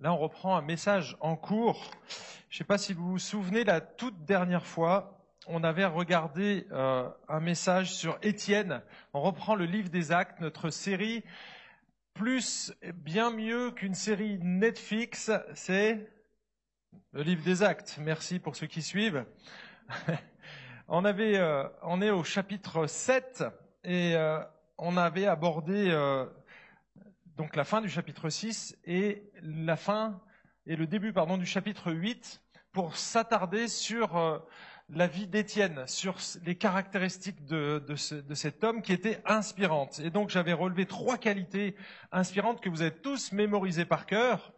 Là, 0.00 0.12
on 0.12 0.16
reprend 0.16 0.56
un 0.56 0.62
message 0.62 1.16
en 1.18 1.34
cours. 1.34 1.90
Je 2.50 2.54
ne 2.54 2.58
sais 2.58 2.64
pas 2.64 2.78
si 2.78 2.92
vous 2.92 3.10
vous 3.10 3.18
souvenez, 3.18 3.64
la 3.64 3.80
toute 3.80 4.24
dernière 4.24 4.64
fois, 4.64 5.18
on 5.48 5.64
avait 5.64 5.86
regardé 5.86 6.68
euh, 6.70 7.08
un 7.28 7.40
message 7.40 7.92
sur 7.92 8.16
Étienne. 8.22 8.80
On 9.12 9.20
reprend 9.20 9.56
le 9.56 9.64
livre 9.64 9.88
des 9.88 10.12
actes, 10.12 10.40
notre 10.40 10.70
série, 10.70 11.24
plus, 12.14 12.72
bien 12.94 13.32
mieux 13.32 13.72
qu'une 13.72 13.94
série 13.94 14.38
Netflix, 14.40 15.32
c'est 15.54 16.08
le 17.12 17.22
livre 17.22 17.42
des 17.42 17.64
actes. 17.64 17.98
Merci 18.00 18.38
pour 18.38 18.54
ceux 18.54 18.68
qui 18.68 18.82
suivent. 18.82 19.24
euh, 21.36 21.68
on 21.82 22.02
est 22.02 22.10
au 22.10 22.22
chapitre 22.22 22.86
7 22.86 23.42
et 23.82 24.14
euh, 24.14 24.38
on 24.78 24.96
avait 24.96 25.26
abordé 25.26 25.90
donc 27.38 27.54
la 27.54 27.62
fin 27.62 27.80
du 27.80 27.88
chapitre 27.88 28.28
6 28.30 28.76
et 28.84 29.30
la 29.42 29.76
fin 29.76 30.20
et 30.66 30.74
le 30.74 30.88
début 30.88 31.12
du 31.12 31.46
chapitre 31.46 31.92
8 31.92 32.42
pour 32.72 32.96
s'attarder 32.96 33.68
sur 33.68 34.16
euh, 34.16 34.38
la 34.88 35.06
vie 35.06 35.28
d'Étienne, 35.28 35.84
sur 35.86 36.16
les 36.44 36.56
caractéristiques 36.56 37.44
de, 37.44 37.78
de, 37.86 38.34
cet 38.34 38.64
homme 38.64 38.82
qui 38.82 38.92
était 38.92 39.22
inspirante. 39.24 40.00
Et 40.00 40.10
donc 40.10 40.30
j'avais 40.30 40.52
relevé 40.52 40.84
trois 40.84 41.16
qualités 41.16 41.76
inspirantes 42.10 42.60
que 42.60 42.68
vous 42.68 42.82
avez 42.82 42.96
tous 42.96 43.30
mémorisées 43.30 43.84
par 43.84 44.06
cœur. 44.06 44.52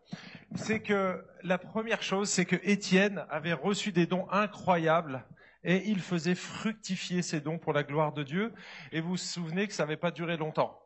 C'est 0.55 0.81
que 0.81 1.23
la 1.43 1.59
première 1.59 2.03
chose, 2.03 2.31
c'est 2.31 2.47
que 2.47 2.57
Étienne 2.63 3.27
avait 3.29 3.53
reçu 3.53 3.93
des 3.93 4.07
dons 4.07 4.27
incroyables 4.31 5.27
et 5.65 5.87
il 5.91 6.01
faisait 6.01 6.35
fructifier 6.35 7.21
ses 7.21 7.43
dons 7.43 7.59
pour 7.59 7.75
la 7.75 7.83
gloire 7.83 8.15
de 8.15 8.23
Dieu. 8.23 8.55
Et 8.91 9.03
vous 9.03 9.11
vous 9.11 9.17
souvenez 9.19 9.69
que 9.69 9.75
ça 9.75 9.83
n'avait 9.83 9.99
pas 9.99 10.11
duré 10.11 10.39
longtemps 10.39 10.81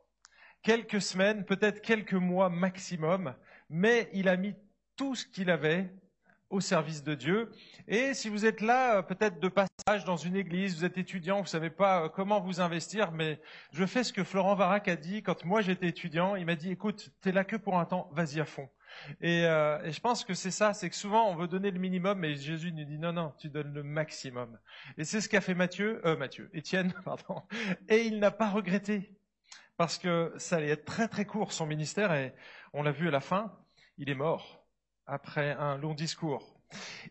quelques 0.65 1.01
semaines, 1.01 1.45
peut-être 1.45 1.81
quelques 1.81 2.15
mois 2.15 2.51
maximum, 2.51 3.35
mais 3.71 4.09
il 4.13 4.29
a 4.29 4.37
mis 4.37 4.55
tout 4.97 5.15
ce 5.15 5.27
qu'il 5.27 5.51
avait 5.51 5.93
au 6.51 6.61
service 6.61 7.03
de 7.03 7.15
Dieu. 7.15 7.51
Et 7.87 8.15
si 8.15 8.29
vous 8.29 8.47
êtes 8.47 8.61
là, 8.61 8.99
euh, 8.99 9.03
peut-être 9.03 9.41
de 9.41 9.49
passage 9.49 10.05
dans 10.05 10.17
une 10.17 10.37
église, 10.37 10.77
vous 10.77 10.85
êtes 10.85 10.99
étudiant, 10.99 11.37
vous 11.37 11.43
ne 11.43 11.49
savez 11.49 11.71
pas 11.71 12.05
euh, 12.05 12.09
comment 12.09 12.41
vous 12.41 12.61
investir, 12.61 13.13
mais 13.13 13.41
je 13.73 13.85
fais 13.85 14.05
ce 14.05 14.13
que 14.13 14.25
Florent 14.25 14.55
Varac 14.55 14.89
a 14.89 14.97
dit 14.97 15.23
quand 15.23 15.45
moi 15.45 15.63
j'étais 15.63 15.89
étudiant. 15.89 16.37
Il 16.37 16.47
m'a 16.47 16.55
dit, 16.55 16.71
écoute, 16.71 17.11
tu 17.23 17.29
es 17.29 17.33
là 17.33 17.45
que 17.45 17.57
pour 17.57 17.79
un 17.79 17.85
temps, 17.85 18.09
vas-y 18.13 18.41
à 18.41 18.45
fond. 18.45 18.69
Et, 19.21 19.45
euh, 19.47 19.83
et, 19.85 19.93
je 19.93 20.01
pense 20.01 20.25
que 20.25 20.35
c'est 20.35 20.51
ça, 20.51 20.73
c'est 20.73 20.89
que 20.89 20.97
souvent 20.97 21.29
on 21.29 21.35
veut 21.35 21.49
donner 21.49 21.73
le 21.73 21.81
minimum, 21.81 22.19
mais 22.19 22.37
Jésus 22.37 22.73
nous 22.73 22.85
dit 22.85 22.99
non, 22.99 23.13
non, 23.13 23.33
tu 23.39 23.49
donnes 23.49 23.75
le 23.75 23.83
maximum. 23.83 24.57
Et 24.97 25.05
c'est 25.05 25.21
ce 25.21 25.29
qu'a 25.29 25.41
fait 25.41 25.55
Matthieu, 25.55 26.01
euh, 26.07 26.17
Matthieu, 26.17 26.49
Étienne, 26.55 26.93
pardon. 27.05 27.43
Et 27.89 28.03
il 28.03 28.21
n'a 28.21 28.31
pas 28.31 28.51
regretté 28.51 29.11
parce 29.77 29.99
que 29.99 30.33
ça 30.39 30.57
allait 30.57 30.69
être 30.69 30.85
très 30.85 31.09
très 31.09 31.25
court 31.25 31.53
son 31.53 31.67
ministère 31.67 32.13
et 32.13 32.35
on 32.73 32.83
l'a 32.83 32.93
vu 32.93 33.09
à 33.09 33.11
la 33.11 33.21
fin, 33.21 33.53
il 33.99 34.09
est 34.09 34.15
mort 34.15 34.65
après 35.07 35.53
un 35.53 35.77
long 35.77 35.95
discours. 35.95 36.55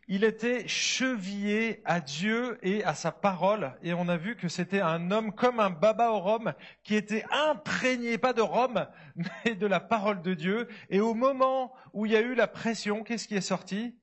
Il 0.07 0.23
était 0.23 0.67
chevillé 0.67 1.81
à 1.85 2.01
Dieu 2.01 2.57
et 2.63 2.83
à 2.83 2.93
sa 2.93 3.11
parole 3.11 3.73
et 3.81 3.93
on 3.93 4.09
a 4.09 4.17
vu 4.17 4.35
que 4.35 4.47
c'était 4.47 4.81
un 4.81 5.11
homme 5.11 5.33
comme 5.33 5.59
un 5.59 5.69
baba 5.69 6.11
au 6.11 6.19
Rome 6.19 6.53
qui 6.83 6.95
était 6.95 7.23
imprégné 7.31 8.17
pas 8.17 8.33
de 8.33 8.41
Rome 8.41 8.87
mais 9.45 9.55
de 9.55 9.67
la 9.67 9.79
parole 9.79 10.21
de 10.21 10.33
Dieu 10.33 10.67
et 10.89 10.99
au 10.99 11.13
moment 11.13 11.73
où 11.93 12.05
il 12.05 12.11
y 12.11 12.15
a 12.15 12.21
eu 12.21 12.35
la 12.35 12.47
pression, 12.47 13.03
qu'est-ce 13.03 13.27
qui 13.27 13.35
est 13.35 13.41
sorti? 13.41 13.95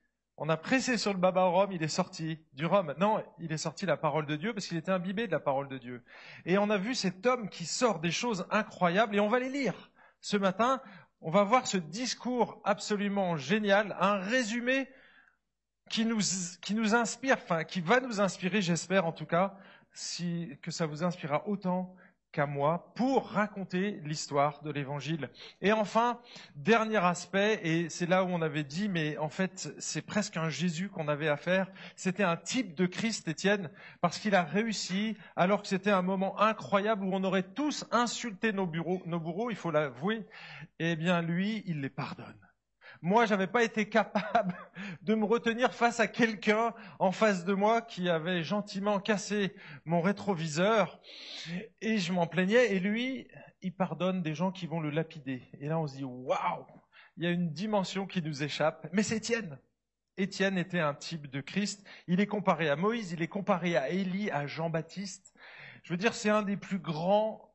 On 0.43 0.49
a 0.49 0.57
pressé 0.57 0.97
sur 0.97 1.13
le 1.13 1.19
baba 1.19 1.45
au 1.45 1.71
il 1.71 1.83
est 1.83 1.89
sorti 1.89 2.39
du 2.55 2.65
rhum. 2.65 2.95
Non, 2.99 3.23
il 3.39 3.53
est 3.53 3.59
sorti 3.59 3.85
la 3.85 3.99
parole 3.99 4.25
de 4.25 4.37
Dieu 4.37 4.55
parce 4.55 4.67
qu'il 4.67 4.79
était 4.79 4.91
imbibé 4.91 5.27
de 5.27 5.33
la 5.33 5.39
parole 5.39 5.69
de 5.69 5.77
Dieu. 5.77 6.03
Et 6.47 6.57
on 6.57 6.71
a 6.71 6.79
vu 6.79 6.95
cet 6.95 7.27
homme 7.27 7.51
qui 7.51 7.67
sort 7.67 8.01
des 8.01 8.11
choses 8.11 8.47
incroyables 8.51 9.15
et 9.15 9.21
on 9.21 9.29
va 9.29 9.39
les 9.39 9.51
lire. 9.51 9.91
Ce 10.23 10.39
matin, 10.39 10.81
on 11.21 11.31
va 11.31 11.45
voir 11.45 11.67
ce 11.67 11.77
discours 11.77 12.59
absolument 12.65 13.37
génial, 13.37 13.95
un 14.01 14.17
résumé 14.17 14.89
qui 15.91 16.07
nous, 16.07 16.21
qui 16.63 16.75
nous 16.75 16.95
inspire, 16.95 17.37
enfin, 17.37 17.65
qui 17.65 17.83
va 17.83 18.01
nous 18.01 18.23
inspirer, 18.23 18.63
j'espère 18.63 19.05
en 19.05 19.13
tout 19.13 19.27
cas, 19.27 19.59
que 20.63 20.71
ça 20.71 20.87
vous 20.87 21.05
inspirera 21.05 21.47
autant 21.49 21.95
qu'à 22.33 22.47
moi 22.47 22.93
pour 22.95 23.31
raconter 23.31 24.01
l'histoire 24.05 24.63
de 24.63 24.71
l'évangile. 24.71 25.31
Et 25.61 25.73
enfin, 25.73 26.21
dernier 26.55 27.05
aspect, 27.05 27.61
et 27.63 27.89
c'est 27.89 28.07
là 28.07 28.25
où 28.25 28.29
on 28.29 28.43
avait 28.43 28.65
dit, 28.65 28.89
mais 28.89 29.17
en 29.19 29.29
fait, 29.29 29.73
c'est 29.79 30.03
presque 30.03 30.37
un 30.37 30.49
Jésus 30.49 30.89
qu'on 30.89 31.09
avait 31.09 31.29
à 31.29 31.37
faire. 31.37 31.71
C'était 31.97 32.23
un 32.23 32.37
type 32.37 32.75
de 32.75 32.87
Christ, 32.87 33.29
Étienne, 33.29 33.71
parce 34.01 34.19
qu'il 34.19 34.35
a 34.35 34.43
réussi, 34.43 35.17
alors 35.37 35.63
que 35.63 35.69
c'était 35.69 35.91
un 35.91 36.03
moment 36.03 36.39
incroyable 36.41 37.05
où 37.05 37.11
on 37.13 37.25
aurait 37.25 37.43
tous 37.43 37.85
insulté 37.91 38.53
nos, 38.53 38.67
bureaux, 38.67 39.03
nos 39.07 39.21
bourreaux, 39.21 39.51
il 39.51 39.57
faut 39.57 39.71
l'avouer. 39.71 40.27
Eh 40.79 40.97
bien, 40.97 41.23
lui, 41.23 41.63
il 41.67 41.81
les 41.81 41.91
pardonne. 41.91 42.50
Moi, 43.03 43.25
j'avais 43.25 43.47
pas 43.47 43.65
été 43.65 43.89
capable 43.89 44.55
de 45.03 45.15
me 45.15 45.25
retenir 45.25 45.73
face 45.73 46.01
à 46.01 46.07
quelqu'un 46.07 46.75
en 46.99 47.13
face 47.13 47.45
de 47.45 47.55
moi 47.55 47.81
qui 47.81 48.11
avait 48.11 48.43
gentiment 48.43 49.01
cassé 49.01 49.55
mon 49.87 50.03
rétroviseur 50.03 51.01
et 51.81 51.99
je 51.99 52.13
m'en 52.13 52.27
plaignais. 52.27 52.75
Et 52.75 52.81
lui, 52.81 53.27
il 53.63 53.75
pardonne 53.75 54.23
des 54.23 54.35
gens 54.35 54.53
qui 54.53 54.67
vont 54.67 54.81
le 54.81 54.91
lapider. 54.91 55.43
Et 55.61 55.69
là, 55.69 55.79
on 55.79 55.87
se 55.87 55.97
dit, 55.97 56.05
waouh, 56.05 56.67
il 57.17 57.25
y 57.25 57.27
a 57.27 57.31
une 57.31 57.51
dimension 57.51 58.07
qui 58.07 58.21
nous 58.21 58.43
échappe. 58.43 58.87
Mais 58.93 59.03
c'est 59.03 59.17
Étienne. 59.17 59.59
Étienne 60.19 60.59
était 60.59 60.81
un 60.81 60.95
type 60.95 61.29
de 61.29 61.41
Christ. 61.41 61.87
Il 62.07 62.21
est 62.21 62.27
comparé 62.27 62.69
à 62.69 62.77
Moïse, 62.77 63.13
il 63.13 63.23
est 63.23 63.29
comparé 63.29 63.77
à 63.77 63.89
Élie, 63.89 64.31
à 64.31 64.47
Jean-Baptiste. 64.47 65.35
Je 65.85 65.93
veux 65.93 65.97
dire, 65.97 66.13
c'est 66.13 66.29
un 66.29 66.43
des 66.43 66.59
plus 66.59 66.79
grands 66.79 67.55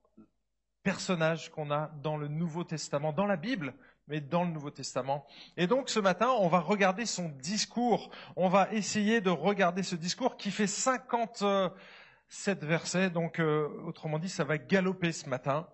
personnages 0.81 1.51
qu'on 1.51 1.69
a 1.69 1.91
dans 2.01 2.17
le 2.17 2.27
Nouveau 2.27 2.63
Testament, 2.63 3.13
dans 3.13 3.27
la 3.27 3.37
Bible 3.37 3.75
mais 4.07 4.21
dans 4.21 4.43
le 4.43 4.51
Nouveau 4.51 4.71
Testament. 4.71 5.25
Et 5.57 5.67
donc 5.67 5.89
ce 5.89 5.99
matin, 5.99 6.29
on 6.39 6.47
va 6.47 6.59
regarder 6.59 7.05
son 7.05 7.29
discours. 7.29 8.09
On 8.35 8.49
va 8.49 8.71
essayer 8.71 9.21
de 9.21 9.29
regarder 9.29 9.83
ce 9.83 9.95
discours 9.95 10.37
qui 10.37 10.51
fait 10.51 10.67
57 10.67 12.63
versets, 12.63 13.09
donc 13.09 13.39
euh, 13.39 13.67
autrement 13.85 14.19
dit, 14.19 14.29
ça 14.29 14.43
va 14.43 14.57
galoper 14.57 15.11
ce 15.11 15.29
matin. 15.29 15.67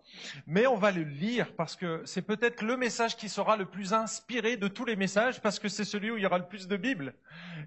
Mais 0.47 0.68
on 0.68 0.78
va 0.78 0.92
le 0.92 1.03
lire 1.03 1.53
parce 1.56 1.75
que 1.75 2.02
c'est 2.06 2.22
peut-être 2.22 2.62
le 2.62 2.78
message 2.78 3.18
qui 3.18 3.30
sera 3.30 3.58
le 3.58 3.66
plus 3.66 3.94
inspiré 3.94 4.58
de 4.58 4.68
tous 4.68 4.86
les 4.86 4.96
messages 4.96 5.42
parce 5.42 5.59
que 5.59 5.69
c'est 5.69 5.86
celui 5.86 6.12
où 6.12 6.18
il 6.18 6.24
y 6.24 6.25
aura 6.25 6.38
le 6.38 6.48
plus 6.48 6.68
de 6.68 6.78
Bible. 6.78 7.16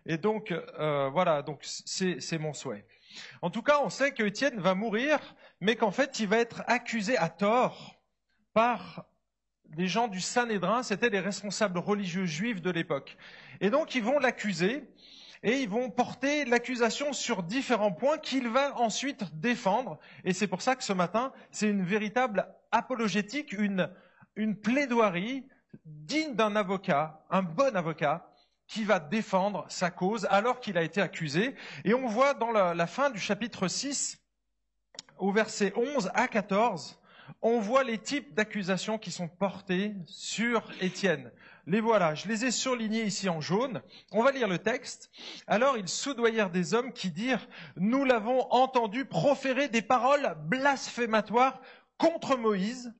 Et 0.06 0.16
donc 0.18 0.52
euh, 0.52 1.10
voilà, 1.10 1.42
donc 1.42 1.60
c'est 1.62 2.38
mon 2.38 2.52
souhait. 2.52 2.86
En 3.42 3.50
tout 3.50 3.62
cas, 3.62 3.80
on 3.84 3.90
sait 3.90 4.12
que 4.12 4.22
Étienne 4.22 4.58
va 4.58 4.74
mourir, 4.74 5.18
mais 5.60 5.76
qu'en 5.76 5.90
fait, 5.90 6.18
il 6.20 6.28
va 6.28 6.38
être 6.38 6.62
accusé 6.66 7.16
à 7.16 7.28
tort 7.28 7.96
par 8.52 9.06
les 9.76 9.88
gens 9.88 10.08
du 10.08 10.20
Sanhédrin, 10.20 10.82
c'était 10.82 11.10
les 11.10 11.20
responsables 11.20 11.78
religieux 11.78 12.26
juifs 12.26 12.62
de 12.62 12.70
l'époque. 12.70 13.16
Et 13.60 13.70
donc 13.70 13.94
ils 13.94 14.02
vont 14.02 14.18
l'accuser 14.18 14.84
et 15.42 15.60
ils 15.60 15.68
vont 15.68 15.90
porter 15.90 16.44
l'accusation 16.44 17.12
sur 17.12 17.42
différents 17.42 17.92
points 17.92 18.18
qu'il 18.18 18.48
va 18.48 18.76
ensuite 18.78 19.24
défendre. 19.38 19.98
Et 20.24 20.32
c'est 20.32 20.46
pour 20.46 20.62
ça 20.62 20.74
que 20.74 20.84
ce 20.84 20.92
matin, 20.92 21.32
c'est 21.50 21.68
une 21.68 21.84
véritable 21.84 22.48
apologétique, 22.72 23.52
une, 23.52 23.90
une 24.36 24.56
plaidoirie 24.56 25.46
digne 25.84 26.34
d'un 26.34 26.56
avocat, 26.56 27.24
un 27.30 27.42
bon 27.42 27.76
avocat, 27.76 28.30
qui 28.66 28.84
va 28.84 28.98
défendre 28.98 29.66
sa 29.68 29.90
cause 29.90 30.26
alors 30.30 30.60
qu'il 30.60 30.78
a 30.78 30.82
été 30.82 31.00
accusé. 31.02 31.54
Et 31.84 31.92
on 31.92 32.06
voit 32.06 32.32
dans 32.32 32.50
la, 32.50 32.74
la 32.74 32.86
fin 32.86 33.10
du 33.10 33.20
chapitre 33.20 33.68
6, 33.68 34.18
au 35.18 35.30
verset 35.30 35.72
11 35.76 36.10
à 36.14 36.28
14, 36.28 36.98
on 37.42 37.60
voit 37.60 37.84
les 37.84 37.98
types 37.98 38.34
d'accusations 38.34 38.98
qui 38.98 39.10
sont 39.10 39.28
portés 39.28 39.94
sur 40.06 40.62
Étienne. 40.80 41.30
Les 41.66 41.80
voilà, 41.80 42.14
je 42.14 42.28
les 42.28 42.44
ai 42.44 42.50
surlignés 42.50 43.04
ici 43.04 43.28
en 43.28 43.40
jaune. 43.40 43.80
On 44.12 44.22
va 44.22 44.32
lire 44.32 44.48
le 44.48 44.58
texte. 44.58 45.10
Alors 45.46 45.78
ils 45.78 45.88
soudoyèrent 45.88 46.50
des 46.50 46.74
hommes 46.74 46.92
qui 46.92 47.10
dirent, 47.10 47.48
nous 47.76 48.04
l'avons 48.04 48.50
entendu 48.52 49.06
proférer 49.06 49.68
des 49.68 49.82
paroles 49.82 50.36
blasphématoires 50.46 51.60
contre 51.96 52.36
Moïse 52.36 52.92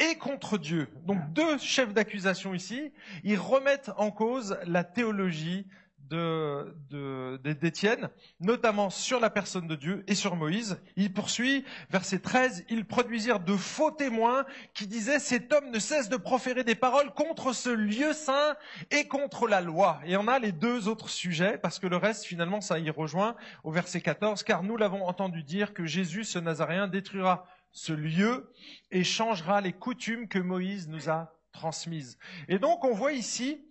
et 0.00 0.16
contre 0.16 0.58
Dieu. 0.58 0.88
Donc 1.04 1.32
deux 1.32 1.58
chefs 1.58 1.92
d'accusation 1.92 2.54
ici, 2.54 2.92
ils 3.22 3.38
remettent 3.38 3.92
en 3.96 4.10
cause 4.10 4.58
la 4.66 4.82
théologie 4.82 5.66
d'Étienne, 6.10 8.02
de, 8.02 8.10
notamment 8.44 8.90
sur 8.90 9.20
la 9.20 9.30
personne 9.30 9.66
de 9.66 9.76
Dieu 9.76 10.04
et 10.08 10.14
sur 10.14 10.36
Moïse. 10.36 10.80
Il 10.96 11.12
poursuit, 11.12 11.64
verset 11.90 12.18
13, 12.18 12.64
ils 12.68 12.84
produisirent 12.84 13.40
de 13.40 13.56
faux 13.56 13.90
témoins 13.90 14.44
qui 14.74 14.86
disaient 14.86 15.20
cet 15.20 15.52
homme 15.52 15.70
ne 15.70 15.78
cesse 15.78 16.08
de 16.08 16.16
proférer 16.16 16.64
des 16.64 16.74
paroles 16.74 17.12
contre 17.14 17.52
ce 17.52 17.70
lieu 17.70 18.12
saint 18.12 18.56
et 18.90 19.06
contre 19.06 19.46
la 19.46 19.60
loi. 19.60 20.00
Et 20.04 20.16
on 20.16 20.26
a 20.26 20.38
les 20.38 20.52
deux 20.52 20.88
autres 20.88 21.08
sujets, 21.08 21.58
parce 21.58 21.78
que 21.78 21.86
le 21.86 21.96
reste, 21.96 22.24
finalement, 22.24 22.60
ça 22.60 22.78
y 22.78 22.90
rejoint 22.90 23.36
au 23.64 23.70
verset 23.70 24.00
14, 24.00 24.42
car 24.42 24.62
nous 24.62 24.76
l'avons 24.76 25.06
entendu 25.06 25.42
dire 25.42 25.72
que 25.72 25.86
Jésus, 25.86 26.24
ce 26.24 26.38
Nazaréen, 26.38 26.88
détruira 26.88 27.46
ce 27.72 27.92
lieu 27.92 28.52
et 28.90 29.04
changera 29.04 29.60
les 29.60 29.72
coutumes 29.72 30.26
que 30.28 30.40
Moïse 30.40 30.88
nous 30.88 31.08
a 31.08 31.32
transmises. 31.52 32.18
Et 32.48 32.58
donc, 32.58 32.84
on 32.84 32.94
voit 32.94 33.12
ici 33.12 33.64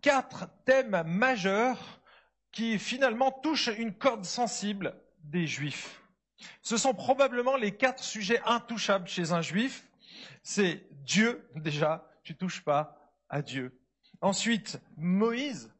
quatre 0.00 0.48
thèmes 0.64 1.02
majeurs 1.06 2.00
qui 2.52 2.78
finalement 2.78 3.30
touchent 3.30 3.70
une 3.78 3.94
corde 3.94 4.24
sensible 4.24 4.94
des 5.24 5.46
juifs. 5.46 6.02
Ce 6.62 6.76
sont 6.76 6.94
probablement 6.94 7.56
les 7.56 7.76
quatre 7.76 8.02
sujets 8.02 8.40
intouchables 8.44 9.08
chez 9.08 9.32
un 9.32 9.42
juif. 9.42 9.88
C'est 10.42 10.86
Dieu, 11.04 11.48
déjà, 11.56 12.10
tu 12.22 12.36
touches 12.36 12.62
pas 12.62 13.12
à 13.28 13.42
Dieu. 13.42 13.78
Ensuite, 14.20 14.80
Moïse, 14.96 15.72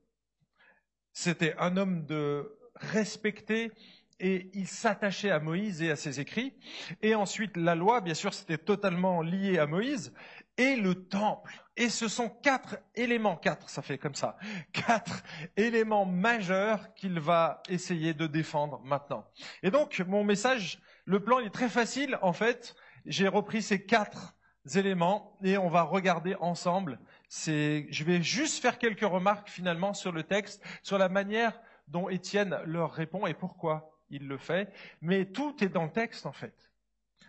c'était 1.12 1.54
un 1.58 1.76
homme 1.76 2.06
de 2.06 2.58
respecté 2.74 3.72
et 4.20 4.50
il 4.54 4.66
s'attachait 4.66 5.30
à 5.30 5.38
Moïse 5.38 5.82
et 5.82 5.90
à 5.90 5.96
ses 5.96 6.20
écrits. 6.20 6.54
Et 7.02 7.14
ensuite, 7.14 7.56
la 7.56 7.74
loi, 7.74 8.00
bien 8.00 8.14
sûr, 8.14 8.34
c'était 8.34 8.58
totalement 8.58 9.22
lié 9.22 9.58
à 9.58 9.66
Moïse 9.66 10.12
et 10.58 10.76
le 10.76 11.06
temple. 11.06 11.64
Et 11.76 11.88
ce 11.88 12.08
sont 12.08 12.28
quatre 12.28 12.76
éléments, 12.96 13.36
quatre, 13.36 13.70
ça 13.70 13.82
fait 13.82 13.98
comme 13.98 14.16
ça, 14.16 14.36
quatre 14.72 15.22
éléments 15.56 16.04
majeurs 16.04 16.92
qu'il 16.94 17.20
va 17.20 17.62
essayer 17.68 18.12
de 18.12 18.26
défendre 18.26 18.80
maintenant. 18.84 19.24
Et 19.62 19.70
donc, 19.70 20.00
mon 20.06 20.24
message, 20.24 20.80
le 21.04 21.20
plan 21.20 21.38
est 21.38 21.50
très 21.50 21.68
facile. 21.68 22.18
En 22.20 22.32
fait, 22.32 22.74
j'ai 23.06 23.28
repris 23.28 23.62
ces 23.62 23.86
quatre 23.86 24.34
éléments 24.74 25.36
et 25.42 25.56
on 25.56 25.68
va 25.68 25.82
regarder 25.82 26.34
ensemble. 26.40 26.98
je 27.30 28.04
vais 28.04 28.22
juste 28.22 28.60
faire 28.60 28.78
quelques 28.78 29.00
remarques 29.00 29.48
finalement 29.48 29.94
sur 29.94 30.10
le 30.10 30.24
texte, 30.24 30.62
sur 30.82 30.98
la 30.98 31.08
manière 31.08 31.58
dont 31.86 32.08
Étienne 32.08 32.58
leur 32.66 32.92
répond 32.92 33.26
et 33.26 33.34
pourquoi 33.34 33.98
il 34.10 34.26
le 34.26 34.36
fait. 34.36 34.72
Mais 35.00 35.26
tout 35.26 35.62
est 35.62 35.68
dans 35.68 35.84
le 35.84 35.92
texte 35.92 36.26
en 36.26 36.32
fait. 36.32 36.70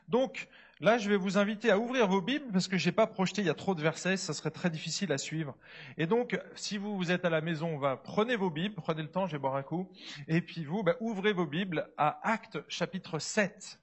Donc, 0.08 0.48
Là, 0.82 0.98
je 0.98 1.10
vais 1.10 1.18
vous 1.18 1.38
inviter 1.38 1.72
à 1.72 1.78
ouvrir 1.78 2.08
vos 2.08 2.22
Bibles 2.22 2.54
parce 2.54 2.70
que 2.70 2.78
je 2.78 2.88
n'ai 2.88 2.94
pas 2.94 3.06
projeté, 3.06 3.42
il 3.42 3.48
y 3.48 3.50
a 3.50 3.54
trop 3.54 3.76
de 3.76 3.82
versets, 3.82 4.16
ça 4.16 4.34
serait 4.34 4.50
très 4.50 4.70
difficile 4.70 5.12
à 5.12 5.18
suivre. 5.18 5.58
Et 5.98 6.08
donc, 6.08 6.40
si 6.56 6.78
vous, 6.78 6.96
vous 6.96 7.12
êtes 7.12 7.26
à 7.26 7.30
la 7.30 7.42
maison, 7.42 7.82
prenez 8.02 8.38
vos 8.38 8.50
Bibles, 8.50 8.76
prenez 8.76 9.02
le 9.02 9.12
temps, 9.12 9.28
je 9.28 9.34
vais 9.34 9.40
boire 9.40 9.58
un 9.58 9.64
coup. 9.64 9.92
Et 10.30 10.40
puis 10.40 10.64
vous, 10.64 10.82
ben, 10.82 10.96
ouvrez 11.02 11.34
vos 11.34 11.46
Bibles 11.46 11.92
à 11.98 12.22
Actes 12.24 12.60
chapitre 12.70 13.20
7. 13.20 13.78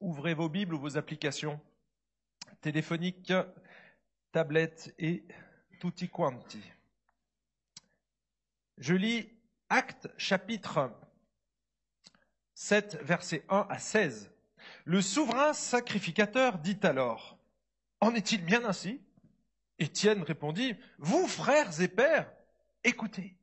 Ouvrez 0.00 0.34
vos 0.34 0.50
Bibles 0.50 0.74
ou 0.74 0.78
vos 0.78 0.98
applications 0.98 1.58
téléphoniques, 2.60 3.32
tablettes 4.32 4.94
et 4.98 5.24
tutti 5.80 6.10
quanti. 6.10 6.62
Je 8.76 8.94
lis 8.94 9.30
Actes 9.70 10.08
chapitre 10.18 10.90
7, 12.54 12.98
versets 13.02 13.44
1 13.48 13.66
à 13.68 13.78
16. 13.78 14.30
Le 14.84 15.00
souverain 15.00 15.52
sacrificateur 15.52 16.58
dit 16.58 16.78
alors, 16.82 17.38
En 18.00 18.14
est-il 18.14 18.44
bien 18.44 18.64
ainsi? 18.64 19.00
Étienne 19.78 20.22
répondit, 20.22 20.76
Vous, 20.98 21.26
frères 21.26 21.80
et 21.80 21.88
pères, 21.88 22.30
écoutez. 22.84 23.36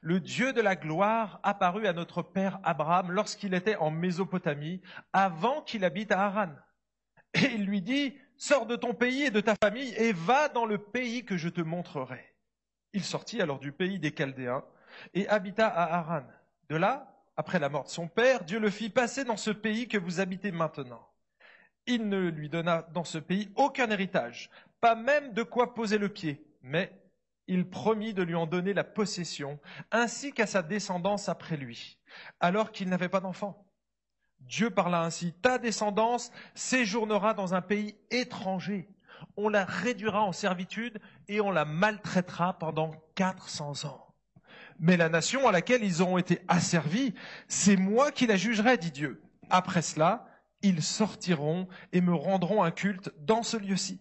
Le 0.00 0.18
Dieu 0.18 0.52
de 0.52 0.60
la 0.60 0.74
gloire 0.74 1.38
apparut 1.42 1.86
à 1.86 1.92
notre 1.92 2.22
père 2.22 2.58
Abraham 2.64 3.12
lorsqu'il 3.12 3.54
était 3.54 3.76
en 3.76 3.90
Mésopotamie, 3.90 4.80
avant 5.12 5.62
qu'il 5.62 5.84
habite 5.84 6.10
à 6.10 6.24
Haran. 6.24 6.52
Et 7.34 7.52
il 7.54 7.64
lui 7.64 7.82
dit, 7.82 8.16
Sors 8.36 8.66
de 8.66 8.74
ton 8.74 8.92
pays 8.92 9.22
et 9.22 9.30
de 9.30 9.40
ta 9.40 9.54
famille 9.62 9.94
et 9.94 10.12
va 10.12 10.48
dans 10.48 10.66
le 10.66 10.78
pays 10.78 11.24
que 11.24 11.36
je 11.36 11.48
te 11.48 11.60
montrerai. 11.60 12.34
Il 12.92 13.04
sortit 13.04 13.40
alors 13.40 13.60
du 13.60 13.70
pays 13.70 14.00
des 14.00 14.12
Chaldéens 14.12 14.64
et 15.14 15.28
habita 15.28 15.68
à 15.68 15.98
Haran. 15.98 16.24
De 16.68 16.74
là, 16.74 17.11
après 17.36 17.58
la 17.58 17.68
mort 17.68 17.84
de 17.84 17.88
son 17.88 18.08
père, 18.08 18.44
Dieu 18.44 18.58
le 18.58 18.70
fit 18.70 18.90
passer 18.90 19.24
dans 19.24 19.36
ce 19.36 19.50
pays 19.50 19.88
que 19.88 19.98
vous 19.98 20.20
habitez 20.20 20.52
maintenant. 20.52 21.08
Il 21.86 22.08
ne 22.08 22.28
lui 22.28 22.48
donna 22.48 22.82
dans 22.92 23.04
ce 23.04 23.18
pays 23.18 23.50
aucun 23.56 23.90
héritage, 23.90 24.50
pas 24.80 24.94
même 24.94 25.32
de 25.32 25.42
quoi 25.42 25.74
poser 25.74 25.98
le 25.98 26.08
pied, 26.08 26.46
mais 26.62 26.92
il 27.48 27.68
promit 27.68 28.14
de 28.14 28.22
lui 28.22 28.34
en 28.34 28.46
donner 28.46 28.72
la 28.72 28.84
possession, 28.84 29.58
ainsi 29.90 30.32
qu'à 30.32 30.46
sa 30.46 30.62
descendance 30.62 31.28
après 31.28 31.56
lui, 31.56 31.98
alors 32.40 32.70
qu'il 32.70 32.88
n'avait 32.88 33.08
pas 33.08 33.20
d'enfant. 33.20 33.66
Dieu 34.40 34.70
parla 34.70 35.02
ainsi, 35.02 35.32
ta 35.32 35.58
descendance 35.58 36.30
séjournera 36.54 37.34
dans 37.34 37.54
un 37.54 37.62
pays 37.62 37.96
étranger. 38.10 38.88
On 39.36 39.48
la 39.48 39.64
réduira 39.64 40.22
en 40.22 40.32
servitude 40.32 41.00
et 41.28 41.40
on 41.40 41.50
la 41.50 41.64
maltraitera 41.64 42.58
pendant 42.58 42.92
quatre 43.14 43.48
cents 43.48 43.84
ans. 43.84 44.01
Mais 44.78 44.96
la 44.96 45.08
nation 45.08 45.46
à 45.48 45.52
laquelle 45.52 45.84
ils 45.84 46.02
auront 46.02 46.18
été 46.18 46.40
asservis, 46.48 47.14
c'est 47.48 47.76
moi 47.76 48.12
qui 48.12 48.26
la 48.26 48.36
jugerai, 48.36 48.78
dit 48.78 48.90
Dieu. 48.90 49.22
Après 49.50 49.82
cela, 49.82 50.26
ils 50.62 50.82
sortiront 50.82 51.68
et 51.92 52.00
me 52.00 52.14
rendront 52.14 52.62
un 52.62 52.70
culte 52.70 53.10
dans 53.18 53.42
ce 53.42 53.56
lieu-ci. 53.56 54.00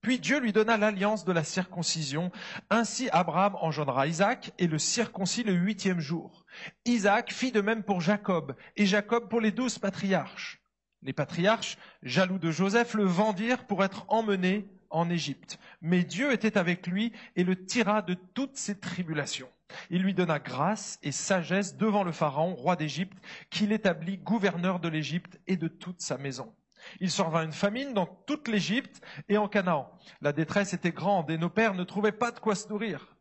Puis 0.00 0.18
Dieu 0.18 0.40
lui 0.40 0.52
donna 0.52 0.76
l'alliance 0.76 1.24
de 1.24 1.32
la 1.32 1.44
circoncision. 1.44 2.32
Ainsi 2.70 3.08
Abraham 3.12 3.56
engendra 3.60 4.08
Isaac 4.08 4.52
et 4.58 4.66
le 4.66 4.78
circoncit 4.78 5.44
le 5.44 5.52
huitième 5.52 6.00
jour. 6.00 6.44
Isaac 6.84 7.32
fit 7.32 7.52
de 7.52 7.60
même 7.60 7.84
pour 7.84 8.00
Jacob 8.00 8.56
et 8.76 8.84
Jacob 8.84 9.28
pour 9.28 9.40
les 9.40 9.52
douze 9.52 9.78
patriarches. 9.78 10.60
Les 11.02 11.12
patriarches, 11.12 11.78
jaloux 12.02 12.38
de 12.38 12.50
Joseph, 12.50 12.94
le 12.94 13.04
vendirent 13.04 13.64
pour 13.66 13.84
être 13.84 14.04
emmenés 14.08 14.66
en 14.92 15.10
Égypte. 15.10 15.58
Mais 15.80 16.04
Dieu 16.04 16.32
était 16.32 16.56
avec 16.56 16.86
lui 16.86 17.12
et 17.36 17.44
le 17.44 17.64
tira 17.64 18.02
de 18.02 18.14
toutes 18.14 18.56
ses 18.56 18.78
tribulations. 18.78 19.50
Il 19.90 20.02
lui 20.02 20.14
donna 20.14 20.38
grâce 20.38 20.98
et 21.02 21.12
sagesse 21.12 21.76
devant 21.76 22.04
le 22.04 22.12
Pharaon, 22.12 22.54
roi 22.54 22.76
d'Égypte, 22.76 23.18
qu'il 23.50 23.72
établit 23.72 24.18
gouverneur 24.18 24.80
de 24.80 24.88
l'Égypte 24.88 25.40
et 25.46 25.56
de 25.56 25.68
toute 25.68 26.00
sa 26.00 26.18
maison. 26.18 26.54
Il 27.00 27.10
survint 27.10 27.44
une 27.44 27.52
famine 27.52 27.94
dans 27.94 28.06
toute 28.06 28.48
l'Égypte 28.48 29.00
et 29.28 29.38
en 29.38 29.48
Canaan. 29.48 29.90
La 30.20 30.32
détresse 30.32 30.74
était 30.74 30.92
grande 30.92 31.30
et 31.30 31.38
nos 31.38 31.50
pères 31.50 31.74
ne 31.74 31.84
trouvaient 31.84 32.12
pas 32.12 32.30
de 32.30 32.40
quoi 32.40 32.54
se 32.54 32.68
nourrir. 32.68 33.16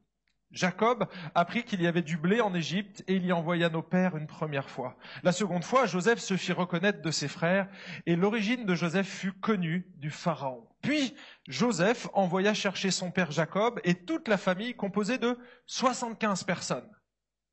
Jacob 0.52 1.08
apprit 1.34 1.64
qu'il 1.64 1.82
y 1.82 1.88
avait 1.88 2.02
du 2.02 2.18
blé 2.18 2.42
en 2.42 2.54
Égypte 2.54 3.04
et 3.08 3.16
il 3.16 3.26
y 3.26 3.32
envoya 3.32 3.70
nos 3.70 3.82
pères 3.82 4.18
une 4.18 4.28
première 4.28 4.70
fois. 4.70 4.98
La 5.24 5.32
seconde 5.32 5.64
fois, 5.64 5.86
Joseph 5.86 6.20
se 6.20 6.36
fit 6.36 6.52
reconnaître 6.52 7.02
de 7.02 7.12
ses 7.12 7.30
frères 7.30 7.70
et 8.06 8.18
l'origine 8.18 8.66
de 8.66 8.76
Joseph 8.76 9.08
fut 9.08 9.32
connue 9.32 9.88
du 9.96 10.10
Pharaon. 10.10 10.68
Puis 10.82 11.16
Joseph 11.48 12.08
envoya 12.14 12.54
chercher 12.54 12.92
son 12.92 13.12
père 13.12 13.32
Jacob 13.32 13.80
et 13.84 13.96
toute 13.96 14.28
la 14.28 14.38
famille 14.38 14.76
composée 14.76 15.18
de 15.18 15.38
75 15.68 16.44
personnes. 16.44 16.90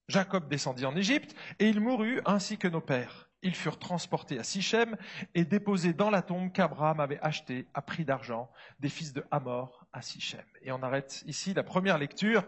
Jacob 0.08 0.48
descendit 0.48 0.86
en 0.86 0.96
Égypte 0.96 1.34
et 1.58 1.68
il 1.68 1.80
mourut 1.80 2.20
ainsi 2.24 2.56
que 2.56 2.68
nos 2.68 2.80
pères. 2.80 3.28
Ils 3.42 3.54
furent 3.54 3.78
transportés 3.78 4.38
à 4.38 4.42
Sichem 4.42 4.96
et 5.34 5.44
déposés 5.44 5.92
dans 5.92 6.10
la 6.10 6.22
tombe 6.22 6.50
qu'Abraham 6.50 6.98
avait 6.98 7.20
achetée 7.20 7.68
à 7.74 7.82
prix 7.82 8.04
d'argent 8.04 8.50
des 8.80 8.88
fils 8.88 9.12
de 9.12 9.24
Hamor 9.30 9.86
à 9.92 10.02
Sichem. 10.02 10.44
Et 10.62 10.72
on 10.72 10.82
arrête 10.82 11.22
ici 11.26 11.54
la 11.54 11.62
première 11.62 11.98
lecture 11.98 12.44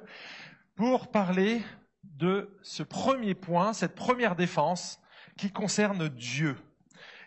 pour 0.75 1.11
parler 1.11 1.63
de 2.03 2.59
ce 2.63 2.83
premier 2.83 3.35
point, 3.35 3.73
cette 3.73 3.95
première 3.95 4.35
défense 4.35 5.01
qui 5.37 5.53
concerne 5.53 6.09
Dieu. 6.09 6.57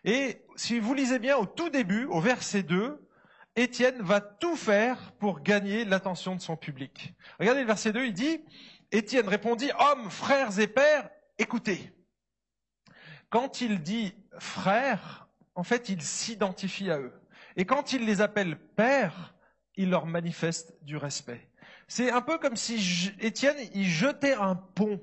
Et 0.03 0.43
si 0.55 0.79
vous 0.79 0.93
lisez 0.93 1.19
bien 1.19 1.37
au 1.37 1.45
tout 1.45 1.69
début, 1.69 2.05
au 2.05 2.19
verset 2.19 2.63
2, 2.63 3.02
Étienne 3.55 4.01
va 4.01 4.19
tout 4.19 4.55
faire 4.55 5.11
pour 5.19 5.41
gagner 5.41 5.85
l'attention 5.85 6.35
de 6.35 6.41
son 6.41 6.57
public. 6.57 7.13
Regardez 7.39 7.61
le 7.61 7.67
verset 7.67 7.93
2, 7.93 8.05
il 8.05 8.13
dit, 8.13 8.43
Étienne 8.91 9.27
répondit, 9.27 9.71
Hommes, 9.79 10.09
frères 10.09 10.59
et 10.59 10.67
pères, 10.67 11.09
écoutez. 11.37 11.93
Quand 13.29 13.61
il 13.61 13.81
dit 13.81 14.15
frères, 14.39 15.27
en 15.55 15.63
fait, 15.63 15.89
il 15.89 16.01
s'identifie 16.01 16.89
à 16.89 16.99
eux. 16.99 17.13
Et 17.55 17.65
quand 17.65 17.93
il 17.93 18.05
les 18.05 18.21
appelle 18.21 18.57
pères, 18.57 19.35
il 19.75 19.89
leur 19.89 20.07
manifeste 20.07 20.73
du 20.81 20.97
respect. 20.97 21.49
C'est 21.87 22.11
un 22.11 22.21
peu 22.21 22.39
comme 22.39 22.55
si 22.55 23.11
Étienne 23.19 23.57
y 23.73 23.85
jetait 23.85 24.33
un 24.33 24.55
pont 24.55 24.99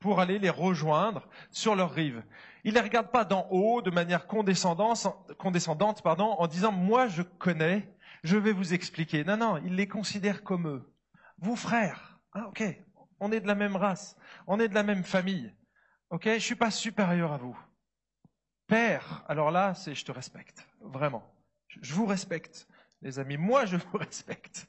pour 0.00 0.20
aller 0.20 0.38
les 0.38 0.50
rejoindre 0.50 1.28
sur 1.50 1.76
leur 1.76 1.92
rive. 1.92 2.22
Il 2.64 2.70
ne 2.70 2.78
les 2.78 2.84
regarde 2.84 3.10
pas 3.10 3.24
d'en 3.24 3.46
haut 3.50 3.82
de 3.82 3.90
manière 3.90 4.26
condescendante, 4.26 5.06
en 5.38 6.46
disant 6.46 6.72
moi 6.72 7.08
je 7.08 7.22
connais, 7.22 7.94
je 8.22 8.38
vais 8.38 8.52
vous 8.52 8.72
expliquer. 8.72 9.22
Non, 9.22 9.36
non, 9.36 9.58
il 9.58 9.76
les 9.76 9.86
considère 9.86 10.42
comme 10.42 10.66
eux. 10.66 10.92
Vous 11.38 11.56
frères, 11.56 12.18
ah, 12.32 12.48
ok, 12.48 12.64
on 13.20 13.32
est 13.32 13.40
de 13.40 13.46
la 13.46 13.54
même 13.54 13.76
race, 13.76 14.16
on 14.46 14.58
est 14.58 14.68
de 14.68 14.74
la 14.74 14.82
même 14.82 15.04
famille. 15.04 15.54
Ok, 16.10 16.24
je 16.26 16.38
suis 16.38 16.54
pas 16.54 16.70
supérieur 16.70 17.32
à 17.32 17.36
vous. 17.36 17.58
Père, 18.66 19.24
alors 19.28 19.50
là, 19.50 19.74
c'est 19.74 19.94
je 19.94 20.04
te 20.04 20.12
respecte, 20.12 20.66
vraiment. 20.80 21.22
Je 21.68 21.92
vous 21.92 22.06
respecte, 22.06 22.66
les 23.02 23.18
amis. 23.18 23.36
Moi, 23.36 23.66
je 23.66 23.76
vous 23.76 23.98
respecte 23.98 24.68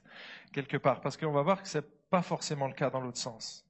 quelque 0.52 0.76
part, 0.76 1.00
parce 1.00 1.16
qu'on 1.16 1.32
va 1.32 1.42
voir 1.42 1.62
que 1.62 1.68
c'est 1.68 2.08
pas 2.10 2.22
forcément 2.22 2.68
le 2.68 2.74
cas 2.74 2.90
dans 2.90 3.00
l'autre 3.00 3.18
sens. 3.18 3.65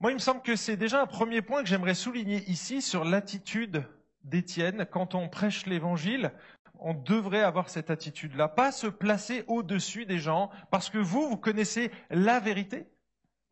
Moi, 0.00 0.12
il 0.12 0.14
me 0.14 0.18
semble 0.18 0.40
que 0.40 0.56
c'est 0.56 0.78
déjà 0.78 1.02
un 1.02 1.06
premier 1.06 1.42
point 1.42 1.62
que 1.62 1.68
j'aimerais 1.68 1.94
souligner 1.94 2.42
ici 2.48 2.80
sur 2.80 3.04
l'attitude 3.04 3.84
d'Étienne. 4.24 4.86
Quand 4.90 5.14
on 5.14 5.28
prêche 5.28 5.66
l'évangile, 5.66 6.32
on 6.78 6.94
devrait 6.94 7.42
avoir 7.42 7.68
cette 7.68 7.90
attitude-là, 7.90 8.48
pas 8.48 8.72
se 8.72 8.86
placer 8.86 9.44
au-dessus 9.46 10.06
des 10.06 10.18
gens, 10.18 10.50
parce 10.70 10.88
que 10.88 10.96
vous, 10.96 11.28
vous 11.28 11.36
connaissez 11.36 11.90
la 12.08 12.40
vérité. 12.40 12.88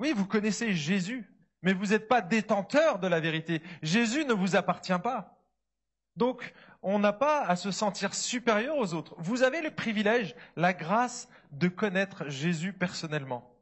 Oui, 0.00 0.14
vous 0.16 0.24
connaissez 0.24 0.72
Jésus, 0.72 1.30
mais 1.60 1.74
vous 1.74 1.88
n'êtes 1.88 2.08
pas 2.08 2.22
détenteur 2.22 2.98
de 2.98 3.08
la 3.08 3.20
vérité. 3.20 3.60
Jésus 3.82 4.24
ne 4.24 4.32
vous 4.32 4.56
appartient 4.56 4.98
pas. 5.02 5.38
Donc, 6.16 6.54
on 6.80 6.98
n'a 6.98 7.12
pas 7.12 7.42
à 7.42 7.56
se 7.56 7.70
sentir 7.70 8.14
supérieur 8.14 8.78
aux 8.78 8.94
autres. 8.94 9.14
Vous 9.18 9.42
avez 9.42 9.60
le 9.60 9.70
privilège, 9.70 10.34
la 10.56 10.72
grâce 10.72 11.28
de 11.52 11.68
connaître 11.68 12.26
Jésus 12.30 12.72
personnellement. 12.72 13.57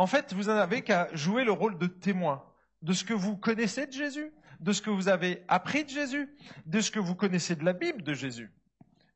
En 0.00 0.06
fait, 0.06 0.32
vous 0.32 0.44
n'avez 0.44 0.80
qu'à 0.80 1.14
jouer 1.14 1.44
le 1.44 1.52
rôle 1.52 1.76
de 1.76 1.86
témoin 1.86 2.42
de 2.80 2.94
ce 2.94 3.04
que 3.04 3.12
vous 3.12 3.36
connaissez 3.36 3.86
de 3.86 3.92
Jésus, 3.92 4.32
de 4.58 4.72
ce 4.72 4.80
que 4.80 4.88
vous 4.88 5.08
avez 5.08 5.44
appris 5.46 5.84
de 5.84 5.90
Jésus, 5.90 6.34
de 6.64 6.80
ce 6.80 6.90
que 6.90 6.98
vous 6.98 7.14
connaissez 7.14 7.54
de 7.54 7.66
la 7.66 7.74
Bible 7.74 8.02
de 8.02 8.14
Jésus. 8.14 8.50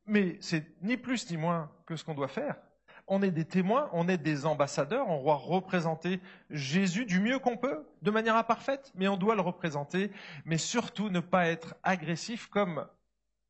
Mais 0.05 0.37
c'est 0.41 0.77
ni 0.83 0.99
plus 0.99 1.31
ni 1.31 1.39
moins 1.39 1.73
que 1.87 1.97
ce 1.97 2.05
qu'on 2.05 2.13
doit 2.13 2.29
faire. 2.29 2.57
on 3.07 3.23
est 3.23 3.31
des 3.31 3.47
témoins, 3.47 3.89
on 3.95 4.09
est 4.09 4.19
des 4.19 4.45
ambassadeurs, 4.45 5.09
on 5.09 5.23
doit 5.23 5.37
représenter 5.37 6.21
Jésus 6.51 7.07
du 7.07 7.19
mieux 7.19 7.39
qu'on 7.39 7.57
peut, 7.57 7.87
de 8.03 8.11
manière 8.11 8.37
imparfaite, 8.37 8.93
mais 8.95 9.09
on 9.09 9.17
doit 9.17 9.37
le 9.37 9.41
représenter, 9.41 10.13
mais 10.45 10.59
surtout 10.59 11.09
ne 11.09 11.21
pas 11.21 11.47
être 11.47 11.77
agressif 11.83 12.49
comme 12.49 12.87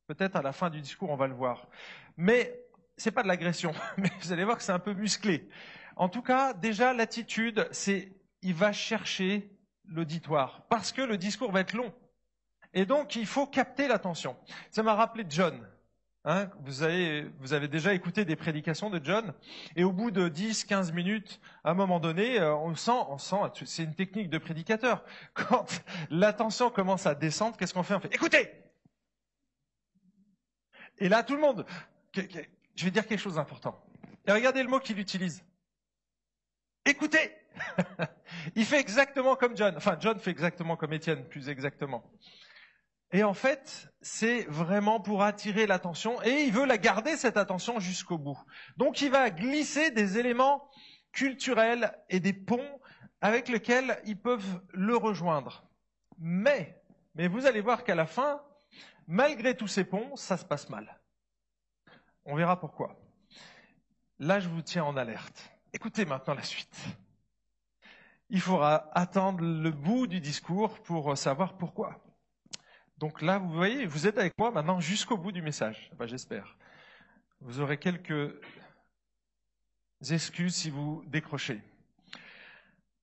peut-être 0.07 0.37
à 0.37 0.43
la 0.43 0.53
fin 0.53 0.71
du 0.71 0.81
discours 0.81 1.11
on 1.11 1.17
va 1.17 1.27
le 1.27 1.35
voir. 1.35 1.67
Mais 2.17 2.65
c'est 2.97 3.11
pas 3.11 3.25
de 3.25 3.29
l'agression, 3.29 3.73
mais 3.97 4.13
vous 4.23 4.33
allez 4.33 4.45
voir 4.45 4.57
que 4.57 4.63
c'est 4.63 4.71
un 4.71 4.79
peu 4.79 4.95
musclé. 4.95 5.49
En 5.97 6.09
tout 6.09 6.23
cas, 6.23 6.53
déjà 6.53 6.93
l'attitude, 6.93 7.69
c'est 7.71 8.13
il 8.43 8.55
va 8.55 8.73
chercher 8.73 9.51
l'auditoire 9.87 10.67
parce 10.69 10.93
que 10.93 11.03
le 11.03 11.17
discours 11.17 11.53
va 11.53 11.61
être 11.61 11.73
long. 11.73 11.93
Et 12.73 12.85
donc 12.85 13.17
il 13.17 13.27
faut 13.27 13.47
capter 13.47 13.89
l'attention. 13.89 14.37
Ça 14.71 14.83
m'a 14.83 14.95
rappelé 14.95 15.25
John. 15.29 15.67
Hein, 16.27 16.51
vous, 16.63 16.83
avez, 16.83 17.69
déjà 17.69 17.93
écouté 17.93 18.25
des 18.25 18.35
prédications 18.35 18.89
de 18.89 18.99
John, 19.05 19.35
et 19.77 19.85
au 19.85 19.93
bout 19.93 20.11
de 20.11 20.29
10, 20.29 20.65
15 20.65 20.93
minutes, 20.93 21.39
à 21.65 21.73
un 21.73 21.75
moment 21.75 22.01
donné, 22.01 22.41
euh, 22.41 22.55
on 22.55 22.75
sent, 22.75 22.93
on 23.09 23.19
sent, 23.19 23.37
c'est 23.67 23.85
une 23.85 23.95
technique 23.95 24.31
de 24.31 24.39
prédicateur. 24.39 25.05
Quand 25.35 25.67
l'attention 26.09 26.71
commence 26.71 27.05
à 27.05 27.15
descendre, 27.15 27.59
qu'est-ce 27.59 27.75
qu'on 27.75 27.83
fait? 27.83 27.95
On 27.95 28.01
fait 28.01 28.15
écoutez 28.15 28.51
Et 30.97 31.11
là, 31.11 31.23
tout 31.23 31.35
le 31.35 31.43
monde, 31.43 31.67
je 32.15 32.85
vais 32.87 32.91
dire 32.91 33.07
quelque 33.07 33.21
chose 33.21 33.35
d'important. 33.35 33.85
Et 34.27 34.33
regardez 34.33 34.63
le 34.63 34.71
mot 34.71 34.81
qu'il 34.81 34.99
utilise. 34.99 35.45
Écoutez 36.87 37.33
Il 38.57 38.65
fait 38.65 38.81
exactement 38.81 39.37
comme 39.37 39.57
John. 39.57 39.75
Enfin, 39.77 39.97
John 40.01 40.19
fait 40.19 40.31
exactement 40.31 40.77
comme 40.77 40.93
Étienne, 40.93 41.25
plus 41.25 41.49
exactement. 41.49 42.05
Et 43.13 43.23
en 43.23 43.35
fait, 43.35 43.93
c'est 44.01 44.43
vraiment 44.49 45.01
pour 45.01 45.23
attirer 45.23 45.67
l'attention 45.67 46.21
et 46.23 46.43
il 46.43 46.53
veut 46.53 46.67
la 46.67 46.79
garder, 46.79 47.17
cette 47.17 47.37
attention, 47.37 47.79
jusqu'au 47.79 48.19
bout. 48.19 48.39
Donc 48.77 49.03
il 49.03 49.11
va 49.11 49.31
glisser 49.31 49.91
des 49.91 50.19
éléments 50.19 50.69
culturels 51.13 51.97
et 52.09 52.19
des 52.19 52.33
ponts 52.33 52.81
avec 53.21 53.49
lesquels 53.49 54.01
ils 54.05 54.21
peuvent 54.21 54.61
le 54.73 54.97
rejoindre. 54.97 55.65
Mais, 56.19 56.83
mais 57.15 57.29
vous 57.29 57.47
allez 57.47 57.61
voir 57.61 57.85
qu'à 57.85 57.95
la 57.95 58.07
fin, 58.07 58.43
malgré 59.07 59.57
tous 59.57 59.69
ces 59.69 59.85
ponts, 59.85 60.17
ça 60.17 60.37
se 60.37 60.45
passe 60.45 60.69
mal. 60.69 61.01
On 62.25 62.35
verra 62.35 62.59
pourquoi. 62.59 62.97
Là, 64.19 64.41
je 64.41 64.49
vous 64.49 64.63
tiens 64.63 64.85
en 64.85 64.97
alerte. 64.97 65.54
Écoutez 65.75 66.05
maintenant 66.05 66.35
la 66.35 66.43
suite. 66.45 66.73
Il 68.31 68.41
faudra 68.41 68.89
attendre 68.97 69.43
le 69.43 69.73
bout 69.73 70.07
du 70.07 70.21
discours 70.21 70.81
pour 70.85 71.19
savoir 71.19 71.57
pourquoi. 71.57 72.01
Donc 72.99 73.21
là, 73.21 73.39
vous 73.39 73.53
voyez, 73.53 73.85
vous 73.85 74.07
êtes 74.07 74.17
avec 74.17 74.39
moi 74.39 74.53
maintenant 74.53 74.79
jusqu'au 74.79 75.19
bout 75.19 75.33
du 75.33 75.43
message. 75.43 75.91
j'espère. 76.03 76.57
Vous 77.41 77.59
aurez 77.59 77.77
quelques 77.77 78.41
excuses 80.09 80.55
si 80.55 80.71
vous 80.71 81.03
décrochez. 81.09 81.61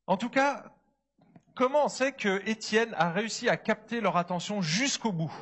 En 0.07 0.15
tout 0.15 0.29
cas, 0.29 0.73
comment 1.53 1.85
on 1.85 1.89
sait 1.89 2.13
que 2.13 2.41
Étienne 2.47 2.93
a 2.93 3.11
réussi 3.11 3.49
à 3.49 3.57
capter 3.57 3.99
leur 3.99 4.15
attention 4.15 4.61
jusqu'au 4.61 5.11
bout? 5.11 5.33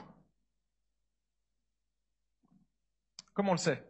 Comment 3.35 3.51
on 3.51 3.53
le 3.53 3.59
sait? 3.59 3.85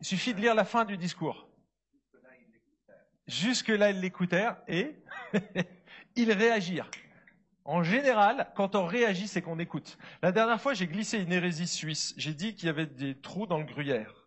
Il 0.00 0.06
suffit 0.06 0.34
de 0.34 0.40
lire 0.42 0.54
la 0.54 0.66
fin 0.66 0.84
du 0.84 0.98
discours. 0.98 1.47
Jusque-là, 3.28 3.90
ils 3.90 4.00
l'écoutèrent 4.00 4.56
et 4.66 4.96
ils 6.16 6.32
réagirent. 6.32 6.90
En 7.64 7.82
général, 7.82 8.50
quand 8.56 8.74
on 8.74 8.86
réagit, 8.86 9.28
c'est 9.28 9.42
qu'on 9.42 9.58
écoute. 9.58 9.98
La 10.22 10.32
dernière 10.32 10.60
fois, 10.60 10.72
j'ai 10.72 10.86
glissé 10.86 11.18
une 11.18 11.32
hérésie 11.32 11.66
suisse. 11.66 12.14
J'ai 12.16 12.32
dit 12.32 12.54
qu'il 12.54 12.66
y 12.66 12.70
avait 12.70 12.86
des 12.86 13.14
trous 13.20 13.46
dans 13.46 13.58
le 13.58 13.64
gruyère. 13.64 14.26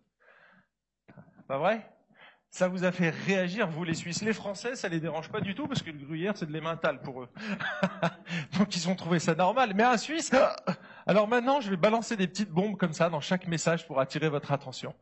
Pas 1.48 1.58
vrai? 1.58 1.92
Ça 2.52 2.68
vous 2.68 2.84
a 2.84 2.92
fait 2.92 3.10
réagir, 3.10 3.68
vous 3.70 3.86
les 3.86 3.94
Suisses. 3.94 4.22
Les 4.22 4.34
Français, 4.34 4.76
ça 4.76 4.90
les 4.90 5.00
dérange 5.00 5.30
pas 5.30 5.40
du 5.40 5.56
tout 5.56 5.68
parce 5.68 5.82
que 5.82 5.90
le 5.90 5.98
gruyère, 6.06 6.36
c'est 6.36 6.46
de 6.46 6.54
l'emmental 6.54 7.02
pour 7.02 7.24
eux. 7.24 7.30
Donc 8.60 8.76
ils 8.76 8.90
ont 8.90 8.96
trouvé 8.96 9.20
ça 9.20 9.36
normal. 9.36 9.72
Mais 9.74 9.84
un 9.84 9.98
Suisse, 9.98 10.32
alors 11.08 11.30
maintenant, 11.30 11.62
je 11.62 11.70
vais 11.70 11.78
balancer 11.78 12.18
des 12.18 12.28
petites 12.28 12.52
bombes 12.52 12.76
comme 12.76 12.92
ça 12.92 13.10
dans 13.10 13.22
chaque 13.22 13.48
message 13.48 13.88
pour 13.88 14.02
attirer 14.02 14.28
votre 14.28 14.52
attention. 14.52 14.94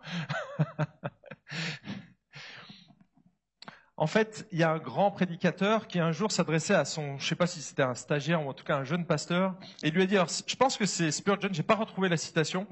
En 4.00 4.08
fait, 4.08 4.48
il 4.54 4.60
y 4.60 4.64
a 4.64 4.72
un 4.72 4.78
grand 4.78 5.12
prédicateur 5.12 5.86
qui 5.86 6.00
un 6.00 6.14
jour 6.14 6.32
s'adressait 6.32 6.74
à 6.74 6.86
son, 6.86 7.18
je 7.18 7.28
sais 7.28 7.36
pas 7.36 7.48
si 7.48 7.62
c'était 7.62 7.84
un 7.84 7.96
stagiaire 7.96 8.46
ou 8.46 8.50
en 8.50 8.54
tout 8.54 8.64
cas 8.64 8.78
un 8.78 8.86
jeune 8.86 9.06
pasteur, 9.06 9.56
et 9.84 9.92
lui 9.92 10.04
a 10.04 10.06
dit, 10.06 10.16
je 10.48 10.56
pense 10.56 10.78
que 10.78 10.86
c'est 10.86 11.12
Spurgeon, 11.12 11.50
j'ai 11.52 11.64
pas 11.64 11.76
retrouvé 11.76 12.08
la 12.08 12.16
citation, 12.16 12.66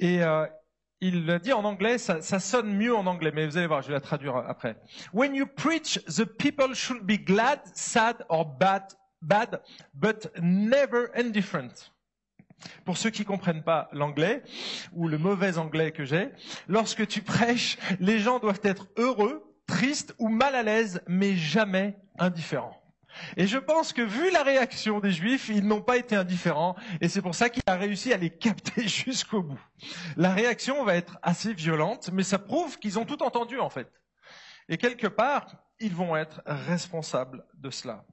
et 0.00 0.20
euh, 0.24 0.44
il 1.00 1.26
l'a 1.26 1.38
dit 1.38 1.52
en 1.52 1.62
anglais, 1.62 1.96
ça, 1.96 2.22
ça, 2.22 2.40
sonne 2.40 2.74
mieux 2.74 2.92
en 2.92 3.06
anglais, 3.06 3.30
mais 3.32 3.46
vous 3.46 3.56
allez 3.56 3.68
voir, 3.68 3.82
je 3.82 3.86
vais 3.86 3.94
la 3.94 4.00
traduire 4.00 4.34
après. 4.34 4.74
When 5.12 5.32
you 5.32 5.46
preach, 5.46 6.00
the 6.06 6.24
people 6.24 6.74
should 6.74 7.04
be 7.04 7.24
glad, 7.24 7.60
sad 7.74 8.16
or 8.28 8.44
bad, 8.44 8.82
bad, 9.20 9.62
but 9.94 10.28
never 10.42 11.06
indifferent. 11.14 11.92
Pour 12.84 12.96
ceux 12.96 13.10
qui 13.10 13.24
comprennent 13.24 13.62
pas 13.62 13.88
l'anglais 13.92 14.42
ou 14.92 15.06
le 15.06 15.18
mauvais 15.18 15.56
anglais 15.56 15.92
que 15.92 16.04
j'ai, 16.04 16.30
lorsque 16.66 17.06
tu 17.06 17.22
prêches, 17.22 17.78
les 18.00 18.18
gens 18.18 18.40
doivent 18.40 18.60
être 18.64 18.88
heureux, 18.96 19.51
triste 19.66 20.14
ou 20.18 20.28
mal 20.28 20.54
à 20.54 20.62
l'aise, 20.62 21.02
mais 21.06 21.36
jamais 21.36 21.96
indifférent. 22.18 22.82
Et 23.36 23.46
je 23.46 23.58
pense 23.58 23.92
que 23.92 24.02
vu 24.02 24.30
la 24.30 24.42
réaction 24.42 25.00
des 25.00 25.10
Juifs, 25.10 25.48
ils 25.48 25.66
n'ont 25.66 25.82
pas 25.82 25.96
été 25.96 26.16
indifférents, 26.16 26.76
et 27.00 27.08
c'est 27.08 27.22
pour 27.22 27.34
ça 27.34 27.50
qu'il 27.50 27.62
a 27.66 27.76
réussi 27.76 28.12
à 28.12 28.16
les 28.16 28.30
capter 28.30 28.88
jusqu'au 28.88 29.42
bout. 29.42 29.60
La 30.16 30.32
réaction 30.32 30.84
va 30.84 30.94
être 30.96 31.18
assez 31.22 31.52
violente, 31.52 32.10
mais 32.12 32.22
ça 32.22 32.38
prouve 32.38 32.78
qu'ils 32.78 32.98
ont 32.98 33.04
tout 33.04 33.22
entendu 33.22 33.58
en 33.58 33.70
fait. 33.70 33.88
Et 34.68 34.78
quelque 34.78 35.06
part, 35.06 35.56
ils 35.80 35.94
vont 35.94 36.16
être 36.16 36.42
responsables 36.46 37.44
de 37.54 37.70
cela. 37.70 38.04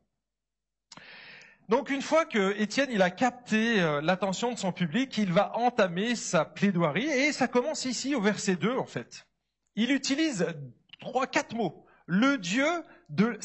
Donc 1.69 1.91
une 1.91 2.01
fois 2.01 2.25
que 2.25 2.59
Étienne 2.59 2.89
il 2.91 3.03
a 3.03 3.11
capté 3.11 3.79
euh, 3.79 4.01
l'attention 4.01 4.51
de 4.51 4.57
son 4.57 4.71
public, 4.71 5.15
il 5.19 5.31
va 5.31 5.55
entamer 5.55 6.15
sa 6.15 6.43
plaidoirie, 6.43 7.07
et 7.07 7.31
ça 7.31 7.47
commence 7.47 7.85
ici 7.85 8.15
au 8.15 8.21
verset 8.21 8.55
2 8.55 8.75
en 8.75 8.85
fait. 8.85 9.27
Il 9.75 9.91
utilise 9.91 10.47
trois, 10.99 11.27
quatre 11.27 11.55
mots. 11.55 11.85
Le 12.05 12.37
Dieu 12.37 12.67
de, 13.09 13.37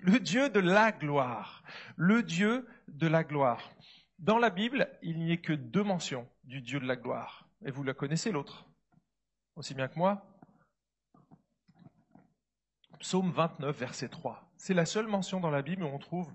le 0.00 0.18
Dieu 0.18 0.48
de 0.48 0.60
la 0.60 0.92
gloire. 0.92 1.62
Le 1.96 2.22
Dieu 2.22 2.66
de 2.88 3.06
la 3.06 3.24
gloire. 3.24 3.70
Dans 4.18 4.38
la 4.38 4.50
Bible, 4.50 4.88
il 5.02 5.18
n'y 5.18 5.32
a 5.32 5.36
que 5.36 5.52
deux 5.52 5.84
mentions 5.84 6.28
du 6.44 6.60
Dieu 6.60 6.80
de 6.80 6.86
la 6.86 6.96
gloire. 6.96 7.48
Et 7.64 7.70
vous 7.70 7.84
la 7.84 7.94
connaissez 7.94 8.32
l'autre. 8.32 8.66
Aussi 9.54 9.74
bien 9.74 9.88
que 9.88 9.98
moi. 9.98 10.26
Psaume 12.98 13.30
29, 13.30 13.78
verset 13.78 14.08
3. 14.08 14.50
C'est 14.56 14.74
la 14.74 14.86
seule 14.86 15.06
mention 15.06 15.38
dans 15.38 15.50
la 15.50 15.62
Bible 15.62 15.84
où 15.84 15.86
on 15.86 15.98
trouve 15.98 16.32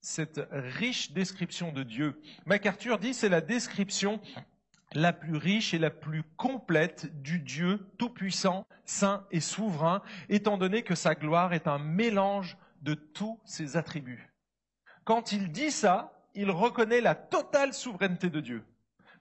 cette 0.00 0.40
riche 0.52 1.12
description 1.12 1.72
de 1.72 1.82
Dieu. 1.82 2.20
MacArthur 2.46 2.98
dit 2.98 3.14
c'est 3.14 3.28
la 3.28 3.40
description 3.40 4.20
la 4.94 5.12
plus 5.12 5.36
riche 5.36 5.74
et 5.74 5.78
la 5.78 5.90
plus 5.90 6.22
complète 6.36 7.20
du 7.22 7.40
Dieu 7.40 7.86
tout-puissant, 7.98 8.66
saint 8.84 9.26
et 9.30 9.40
souverain, 9.40 10.02
étant 10.28 10.56
donné 10.56 10.82
que 10.82 10.94
sa 10.94 11.14
gloire 11.14 11.52
est 11.52 11.66
un 11.66 11.78
mélange 11.78 12.56
de 12.82 12.94
tous 12.94 13.40
ses 13.44 13.76
attributs. 13.76 14.32
Quand 15.04 15.32
il 15.32 15.50
dit 15.50 15.70
ça, 15.70 16.12
il 16.34 16.50
reconnaît 16.50 17.00
la 17.00 17.14
totale 17.14 17.74
souveraineté 17.74 18.30
de 18.30 18.40
Dieu, 18.40 18.64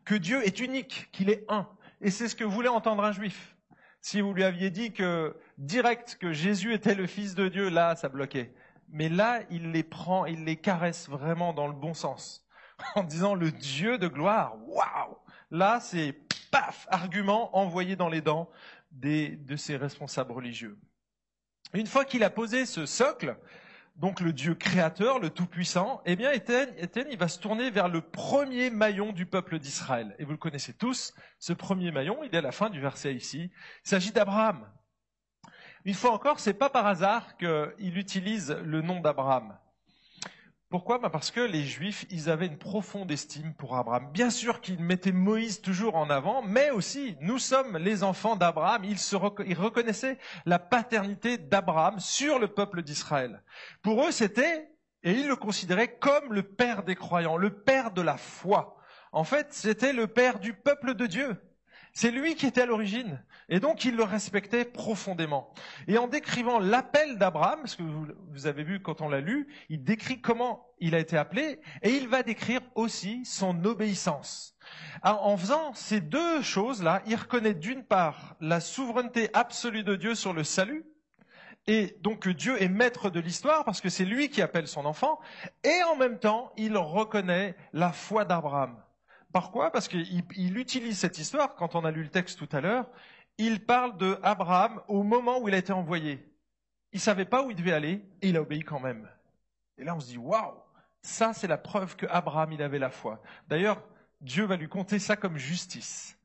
que 0.06 0.16
Dieu 0.16 0.46
est 0.46 0.60
unique, 0.60 1.10
qu'il 1.12 1.30
est 1.30 1.46
un. 1.50 1.68
Et 2.02 2.12
c'est 2.12 2.28
ce 2.28 2.36
que 2.36 2.44
voulait 2.44 2.70
entendre 2.70 3.04
un 3.04 3.12
juif. 3.12 3.56
Si 4.02 4.20
vous 4.20 4.34
lui 4.34 4.44
aviez 4.44 4.70
dit 4.70 4.92
que 4.92 5.38
direct 5.58 6.18
que 6.20 6.34
Jésus 6.34 6.74
était 6.74 6.96
le 6.96 7.08
Fils 7.08 7.36
de 7.36 7.48
Dieu, 7.48 7.70
là, 7.70 7.96
ça 7.96 8.10
bloquait. 8.10 8.54
Mais 8.90 9.08
là, 9.08 9.42
il 9.50 9.72
les 9.72 9.84
prend, 9.84 10.26
il 10.26 10.44
les 10.44 10.58
caresse 10.58 11.08
vraiment 11.10 11.54
dans 11.54 11.68
le 11.68 11.74
bon 11.74 11.94
sens, 11.94 12.46
en 12.96 13.04
disant 13.04 13.34
le 13.34 13.52
Dieu 13.52 13.98
de 13.98 14.08
gloire. 14.08 14.58
Waouh 14.68 15.23
Là, 15.54 15.80
c'est 15.80 16.16
paf, 16.50 16.88
argument 16.90 17.56
envoyé 17.56 17.96
dans 17.96 18.10
les 18.10 18.22
dents 18.22 18.50
de 18.92 19.56
ces 19.56 19.78
responsables 19.78 20.32
religieux. 20.32 20.80
Une 21.76 21.86
fois 21.86 22.06
qu'il 22.06 22.24
a 22.24 22.32
posé 22.32 22.66
ce 22.66 22.88
socle, 22.88 23.38
donc 23.96 24.20
le 24.20 24.34
Dieu 24.34 24.56
créateur, 24.56 25.20
le 25.20 25.30
Tout-Puissant, 25.30 26.02
eh 26.08 26.16
bien 26.16 26.32
Étienne, 26.32 27.08
il 27.12 27.20
va 27.20 27.28
se 27.28 27.40
tourner 27.40 27.70
vers 27.70 27.88
le 27.88 28.02
premier 28.02 28.72
maillon 28.72 29.12
du 29.12 29.28
peuple 29.28 29.60
d'Israël. 29.60 30.16
Et 30.18 30.26
vous 30.26 30.32
le 30.32 30.38
connaissez 30.38 30.74
tous, 30.74 31.14
ce 31.38 31.54
premier 31.54 31.92
maillon, 31.92 32.24
il 32.24 32.34
est 32.34 32.40
à 32.40 32.42
la 32.42 32.52
fin 32.52 32.72
du 32.72 32.82
verset 32.82 33.14
ici. 33.14 33.52
Il 33.86 33.90
s'agit 33.90 34.12
d'Abraham. 34.12 34.68
Une 35.86 35.94
fois 35.94 36.14
encore, 36.14 36.40
c'est 36.40 36.56
pas 36.56 36.72
par 36.72 36.88
hasard 36.88 37.38
qu'il 37.38 37.96
utilise 37.96 38.58
le 38.64 38.82
nom 38.82 39.02
d'Abraham. 39.02 39.56
Pourquoi? 40.74 40.98
Bah, 40.98 41.12
Parce 41.12 41.30
que 41.30 41.40
les 41.40 41.66
Juifs, 41.66 42.08
ils 42.10 42.32
avaient 42.32 42.48
une 42.48 42.58
profonde 42.58 43.12
estime 43.12 43.54
pour 43.54 43.76
Abraham. 43.76 44.10
Bien 44.12 44.32
sûr 44.32 44.60
qu'ils 44.60 44.80
mettaient 44.80 45.12
Moïse 45.12 45.62
toujours 45.62 45.96
en 45.96 46.10
avant, 46.10 46.42
mais 46.42 46.72
aussi, 46.72 47.16
nous 47.22 47.38
sommes 47.38 47.78
les 47.78 48.02
enfants 48.04 48.36
d'Abraham. 48.36 48.84
Ils, 48.84 48.98
ils 49.46 49.56
reconnaissaient 49.56 50.18
la 50.48 50.58
paternité 50.58 51.38
d'Abraham 51.38 52.00
sur 52.00 52.40
le 52.40 52.48
peuple 52.48 52.82
d'Israël. 52.82 53.44
Pour 53.84 54.04
eux, 54.04 54.10
c'était, 54.10 54.68
et 55.04 55.12
ils 55.12 55.28
le 55.28 55.36
considéraient 55.36 55.96
comme 56.00 56.34
le 56.34 56.42
père 56.42 56.82
des 56.82 56.96
croyants, 56.96 57.38
le 57.38 57.52
père 57.52 57.92
de 57.92 58.02
la 58.02 58.18
foi. 58.18 58.76
En 59.12 59.24
fait, 59.24 59.54
c'était 59.54 59.94
le 59.94 60.08
père 60.08 60.40
du 60.40 60.56
peuple 60.56 60.96
de 60.96 61.06
Dieu. 61.06 61.38
C'est 61.96 62.10
lui 62.10 62.34
qui 62.36 62.48
était 62.48 62.62
à 62.62 62.66
l'origine. 62.66 63.24
Et 63.50 63.60
donc 63.60 63.86
il 63.86 63.96
le 63.96 64.04
respectait 64.04 64.66
profondément. 64.66 65.54
Et 65.88 66.00
en 66.00 66.08
décrivant 66.08 66.60
l'appel 66.60 67.20
d'Abraham, 67.20 67.60
parce 67.60 67.76
que 67.76 67.84
vous 67.84 68.48
avez 68.48 68.64
vu 68.64 68.82
quand 68.82 69.02
on 69.02 69.10
l'a 69.10 69.22
lu, 69.22 69.48
il 69.70 69.84
décrit 69.84 70.20
comment 70.20 70.66
il 70.80 70.96
a 70.96 71.00
été 71.00 71.18
appelé, 71.18 71.60
et 71.84 71.92
il 71.92 72.08
va 72.08 72.24
décrire 72.24 72.62
aussi 72.74 73.24
son 73.26 73.64
obéissance. 73.64 74.58
en 75.04 75.38
faisant 75.38 75.74
ces 75.76 76.02
deux 76.02 76.42
choses-là, 76.42 77.04
il 77.06 77.16
reconnaît 77.16 77.54
d'une 77.54 77.84
part 77.84 78.36
la 78.42 78.60
souveraineté 78.60 79.30
absolue 79.34 79.84
de 79.84 79.96
Dieu 79.96 80.16
sur 80.16 80.34
le 80.34 80.44
salut, 80.44 80.86
et 81.68 81.96
donc 82.02 82.28
Dieu 82.28 82.62
est 82.62 82.70
maître 82.70 83.10
de 83.10 83.20
l'histoire 83.20 83.64
parce 83.64 83.80
que 83.80 83.90
c'est 83.90 84.04
lui 84.04 84.30
qui 84.30 84.42
appelle 84.42 84.68
son 84.68 84.86
enfant, 84.86 85.20
et 85.64 85.84
en 85.84 85.96
même 85.96 86.20
temps, 86.20 86.52
il 86.58 86.76
reconnaît 86.76 87.56
la 87.72 87.92
foi 87.92 88.26
d'Abraham. 88.26 88.83
Pourquoi? 89.34 89.72
Parce 89.72 89.90
qu'il 89.90 90.58
utilise 90.58 90.98
cette 90.98 91.18
histoire, 91.18 91.56
quand 91.56 91.76
on 91.76 91.84
a 91.84 91.92
lu 91.92 92.04
le 92.04 92.10
texte 92.10 92.40
tout 92.40 92.50
à 92.56 92.62
l'heure, 92.62 92.88
il 93.38 93.66
parle 93.66 93.98
de 93.98 94.18
Abraham 94.24 94.82
au 94.88 95.04
moment 95.04 95.40
où 95.40 95.50
il 95.50 95.56
a 95.56 95.58
été 95.58 95.74
envoyé. 95.74 96.26
Il 96.94 97.00
savait 97.00 97.26
pas 97.26 97.44
où 97.44 97.50
il 97.50 97.58
devait 97.58 97.74
aller, 97.74 98.06
et 98.22 98.30
il 98.30 98.38
a 98.38 98.42
obéi 98.42 98.62
quand 98.62 98.80
même. 98.80 99.10
Et 99.78 99.84
là, 99.84 99.96
on 99.96 100.00
se 100.00 100.08
dit, 100.08 100.18
waouh, 100.18 100.54
ça 101.02 101.34
c'est 101.34 101.48
la 101.48 101.58
preuve 101.58 101.96
que 101.96 102.06
Abraham, 102.06 102.52
il 102.54 102.62
avait 102.62 102.80
la 102.80 102.92
foi. 102.92 103.22
D'ailleurs, 103.50 103.84
Dieu 104.22 104.46
va 104.46 104.56
lui 104.56 104.70
compter 104.70 105.00
ça 105.00 105.18
comme 105.18 105.38
justice. 105.38 106.18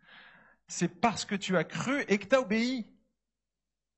C'est 0.69 1.01
parce 1.01 1.25
que 1.25 1.35
tu 1.35 1.57
as 1.57 1.65
cru 1.65 2.05
et 2.09 2.19
que 2.19 2.27
tu 2.27 2.37
as 2.37 2.41
obéi 2.41 2.87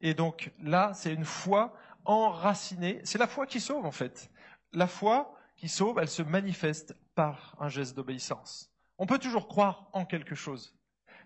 et 0.01 0.15
donc 0.15 0.51
là, 0.63 0.93
c'est 0.95 1.13
une 1.13 1.25
foi 1.25 1.75
enracinée. 2.05 3.01
C'est 3.05 3.19
la 3.19 3.27
foi 3.27 3.47
qui 3.47 3.61
sauve 3.61 3.85
en 3.85 3.91
fait. 3.91 4.31
La 4.73 4.87
foi 4.87 5.35
qui 5.57 5.69
sauve, 5.69 5.99
elle 5.99 6.09
se 6.09 6.23
manifeste 6.23 6.97
par 7.15 7.55
un 7.59 7.69
geste 7.69 7.97
d'obéissance. 7.97 8.71
On 9.01 9.07
peut 9.07 9.19
toujours 9.19 9.49
croire 9.49 9.89
en 9.95 10.05
quelque 10.05 10.35
chose, 10.35 10.77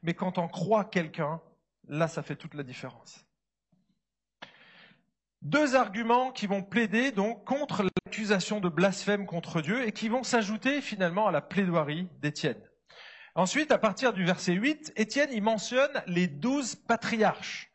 mais 0.04 0.14
quand 0.14 0.38
on 0.38 0.46
croit 0.46 0.84
quelqu'un, 0.84 1.40
là, 1.88 2.06
ça 2.06 2.22
fait 2.22 2.36
toute 2.36 2.54
la 2.54 2.62
différence. 2.62 3.26
Deux 5.42 5.74
arguments 5.74 6.30
qui 6.30 6.46
vont 6.46 6.62
plaider 6.62 7.10
donc 7.10 7.44
contre 7.44 7.82
l'accusation 7.82 8.60
de 8.60 8.68
blasphème 8.68 9.26
contre 9.26 9.60
Dieu 9.60 9.84
et 9.84 9.90
qui 9.90 10.08
vont 10.08 10.22
s'ajouter 10.22 10.80
finalement 10.80 11.26
à 11.26 11.32
la 11.32 11.40
plaidoirie 11.40 12.08
d'Étienne. 12.20 12.62
Ensuite, 13.34 13.72
à 13.72 13.78
partir 13.78 14.12
du 14.12 14.24
verset 14.24 14.52
8, 14.52 14.92
Étienne 14.94 15.32
y 15.32 15.40
mentionne 15.40 16.00
les 16.06 16.28
douze 16.28 16.76
patriarches. 16.76 17.72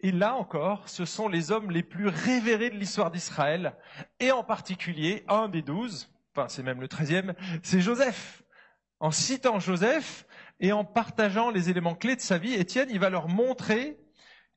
Et 0.00 0.12
là 0.12 0.34
encore, 0.34 0.90
ce 0.90 1.06
sont 1.06 1.26
les 1.26 1.52
hommes 1.52 1.70
les 1.70 1.82
plus 1.82 2.08
révérés 2.08 2.68
de 2.68 2.76
l'histoire 2.76 3.10
d'Israël, 3.10 3.74
et 4.20 4.30
en 4.30 4.44
particulier 4.44 5.24
un 5.26 5.48
des 5.48 5.62
douze, 5.62 6.14
enfin 6.36 6.48
c'est 6.50 6.62
même 6.62 6.82
le 6.82 6.88
treizième, 6.88 7.34
c'est 7.62 7.80
Joseph. 7.80 8.44
En 9.00 9.10
citant 9.10 9.60
Joseph 9.60 10.26
et 10.60 10.72
en 10.72 10.84
partageant 10.84 11.50
les 11.50 11.70
éléments 11.70 11.94
clés 11.94 12.16
de 12.16 12.20
sa 12.20 12.38
vie, 12.38 12.54
Étienne, 12.54 12.88
il 12.90 12.98
va 12.98 13.10
leur 13.10 13.28
montrer 13.28 13.98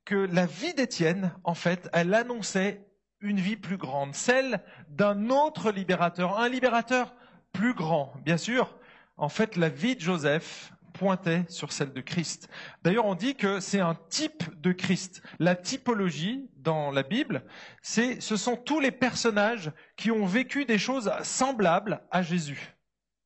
que 0.04 0.16
la 0.16 0.46
vie 0.46 0.74
d'Étienne, 0.74 1.34
en 1.44 1.54
fait, 1.54 1.90
elle 1.94 2.14
annonçait 2.14 2.88
une 3.20 3.40
vie 3.40 3.56
plus 3.56 3.78
grande, 3.78 4.16
celle 4.16 4.64
d'un 4.90 5.30
autre 5.30 5.72
libérateur, 5.72 6.40
un 6.40 6.50
libérateur 6.50 7.14
plus 7.52 7.76
grand. 7.76 8.14
Bien 8.26 8.38
sûr, 8.38 8.78
en 9.18 9.30
fait, 9.30 9.56
la 9.58 9.70
vie 9.70 9.96
de 9.96 10.02
Joseph, 10.02 10.74
pointait 10.92 11.46
sur 11.48 11.72
celle 11.72 11.94
de 11.94 12.02
Christ. 12.02 12.50
D'ailleurs, 12.84 13.06
on 13.06 13.16
dit 13.16 13.36
que 13.36 13.60
c'est 13.60 13.80
un 13.80 13.96
type 14.10 14.44
de 14.62 14.72
Christ. 14.72 15.22
La 15.40 15.56
typologie 15.56 16.50
dans 16.58 16.92
la 16.92 17.04
Bible, 17.04 17.44
c'est, 17.82 18.22
ce 18.22 18.36
sont 18.36 18.58
tous 18.58 18.80
les 18.80 18.92
personnages 18.92 19.72
qui 19.96 20.12
ont 20.12 20.26
vécu 20.26 20.66
des 20.66 20.78
choses 20.78 21.12
semblables 21.24 22.02
à 22.12 22.22
Jésus, 22.22 22.76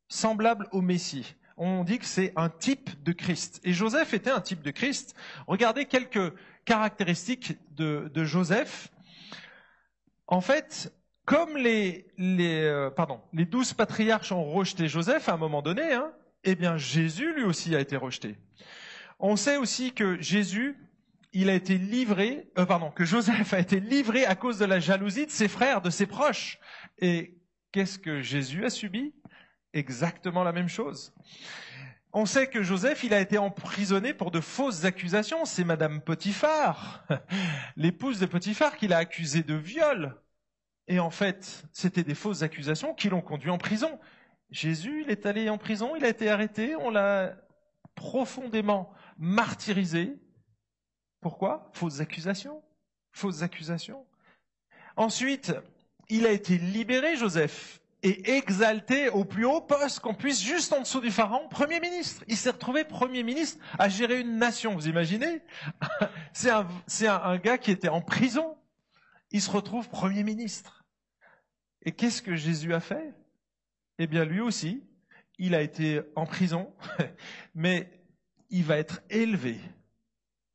semblables 0.07 0.67
au 0.71 0.81
Messie. 0.81 1.35
On 1.57 1.83
dit 1.83 1.99
que 1.99 2.05
c'est 2.05 2.33
un 2.35 2.49
type 2.49 3.01
de 3.03 3.13
Christ. 3.13 3.61
Et 3.63 3.71
Joseph 3.71 4.13
était 4.13 4.31
un 4.31 4.41
type 4.41 4.61
de 4.61 4.71
Christ. 4.71 5.15
Regardez 5.47 5.85
quelques 5.85 6.33
caractéristiques 6.65 7.57
de, 7.71 8.11
Joseph. 8.25 8.89
En 10.27 10.41
fait, 10.41 10.93
comme 11.23 11.55
les, 11.55 12.07
les, 12.17 12.63
euh, 12.63 12.89
pardon, 12.89 13.21
les 13.31 13.45
douze 13.45 13.73
patriarches 13.73 14.31
ont 14.31 14.43
rejeté 14.43 14.87
Joseph 14.87 15.29
à 15.29 15.33
un 15.33 15.37
moment 15.37 15.61
donné, 15.61 15.93
hein, 15.93 16.11
eh 16.43 16.55
bien 16.55 16.77
Jésus 16.77 17.33
lui 17.33 17.43
aussi 17.43 17.75
a 17.75 17.79
été 17.79 17.95
rejeté. 17.95 18.37
On 19.19 19.35
sait 19.35 19.57
aussi 19.57 19.93
que 19.93 20.19
Jésus, 20.21 20.75
il 21.31 21.49
a 21.49 21.53
été 21.53 21.77
livré, 21.77 22.51
euh, 22.57 22.65
pardon, 22.65 22.91
que 22.91 23.05
Joseph 23.05 23.53
a 23.53 23.59
été 23.59 23.79
livré 23.79 24.25
à 24.25 24.35
cause 24.35 24.59
de 24.59 24.65
la 24.65 24.79
jalousie 24.79 25.25
de 25.25 25.31
ses 25.31 25.47
frères, 25.47 25.81
de 25.81 25.89
ses 25.89 26.05
proches. 26.05 26.59
Et 26.99 27.37
qu'est-ce 27.71 27.97
que 27.97 28.21
Jésus 28.21 28.65
a 28.65 28.69
subi? 28.69 29.13
Exactement 29.75 30.45
la 30.45 30.53
même 30.53 30.69
chose. 30.69 31.13
On 32.13 32.25
sait 32.25 32.47
que 32.47 32.63
Joseph, 32.63 33.03
il 33.03 33.13
a 33.13 33.19
été 33.19 33.37
emprisonné 33.37 34.13
pour 34.13 34.31
de 34.31 34.39
fausses 34.39 34.85
accusations. 34.85 35.43
C'est 35.43 35.65
Madame 35.65 35.99
Potiphar, 35.99 37.05
l'épouse 37.75 38.21
de 38.21 38.25
Potiphar, 38.25 38.77
qui 38.77 38.87
l'a 38.87 38.99
accusé 38.99 39.43
de 39.43 39.53
viol. 39.53 40.15
Et 40.87 40.99
en 40.99 41.09
fait, 41.09 41.65
c'était 41.73 42.05
des 42.05 42.15
fausses 42.15 42.41
accusations 42.41 42.93
qui 42.93 43.09
l'ont 43.09 43.21
conduit 43.21 43.49
en 43.49 43.57
prison. 43.57 43.99
Jésus, 44.49 45.01
il 45.03 45.11
est 45.11 45.25
allé 45.25 45.49
en 45.49 45.57
prison, 45.57 45.97
il 45.97 46.05
a 46.05 46.09
été 46.09 46.29
arrêté, 46.29 46.77
on 46.77 46.89
l'a 46.89 47.35
profondément 47.95 48.93
martyrisé. 49.17 50.15
Pourquoi? 51.19 51.69
Fausses 51.73 51.99
accusations. 51.99 52.63
Fausses 53.11 53.41
accusations. 53.41 54.05
Ensuite, 54.95 55.53
il 56.07 56.25
a 56.25 56.31
été 56.31 56.57
libéré, 56.57 57.17
Joseph, 57.17 57.81
et 58.05 58.35
exalté 58.37 59.09
au 59.09 59.25
plus 59.25 59.45
haut 59.45 59.61
poste 59.61 59.99
qu'on 59.99 60.13
puisse, 60.13 60.39
juste 60.39 60.71
en 60.71 60.81
dessous 60.81 61.01
du 61.01 61.09
pharaon, 61.09 61.47
Premier 61.49 61.79
ministre. 61.79 62.23
Il 62.27 62.37
s'est 62.37 62.51
retrouvé 62.51 62.83
Premier 62.83 63.23
ministre 63.23 63.59
à 63.79 63.89
gérer 63.89 64.19
une 64.19 64.37
nation, 64.37 64.75
vous 64.75 64.87
imaginez 64.87 65.41
C'est 66.33 67.07
un, 67.07 67.37
gars 67.37 67.57
qui 67.57 67.71
était 67.71 67.89
en 67.89 68.01
prison. 68.01 68.57
Il 69.31 69.41
se 69.41 69.49
retrouve 69.49 69.89
Premier 69.89 70.23
ministre. 70.23 70.85
Et 71.81 71.93
qu'est-ce 71.93 72.21
que 72.21 72.35
Jésus 72.35 72.75
a 72.75 72.79
fait? 72.79 73.11
Eh 73.97 74.05
bien 74.05 74.23
lui 74.23 74.39
aussi, 74.39 74.83
il 75.39 75.55
a 75.55 75.63
été 75.63 76.01
en 76.15 76.27
prison, 76.27 76.71
mais 77.55 77.89
il 78.51 78.65
va 78.65 78.77
être 78.77 79.01
élevé. 79.09 79.59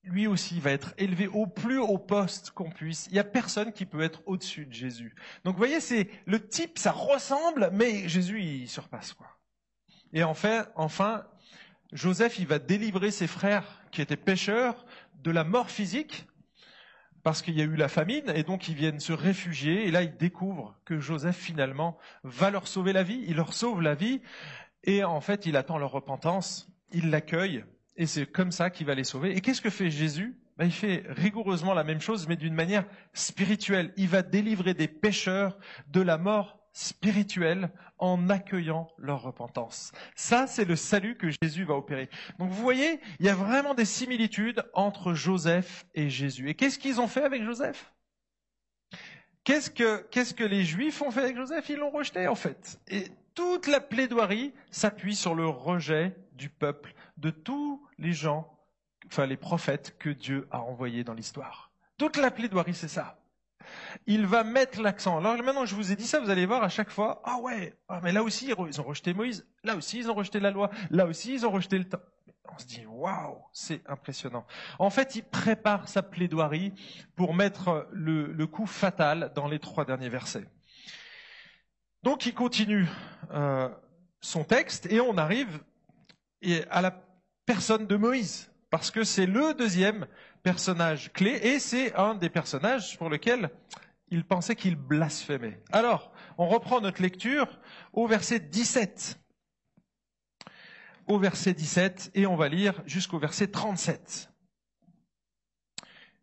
Lui 0.02 0.26
aussi 0.26 0.60
va 0.60 0.70
être 0.70 0.94
élevé 0.96 1.26
au 1.26 1.46
plus 1.46 1.78
haut 1.78 1.98
poste 1.98 2.52
qu'on 2.52 2.70
puisse. 2.70 3.06
Il 3.08 3.12
n'y 3.12 3.18
a 3.18 3.24
personne 3.24 3.72
qui 3.72 3.84
peut 3.84 4.00
être 4.00 4.22
au-dessus 4.26 4.66
de 4.66 4.72
Jésus. 4.72 5.14
Donc 5.44 5.54
vous 5.54 5.58
voyez, 5.58 5.80
c'est 5.80 6.08
le 6.26 6.46
type, 6.46 6.78
ça 6.78 6.92
ressemble, 6.92 7.70
mais 7.72 8.08
Jésus, 8.08 8.42
il 8.42 8.68
surpasse 8.68 9.12
quoi. 9.12 9.26
Et 10.12 10.22
enfin, 10.22 10.66
enfin, 10.74 11.24
Joseph, 11.92 12.38
il 12.38 12.46
va 12.46 12.58
délivrer 12.58 13.10
ses 13.10 13.26
frères 13.26 13.82
qui 13.90 14.00
étaient 14.00 14.16
pécheurs 14.16 14.86
de 15.22 15.30
la 15.30 15.44
mort 15.44 15.70
physique, 15.70 16.26
parce 17.22 17.42
qu'il 17.42 17.54
y 17.54 17.60
a 17.60 17.64
eu 17.64 17.76
la 17.76 17.88
famine, 17.88 18.32
et 18.34 18.42
donc 18.42 18.68
ils 18.68 18.74
viennent 18.74 19.00
se 19.00 19.12
réfugier, 19.12 19.86
et 19.86 19.90
là 19.90 20.02
ils 20.02 20.16
découvrent 20.16 20.74
que 20.84 20.98
Joseph 20.98 21.36
finalement 21.36 21.98
va 22.22 22.50
leur 22.50 22.66
sauver 22.66 22.92
la 22.92 23.02
vie, 23.02 23.22
il 23.26 23.36
leur 23.36 23.52
sauve 23.52 23.82
la 23.82 23.94
vie, 23.94 24.22
et 24.84 25.04
en 25.04 25.20
fait 25.20 25.46
il 25.46 25.56
attend 25.56 25.78
leur 25.78 25.90
repentance, 25.90 26.72
il 26.92 27.10
l'accueille, 27.10 27.64
et 28.00 28.06
c'est 28.06 28.24
comme 28.24 28.50
ça 28.50 28.70
qu'il 28.70 28.86
va 28.86 28.94
les 28.94 29.04
sauver. 29.04 29.36
Et 29.36 29.42
qu'est-ce 29.42 29.60
que 29.60 29.68
fait 29.68 29.90
Jésus? 29.90 30.34
Ben, 30.56 30.64
Il 30.64 30.72
fait 30.72 31.04
rigoureusement 31.06 31.74
la 31.74 31.84
même 31.84 32.00
chose, 32.00 32.26
mais 32.28 32.36
d'une 32.36 32.54
manière 32.54 32.86
spirituelle. 33.12 33.92
Il 33.98 34.08
va 34.08 34.22
délivrer 34.22 34.72
des 34.72 34.88
pécheurs 34.88 35.58
de 35.88 36.00
la 36.00 36.16
mort 36.16 36.58
spirituelle 36.72 37.70
en 37.98 38.30
accueillant 38.30 38.88
leur 38.96 39.20
repentance. 39.20 39.92
Ça, 40.14 40.46
c'est 40.46 40.64
le 40.64 40.76
salut 40.76 41.18
que 41.18 41.28
Jésus 41.42 41.64
va 41.64 41.74
opérer. 41.74 42.08
Donc 42.38 42.50
vous 42.50 42.62
voyez, 42.62 43.00
il 43.18 43.26
y 43.26 43.28
a 43.28 43.34
vraiment 43.34 43.74
des 43.74 43.84
similitudes 43.84 44.64
entre 44.72 45.12
Joseph 45.12 45.84
et 45.94 46.08
Jésus. 46.08 46.48
Et 46.48 46.54
qu'est-ce 46.54 46.78
qu'ils 46.78 47.02
ont 47.02 47.08
fait 47.08 47.24
avec 47.24 47.44
Joseph? 47.44 47.92
Qu'est-ce 49.44 49.70
que, 49.70 50.06
qu'est-ce 50.10 50.32
que 50.32 50.44
les 50.44 50.64
Juifs 50.64 51.02
ont 51.02 51.10
fait 51.10 51.20
avec 51.20 51.36
Joseph? 51.36 51.68
Ils 51.68 51.76
l'ont 51.76 51.90
rejeté 51.90 52.28
en 52.28 52.34
fait. 52.34 52.80
Et 52.88 53.08
toute 53.34 53.66
la 53.66 53.80
plaidoirie 53.80 54.54
s'appuie 54.70 55.16
sur 55.16 55.34
le 55.34 55.46
rejet 55.46 56.16
du 56.32 56.48
peuple, 56.48 56.94
de 57.20 57.30
tous 57.30 57.86
les 57.98 58.12
gens, 58.12 58.58
enfin 59.06 59.26
les 59.26 59.36
prophètes 59.36 59.96
que 59.98 60.10
Dieu 60.10 60.48
a 60.50 60.60
envoyés 60.60 61.04
dans 61.04 61.14
l'histoire. 61.14 61.70
Toute 61.96 62.16
la 62.16 62.30
plaidoirie, 62.30 62.74
c'est 62.74 62.88
ça 62.88 63.20
il 64.06 64.26
va 64.26 64.44
mettre 64.44 64.80
l'accent. 64.80 65.18
Alors 65.18 65.36
maintenant 65.42 65.66
je 65.66 65.74
vous 65.74 65.92
ai 65.92 65.96
dit 65.96 66.06
ça, 66.06 66.20
vous 66.20 66.30
allez 66.30 66.46
voir 66.46 66.62
à 66.62 66.68
chaque 66.68 66.90
fois, 66.90 67.22
ah 67.24 67.38
ouais, 67.38 67.74
ah, 67.88 68.00
mais 68.02 68.12
là 68.12 68.22
aussi 68.22 68.52
ils 68.68 68.80
ont 68.80 68.84
rejeté 68.84 69.14
Moïse, 69.14 69.46
là 69.64 69.76
aussi 69.76 69.98
ils 69.98 70.10
ont 70.10 70.14
rejeté 70.14 70.40
la 70.40 70.50
loi, 70.50 70.70
là 70.90 71.06
aussi 71.06 71.34
ils 71.34 71.46
ont 71.46 71.50
rejeté 71.50 71.78
le 71.78 71.88
temps. 71.88 72.00
On 72.52 72.58
se 72.58 72.66
dit, 72.66 72.84
waouh, 72.84 73.38
c'est 73.52 73.80
impressionnant. 73.88 74.44
En 74.80 74.90
fait, 74.90 75.14
il 75.14 75.22
prépare 75.22 75.88
sa 75.88 76.02
plaidoirie 76.02 76.72
pour 77.14 77.32
mettre 77.32 77.88
le, 77.92 78.44
coup 78.46 78.66
fatal 78.66 79.30
dans 79.36 79.46
les 79.46 79.60
trois 79.60 79.84
derniers 79.84 80.08
versets. 80.08 80.48
Donc 82.02 82.26
il 82.26 82.34
continue 82.34 82.88
euh, 83.30 83.68
son 84.20 84.42
texte 84.42 84.86
et 84.90 85.00
on 85.00 85.16
arrive 85.16 85.62
à 86.70 86.82
la 86.82 86.90
personne 87.46 87.86
de 87.86 87.96
Moïse, 87.96 88.50
parce 88.70 88.90
que 88.90 89.04
c'est 89.04 89.26
le 89.26 89.54
deuxième 89.54 90.06
personnage 90.42 91.12
clé 91.12 91.32
et 91.42 91.58
c'est 91.58 91.94
un 91.94 92.14
des 92.14 92.30
personnages 92.30 92.96
pour 92.98 93.10
lequel 93.10 93.50
il 94.08 94.24
pensait 94.24 94.56
qu'il 94.56 94.76
blasphémait. 94.76 95.62
Alors, 95.72 96.12
on 96.38 96.48
reprend 96.48 96.80
notre 96.80 97.02
lecture 97.02 97.60
au 97.92 98.06
verset 98.06 98.40
17. 98.40 99.18
au 101.06 101.18
verset 101.18 101.54
17 101.54 102.12
et 102.14 102.26
on 102.26 102.36
va 102.36 102.48
lire 102.48 102.82
jusqu'au 102.86 103.18
verset 103.18 103.48
37. 103.48 104.30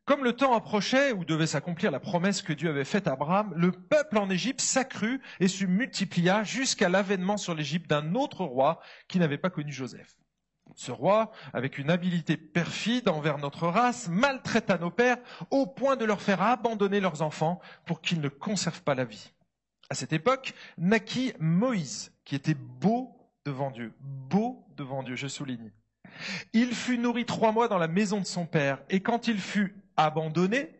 Comme 0.05 0.23
le 0.23 0.31
temps 0.31 0.55
approchait 0.55 1.11
où 1.11 1.25
devait 1.25 1.47
s'accomplir 1.47 1.91
la 1.91 1.99
promesse 1.99 2.41
que 2.41 2.53
Dieu 2.53 2.69
avait 2.69 2.85
faite 2.85 3.07
à 3.07 3.11
Abraham, 3.11 3.53
le 3.57 3.73
peuple 3.73 4.17
en 4.17 4.29
Égypte 4.29 4.61
s'accrut 4.61 5.21
et 5.41 5.49
se 5.49 5.65
multiplia 5.65 6.45
jusqu'à 6.45 6.87
l'avènement 6.87 7.35
sur 7.35 7.53
l'Égypte 7.53 7.89
d'un 7.89 8.15
autre 8.15 8.45
roi 8.45 8.79
qui 9.09 9.19
n'avait 9.19 9.37
pas 9.37 9.49
connu 9.49 9.73
Joseph. 9.73 10.15
Ce 10.77 10.91
roi, 10.91 11.31
avec 11.53 11.79
une 11.79 11.89
habileté 11.89 12.37
perfide 12.37 13.09
envers 13.09 13.39
notre 13.39 13.67
race, 13.67 14.09
maltraita 14.09 14.77
nos 14.77 14.91
pères 14.91 15.17
au 15.49 15.65
point 15.65 15.95
de 15.95 16.05
leur 16.05 16.21
faire 16.21 16.43
abandonner 16.43 16.99
leurs 16.99 17.23
enfants 17.23 17.59
pour 17.87 17.99
qu'ils 17.99 18.21
ne 18.21 18.29
conservent 18.29 18.83
pas 18.83 18.93
la 18.93 19.03
vie. 19.03 19.33
À 19.89 19.95
cette 19.95 20.13
époque, 20.13 20.53
naquit 20.77 21.33
Moïse, 21.39 22.11
qui 22.25 22.35
était 22.35 22.53
beau 22.53 23.17
devant 23.43 23.71
Dieu, 23.71 23.91
beau 23.99 24.67
devant 24.75 25.01
Dieu, 25.01 25.15
je 25.15 25.27
souligne. 25.27 25.71
Il 26.53 26.75
fut 26.75 26.99
nourri 26.99 27.25
trois 27.25 27.51
mois 27.51 27.67
dans 27.67 27.79
la 27.79 27.87
maison 27.87 28.19
de 28.19 28.25
son 28.27 28.45
père, 28.45 28.77
et 28.91 28.99
quand 28.99 29.27
il 29.27 29.39
fut 29.39 29.75
abandonné, 29.97 30.75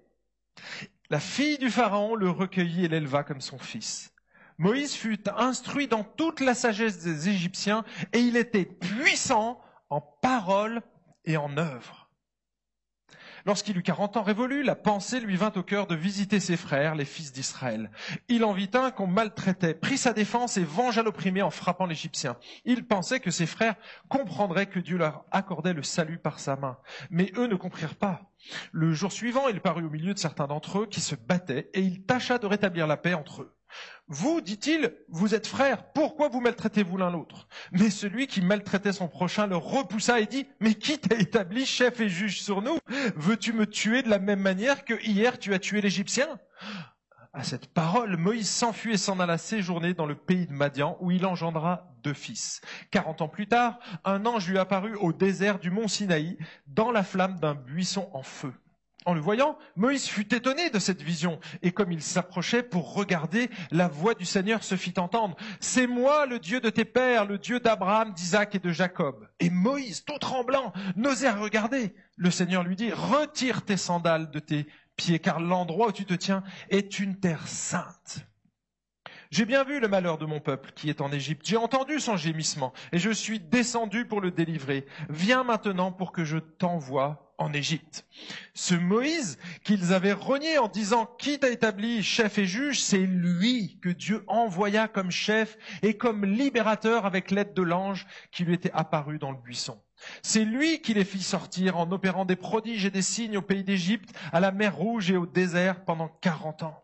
la 1.10 1.19
fille 1.19 1.57
du 1.57 1.71
Pharaon 1.71 2.13
le 2.13 2.29
recueillit 2.29 2.86
et 2.86 2.88
l'éleva 2.88 3.23
comme 3.23 3.41
son 3.41 3.57
fils. 3.57 4.13
Moïse 4.60 4.93
fut 4.93 5.27
instruit 5.27 5.88
dans 5.88 6.03
toute 6.03 6.39
la 6.39 6.53
sagesse 6.53 6.99
des 6.99 7.29
Égyptiens, 7.29 7.83
et 8.13 8.19
il 8.19 8.38
était 8.38 8.65
puissant 8.65 9.60
en 9.89 10.02
parole 10.02 10.82
et 11.26 11.38
en 11.38 11.58
œuvre. 11.58 12.08
Lorsqu'il 13.45 13.78
eut 13.78 13.84
quarante 13.84 14.17
ans 14.17 14.23
révolus, 14.23 14.62
la 14.62 14.76
pensée 14.76 15.21
lui 15.21 15.38
vint 15.38 15.54
au 15.56 15.63
cœur 15.63 15.88
de 15.88 15.95
visiter 15.95 16.41
ses 16.41 16.58
frères, 16.58 16.95
les 16.95 17.06
fils 17.06 17.32
d'Israël. 17.32 17.91
Il 18.28 18.43
en 18.43 18.52
vit 18.52 18.69
un 18.73 18.91
qu'on 18.91 19.08
maltraitait, 19.08 19.73
prit 19.73 19.97
sa 19.97 20.12
défense 20.12 20.58
et 20.58 20.65
vengea 20.65 21.02
l'opprimé 21.02 21.41
en 21.41 21.50
frappant 21.50 21.86
l'Égyptien. 21.86 22.38
Il 22.65 22.86
pensait 22.86 23.21
que 23.21 23.32
ses 23.32 23.45
frères 23.45 23.76
comprendraient 24.10 24.65
que 24.65 24.80
Dieu 24.80 24.97
leur 24.97 25.23
accordait 25.32 25.71
le 25.71 25.84
salut 25.84 26.17
par 26.17 26.41
sa 26.41 26.58
main. 26.58 26.78
Mais 27.10 27.32
eux 27.38 27.47
ne 27.47 27.56
comprirent 27.56 27.95
pas. 27.95 28.34
Le 28.73 28.91
jour 28.91 29.13
suivant, 29.13 29.47
il 29.47 29.62
parut 29.62 29.86
au 29.86 29.89
milieu 29.89 30.13
de 30.13 30.19
certains 30.19 30.47
d'entre 30.47 30.80
eux 30.80 30.86
qui 30.86 31.00
se 31.00 31.15
battaient, 31.15 31.69
et 31.73 31.80
il 31.80 32.04
tâcha 32.06 32.39
de 32.39 32.47
rétablir 32.47 32.86
la 32.86 32.97
paix 32.97 33.13
entre 33.13 33.43
eux. 33.43 33.57
Vous, 34.08 34.39
dit-il, 34.39 34.93
vous 35.10 35.36
êtes 35.36 35.47
frères, 35.47 35.91
pourquoi 35.91 36.30
vous 36.30 36.39
maltraitez-vous 36.39 36.97
l'un 36.97 37.12
l'autre? 37.12 37.47
Mais 37.71 37.89
celui 37.89 38.27
qui 38.27 38.41
maltraitait 38.41 38.93
son 38.93 39.08
prochain 39.08 39.47
le 39.47 39.58
repoussa 39.58 40.19
et 40.19 40.25
dit, 40.25 40.47
Mais 40.60 40.75
qui 40.75 40.97
t'a 40.97 41.17
établi 41.17 41.65
chef 41.65 41.99
et 41.99 42.08
juge 42.08 42.41
sur 42.41 42.62
nous? 42.62 42.77
Veux-tu 43.15 43.51
me 43.51 43.65
tuer 43.65 44.03
de 44.03 44.10
la 44.10 44.19
même 44.19 44.39
manière 44.39 44.86
que 44.86 44.93
hier 45.06 45.38
tu 45.39 45.53
as 45.53 45.60
tué 45.60 45.82
l'Égyptien? 45.82 46.39
À 47.34 47.43
cette 47.43 47.67
parole, 47.67 48.17
Moïse 48.17 48.49
s'enfuit 48.49 48.93
et 48.93 48.97
s'en 48.97 49.19
alla 49.19 49.38
séjourner 49.38 49.93
dans 49.93 50.06
le 50.06 50.15
pays 50.15 50.47
de 50.47 50.53
Madian, 50.53 50.97
où 51.01 51.12
il 51.12 51.25
engendra 51.25 51.91
deux 52.01 52.13
fils. 52.13 52.62
Quarante 52.89 53.21
ans 53.21 53.27
plus 53.27 53.47
tard, 53.47 53.77
un 54.06 54.25
ange 54.25 54.49
lui 54.49 54.58
apparut 54.58 54.95
au 54.95 55.13
désert 55.13 55.60
du 55.60 55.69
mont 55.69 55.88
Sinaï, 55.88 56.38
dans 56.65 56.91
la 56.91 57.03
flamme 57.03 57.39
d'un 57.39 57.53
buisson 57.53 58.10
en 58.13 58.23
feu. 58.23 58.53
En 59.08 59.13
le 59.13 59.22
voyant, 59.22 59.58
Moïse 59.78 60.06
fut 60.06 60.36
étonné 60.36 60.70
de 60.70 60.80
cette 60.80 61.02
vision, 61.02 61.39
et 61.62 61.72
comme 61.72 61.93
il 61.93 62.02
s'approchait 62.02 62.62
pour 62.62 62.93
regarder, 62.93 63.50
la 63.72 63.88
voix 63.88 64.15
du 64.15 64.26
Seigneur 64.26 64.65
se 64.65 64.76
fit 64.76 64.96
entendre. 64.98 65.38
C'est 65.62 65.88
moi 65.88 66.26
le 66.26 66.39
Dieu 66.39 66.60
de 66.60 66.70
tes 66.70 66.84
pères, 66.84 67.24
le 67.24 67.38
Dieu 67.38 67.62
d'Abraham, 67.62 68.12
d'Isaac 68.12 68.56
et 68.56 68.60
de 68.60 68.72
Jacob. 68.72 69.26
Et 69.39 69.50
Moïse, 69.50 70.04
tout 70.04 70.17
tremblant, 70.20 70.74
n'osait 70.98 71.32
regarder. 71.32 71.96
Le 72.17 72.30
Seigneur 72.30 72.63
lui 72.63 72.76
dit, 72.76 72.91
retire 72.91 73.62
tes 73.62 73.78
sandales 73.78 74.30
de 74.30 74.39
tes 74.39 74.67
pieds, 74.98 75.20
car 75.20 75.39
l'endroit 75.39 75.88
où 75.88 75.93
tu 75.93 76.04
te 76.04 76.13
tiens 76.13 76.43
est 76.70 77.00
une 77.00 77.17
terre 77.17 77.48
sainte. 77.48 78.28
J'ai 79.32 79.46
bien 79.46 79.63
vu 79.63 79.80
le 79.80 79.88
malheur 79.88 80.17
de 80.17 80.26
mon 80.26 80.41
peuple 80.41 80.74
qui 80.76 80.89
est 80.89 81.00
en 81.00 81.13
Égypte. 81.13 81.48
J'ai 81.48 81.56
entendu 81.56 82.02
son 82.02 82.17
gémissement 82.17 82.74
et 82.91 82.98
je 82.98 83.12
suis 83.12 83.39
descendu 83.39 84.06
pour 84.06 84.20
le 84.20 84.32
délivrer. 84.32 84.86
Viens 85.08 85.46
maintenant 85.46 85.93
pour 85.93 86.12
que 86.12 86.26
je 86.26 86.39
t'envoie 86.39 87.26
en 87.38 87.54
Égypte. 87.54 88.06
Ce 88.54 88.73
Moïse 88.76 89.38
qu'ils 89.63 89.93
avaient 89.93 90.13
renié 90.13 90.58
en 90.58 90.67
disant 90.67 91.06
qui 91.06 91.39
t'a 91.39 91.50
établi 91.50 92.04
chef 92.04 92.38
et 92.38 92.45
juge, 92.45 92.82
c'est 92.82 92.97
lui 92.97 93.78
que 93.82 93.89
Dieu 93.89 94.23
envoya 94.28 94.88
comme 94.88 95.12
chef 95.12 95.58
et 95.84 95.97
comme 95.97 96.26
libérateur 96.26 97.06
avec 97.06 97.32
l'aide 97.32 97.54
de 97.54 97.62
l'ange 97.62 98.08
qui 98.32 98.43
lui 98.43 98.56
était 98.56 98.71
apparu 98.73 99.19
dans 99.19 99.32
le 99.32 99.38
buisson. 99.38 99.82
C'est 100.21 100.45
lui 100.45 100.82
qui 100.82 100.93
les 100.93 101.06
fit 101.06 101.23
sortir 101.23 101.78
en 101.78 101.91
opérant 101.91 102.26
des 102.26 102.36
prodiges 102.36 102.86
et 102.86 102.91
des 102.91 103.02
signes 103.02 103.38
au 103.38 103.41
pays 103.41 103.63
d'Égypte, 103.63 104.15
à 104.32 104.39
la 104.39 104.52
mer 104.52 104.76
Rouge 104.76 105.12
et 105.12 105.17
au 105.17 105.26
désert 105.26 105.86
pendant 105.86 106.08
quarante 106.08 106.63
ans. 106.63 106.84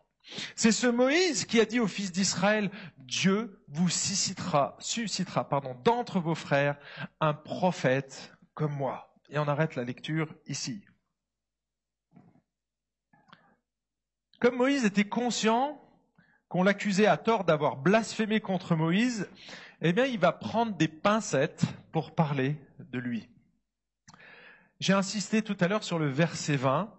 C'est 0.56 0.72
ce 0.72 0.86
Moïse 0.86 1.44
qui 1.44 1.60
a 1.60 1.64
dit 1.64 1.80
aux 1.80 1.86
fils 1.86 2.10
d'Israël, 2.10 2.70
Dieu 2.98 3.62
vous 3.68 3.88
suscitera, 3.88 4.76
suscitera 4.80 5.48
pardon, 5.48 5.76
d'entre 5.84 6.18
vos 6.18 6.34
frères 6.34 6.76
un 7.20 7.34
prophète 7.34 8.32
comme 8.54 8.72
moi. 8.72 9.13
Et 9.30 9.38
on 9.38 9.48
arrête 9.48 9.74
la 9.74 9.84
lecture 9.84 10.34
ici. 10.46 10.84
Comme 14.40 14.56
Moïse 14.56 14.84
était 14.84 15.08
conscient 15.08 15.80
qu'on 16.48 16.62
l'accusait 16.62 17.06
à 17.06 17.16
tort 17.16 17.44
d'avoir 17.44 17.76
blasphémé 17.76 18.40
contre 18.40 18.76
Moïse, 18.76 19.28
eh 19.80 19.92
bien, 19.92 20.04
il 20.04 20.18
va 20.18 20.32
prendre 20.32 20.76
des 20.76 20.88
pincettes 20.88 21.64
pour 21.92 22.14
parler 22.14 22.56
de 22.78 22.98
lui. 22.98 23.28
J'ai 24.80 24.92
insisté 24.92 25.42
tout 25.42 25.56
à 25.60 25.68
l'heure 25.68 25.84
sur 25.84 25.98
le 25.98 26.08
verset 26.08 26.56
20, 26.56 26.92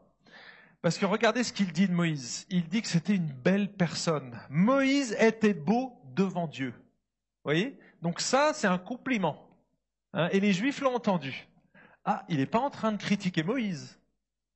parce 0.81 0.97
que 0.97 1.05
regardez 1.05 1.43
ce 1.43 1.53
qu'il 1.53 1.71
dit 1.71 1.87
de 1.87 1.93
Moïse. 1.93 2.45
Il 2.49 2.67
dit 2.67 2.81
que 2.81 2.87
c'était 2.87 3.15
une 3.15 3.31
belle 3.31 3.73
personne. 3.73 4.39
Moïse 4.49 5.15
était 5.19 5.53
beau 5.53 5.99
devant 6.13 6.47
Dieu. 6.47 6.71
Vous 6.71 7.51
voyez? 7.51 7.79
Donc 8.01 8.21
ça, 8.21 8.51
c'est 8.53 8.67
un 8.67 8.77
compliment. 8.77 9.49
Hein, 10.13 10.29
et 10.31 10.39
les 10.39 10.53
Juifs 10.53 10.81
l'ont 10.81 10.95
entendu. 10.95 11.47
Ah, 12.05 12.23
il 12.29 12.37
n'est 12.37 12.45
pas 12.45 12.59
en 12.59 12.69
train 12.69 12.91
de 12.91 12.97
critiquer 12.97 13.43
Moïse. 13.43 13.99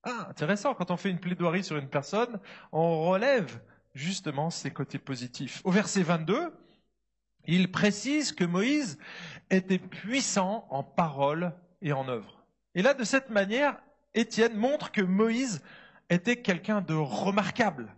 Ah, 0.03 0.27
intéressant, 0.29 0.73
quand 0.75 0.91
on 0.91 0.97
fait 0.97 1.09
une 1.09 1.19
plaidoirie 1.19 1.63
sur 1.63 1.77
une 1.77 1.89
personne, 1.89 2.39
on 2.71 3.09
relève 3.09 3.59
justement 3.93 4.49
ses 4.49 4.71
côtés 4.71 4.99
positifs. 4.99 5.61
Au 5.63 5.71
verset 5.71 6.03
22, 6.03 6.53
il 7.45 7.71
précise 7.71 8.31
que 8.31 8.43
Moïse 8.45 8.99
était 9.49 9.79
puissant 9.79 10.67
en 10.69 10.83
parole 10.83 11.53
et 11.81 11.91
en 11.91 12.07
œuvre. 12.07 12.45
Et 12.75 12.81
là, 12.81 12.93
de 12.93 13.03
cette 13.03 13.31
manière, 13.31 13.77
Étienne 14.13 14.55
montre 14.55 14.91
que 14.91 15.01
Moïse 15.01 15.61
était 16.09 16.41
quelqu'un 16.41 16.81
de 16.81 16.93
remarquable 16.93 17.93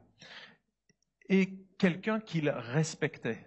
et 1.29 1.53
quelqu'un 1.77 2.19
qu'il 2.19 2.49
respectait. 2.49 3.45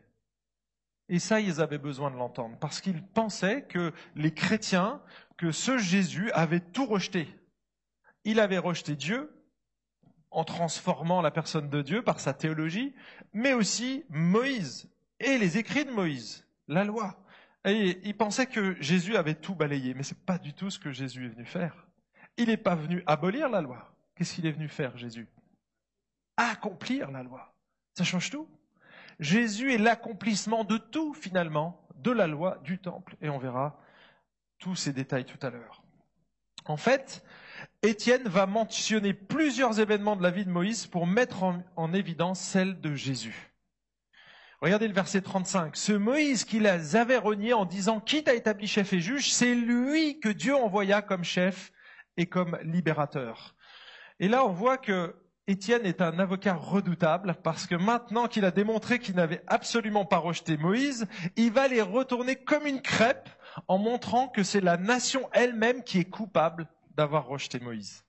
Et 1.09 1.19
ça, 1.19 1.41
ils 1.41 1.61
avaient 1.61 1.79
besoin 1.79 2.11
de 2.11 2.17
l'entendre, 2.17 2.57
parce 2.59 2.81
qu'ils 2.81 3.03
pensaient 3.03 3.63
que 3.63 3.93
les 4.17 4.33
chrétiens 4.33 5.03
que 5.37 5.53
ce 5.53 5.79
Jésus 5.79 6.31
avait 6.33 6.61
tout 6.61 6.87
rejeté. 6.87 7.29
Il 8.25 8.41
avait 8.41 8.59
rejeté 8.59 8.97
Dieu 8.97 9.31
en 10.31 10.45
transformant 10.45 11.23
la 11.23 11.31
personne 11.31 11.69
de 11.69 11.83
Dieu 11.83 12.03
par 12.03 12.21
sa 12.21 12.33
théologie, 12.33 12.95
mais 13.33 13.53
aussi 13.53 14.05
Moïse 14.09 14.91
et 15.21 15.39
les 15.39 15.59
écrits 15.59 15.85
de 15.85 15.91
Moïse, 15.91 16.47
la 16.69 16.85
loi. 16.85 17.17
Et 17.65 18.01
il 18.05 18.17
pensait 18.17 18.47
que 18.47 18.81
Jésus 18.81 19.17
avait 19.17 19.35
tout 19.35 19.55
balayé, 19.55 19.95
mais 19.95 20.03
ce 20.03 20.15
n'est 20.15 20.21
pas 20.21 20.39
du 20.39 20.53
tout 20.53 20.71
ce 20.71 20.79
que 20.79 20.91
Jésus 20.91 21.27
est 21.27 21.31
venu 21.31 21.47
faire. 21.47 21.87
Il 22.37 22.49
n'est 22.49 22.57
pas 22.57 22.75
venu 22.75 23.03
abolir 23.07 23.49
la 23.49 23.61
loi. 23.61 23.95
Qu'est-ce 24.17 24.35
qu'il 24.35 24.47
est 24.47 24.53
venu 24.53 24.69
faire, 24.69 24.97
Jésus? 24.97 25.29
Accomplir 26.37 27.11
la 27.11 27.23
loi. 27.23 27.55
Ça 27.97 28.05
change 28.05 28.31
tout. 28.31 28.49
Jésus 29.21 29.73
est 29.73 29.79
l'accomplissement 29.79 30.65
de 30.65 30.79
tout, 30.79 31.15
finalement, 31.15 31.87
de 31.97 32.11
la 32.11 32.27
loi, 32.27 32.61
du 32.65 32.79
temple. 32.79 33.17
Et 33.21 33.29
on 33.29 33.39
verra 33.39 33.81
tous 34.59 34.77
ces 34.77 34.93
détails 34.93 35.25
tout 35.25 35.45
à 35.45 35.51
l'heure. 35.51 35.83
En 36.67 36.77
fait, 36.77 37.23
Étienne 37.83 38.27
va 38.27 38.47
mentionner 38.47 39.13
plusieurs 39.13 39.81
événements 39.81 40.17
de 40.17 40.23
la 40.23 40.31
vie 40.31 40.45
de 40.45 40.51
Moïse 40.51 40.87
pour 40.87 41.07
mettre 41.07 41.43
en, 41.43 41.93
évidence 41.93 42.41
celle 42.41 42.81
de 42.81 42.95
Jésus. 42.95 43.53
Regardez 44.61 44.89
le 44.89 44.95
verset 44.95 45.21
35. 45.21 45.77
Ce 45.77 45.93
Moïse 45.93 46.45
qui 46.45 46.59
les 46.59 46.97
avait 46.97 47.19
reniés 47.19 47.53
en 47.53 47.67
disant 47.67 48.01
Qui 48.01 48.25
t'a 48.25 48.35
établi 48.35 48.67
chef 48.67 48.95
et 48.95 49.01
juge? 49.01 49.33
C'est 49.33 49.55
lui 49.55 50.21
que 50.21 50.31
Dieu 50.31 50.57
envoya 50.57 51.03
comme 51.03 51.25
chef 51.25 51.71
et 52.17 52.27
comme 52.27 52.59
libérateur. 52.63 53.55
Et 54.21 54.29
là, 54.29 54.47
on 54.47 54.53
voit 54.53 54.79
que 54.79 55.15
Étienne 55.47 55.85
est 55.85 56.01
un 56.01 56.19
avocat 56.19 56.55
redoutable 56.55 57.37
parce 57.43 57.67
que 57.67 57.75
maintenant 57.75 58.29
qu'il 58.29 58.47
a 58.47 58.51
démontré 58.51 58.99
qu'il 58.99 59.15
n'avait 59.15 59.43
absolument 59.47 60.07
pas 60.07 60.17
rejeté 60.17 60.57
Moïse, 60.57 61.07
il 61.37 61.53
va 61.53 61.69
les 61.69 61.83
retourner 61.83 62.37
comme 62.37 62.67
une 62.67 62.81
crêpe 62.81 63.29
en 63.69 63.77
montrant 63.77 64.29
que 64.29 64.43
c'est 64.43 64.63
la 64.63 64.79
nation 64.79 65.29
elle-même 65.33 65.85
qui 65.85 65.99
est 65.99 66.09
coupable 66.09 66.67
d'avoir 66.97 67.27
rejeté 67.27 67.61
Moïse. 67.61 68.05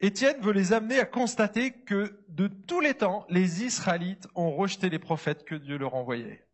Étienne 0.00 0.40
veut 0.40 0.52
les 0.52 0.72
amener 0.72 1.00
à 1.00 1.04
constater 1.04 1.72
que 1.72 2.20
de 2.28 2.46
tous 2.46 2.80
les 2.80 2.94
temps, 2.94 3.26
les 3.28 3.64
Israélites 3.64 4.28
ont 4.36 4.52
rejeté 4.52 4.90
les 4.90 5.00
prophètes 5.00 5.44
que 5.44 5.56
Dieu 5.56 5.76
leur 5.76 5.96
envoyait. 5.96 6.46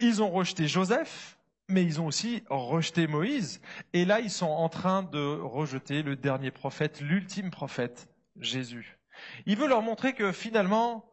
Ils 0.00 0.22
ont 0.22 0.30
rejeté 0.30 0.66
Joseph, 0.66 1.38
mais 1.68 1.84
ils 1.84 2.00
ont 2.00 2.06
aussi 2.06 2.42
rejeté 2.48 3.06
Moïse. 3.06 3.60
Et 3.92 4.06
là, 4.06 4.20
ils 4.20 4.30
sont 4.30 4.46
en 4.46 4.70
train 4.70 5.02
de 5.02 5.38
rejeter 5.42 6.02
le 6.02 6.16
dernier 6.16 6.50
prophète, 6.50 7.02
l'ultime 7.02 7.50
prophète, 7.50 8.08
Jésus. 8.40 8.98
Il 9.46 9.56
veut 9.56 9.68
leur 9.68 9.82
montrer 9.82 10.14
que 10.14 10.32
finalement, 10.32 11.10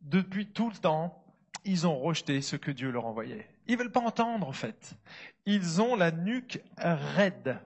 depuis 0.00 0.50
tout 0.52 0.70
le 0.70 0.76
temps, 0.76 1.24
ils 1.64 1.86
ont 1.86 1.98
rejeté 1.98 2.40
ce 2.40 2.56
que 2.56 2.70
Dieu 2.70 2.90
leur 2.90 3.06
envoyait. 3.06 3.48
Ils 3.66 3.76
veulent 3.76 3.92
pas 3.92 4.00
entendre, 4.00 4.48
en 4.48 4.52
fait. 4.52 4.94
Ils 5.46 5.80
ont 5.80 5.94
la 5.94 6.10
nuque 6.10 6.62
raide. 6.78 7.60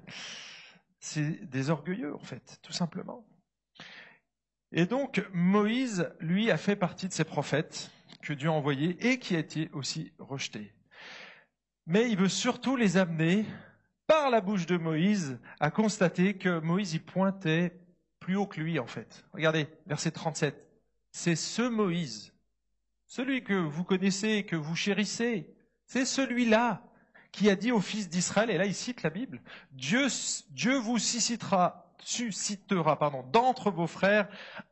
C'est 0.98 1.48
des 1.48 1.70
orgueilleux, 1.70 2.14
en 2.14 2.24
fait, 2.24 2.58
tout 2.62 2.72
simplement. 2.72 3.24
Et 4.72 4.86
donc, 4.86 5.24
Moïse, 5.32 6.12
lui, 6.18 6.50
a 6.50 6.56
fait 6.56 6.76
partie 6.76 7.08
de 7.08 7.12
ces 7.12 7.24
prophètes 7.24 7.90
que 8.22 8.32
Dieu 8.32 8.48
a 8.48 8.52
envoyés 8.52 8.96
et 9.06 9.18
qui 9.18 9.36
a 9.36 9.38
été 9.38 9.70
aussi 9.72 10.12
rejeté. 10.18 10.74
Mais 11.86 12.10
il 12.10 12.16
veut 12.16 12.28
surtout 12.28 12.76
les 12.76 12.96
amener, 12.96 13.44
par 14.06 14.30
la 14.30 14.40
bouche 14.40 14.66
de 14.66 14.76
Moïse, 14.76 15.38
à 15.60 15.70
constater 15.70 16.36
que 16.36 16.58
Moïse 16.58 16.94
y 16.94 16.98
pointait 16.98 17.78
plus 18.24 18.36
haut 18.36 18.46
que 18.46 18.58
lui, 18.58 18.78
en 18.78 18.86
fait. 18.86 19.22
Regardez, 19.34 19.68
verset 19.86 20.10
37. 20.10 20.56
C'est 21.10 21.36
ce 21.36 21.60
Moïse, 21.60 22.32
celui 23.06 23.44
que 23.44 23.52
vous 23.52 23.84
connaissez, 23.84 24.44
que 24.44 24.56
vous 24.56 24.74
chérissez, 24.74 25.54
c'est 25.84 26.06
celui-là 26.06 26.82
qui 27.32 27.50
a 27.50 27.54
dit 27.54 27.70
aux 27.70 27.82
fils 27.82 28.08
d'Israël, 28.08 28.48
et 28.48 28.56
là 28.56 28.64
il 28.64 28.74
cite 28.74 29.02
la 29.02 29.10
Bible, 29.10 29.42
Dieu, 29.72 30.08
vous 30.78 30.98
suscitera, 30.98 31.92
suscitera 31.98 32.98
pardon, 32.98 33.24
d'entre 33.30 33.70
vos 33.70 33.86
frères 33.86 34.28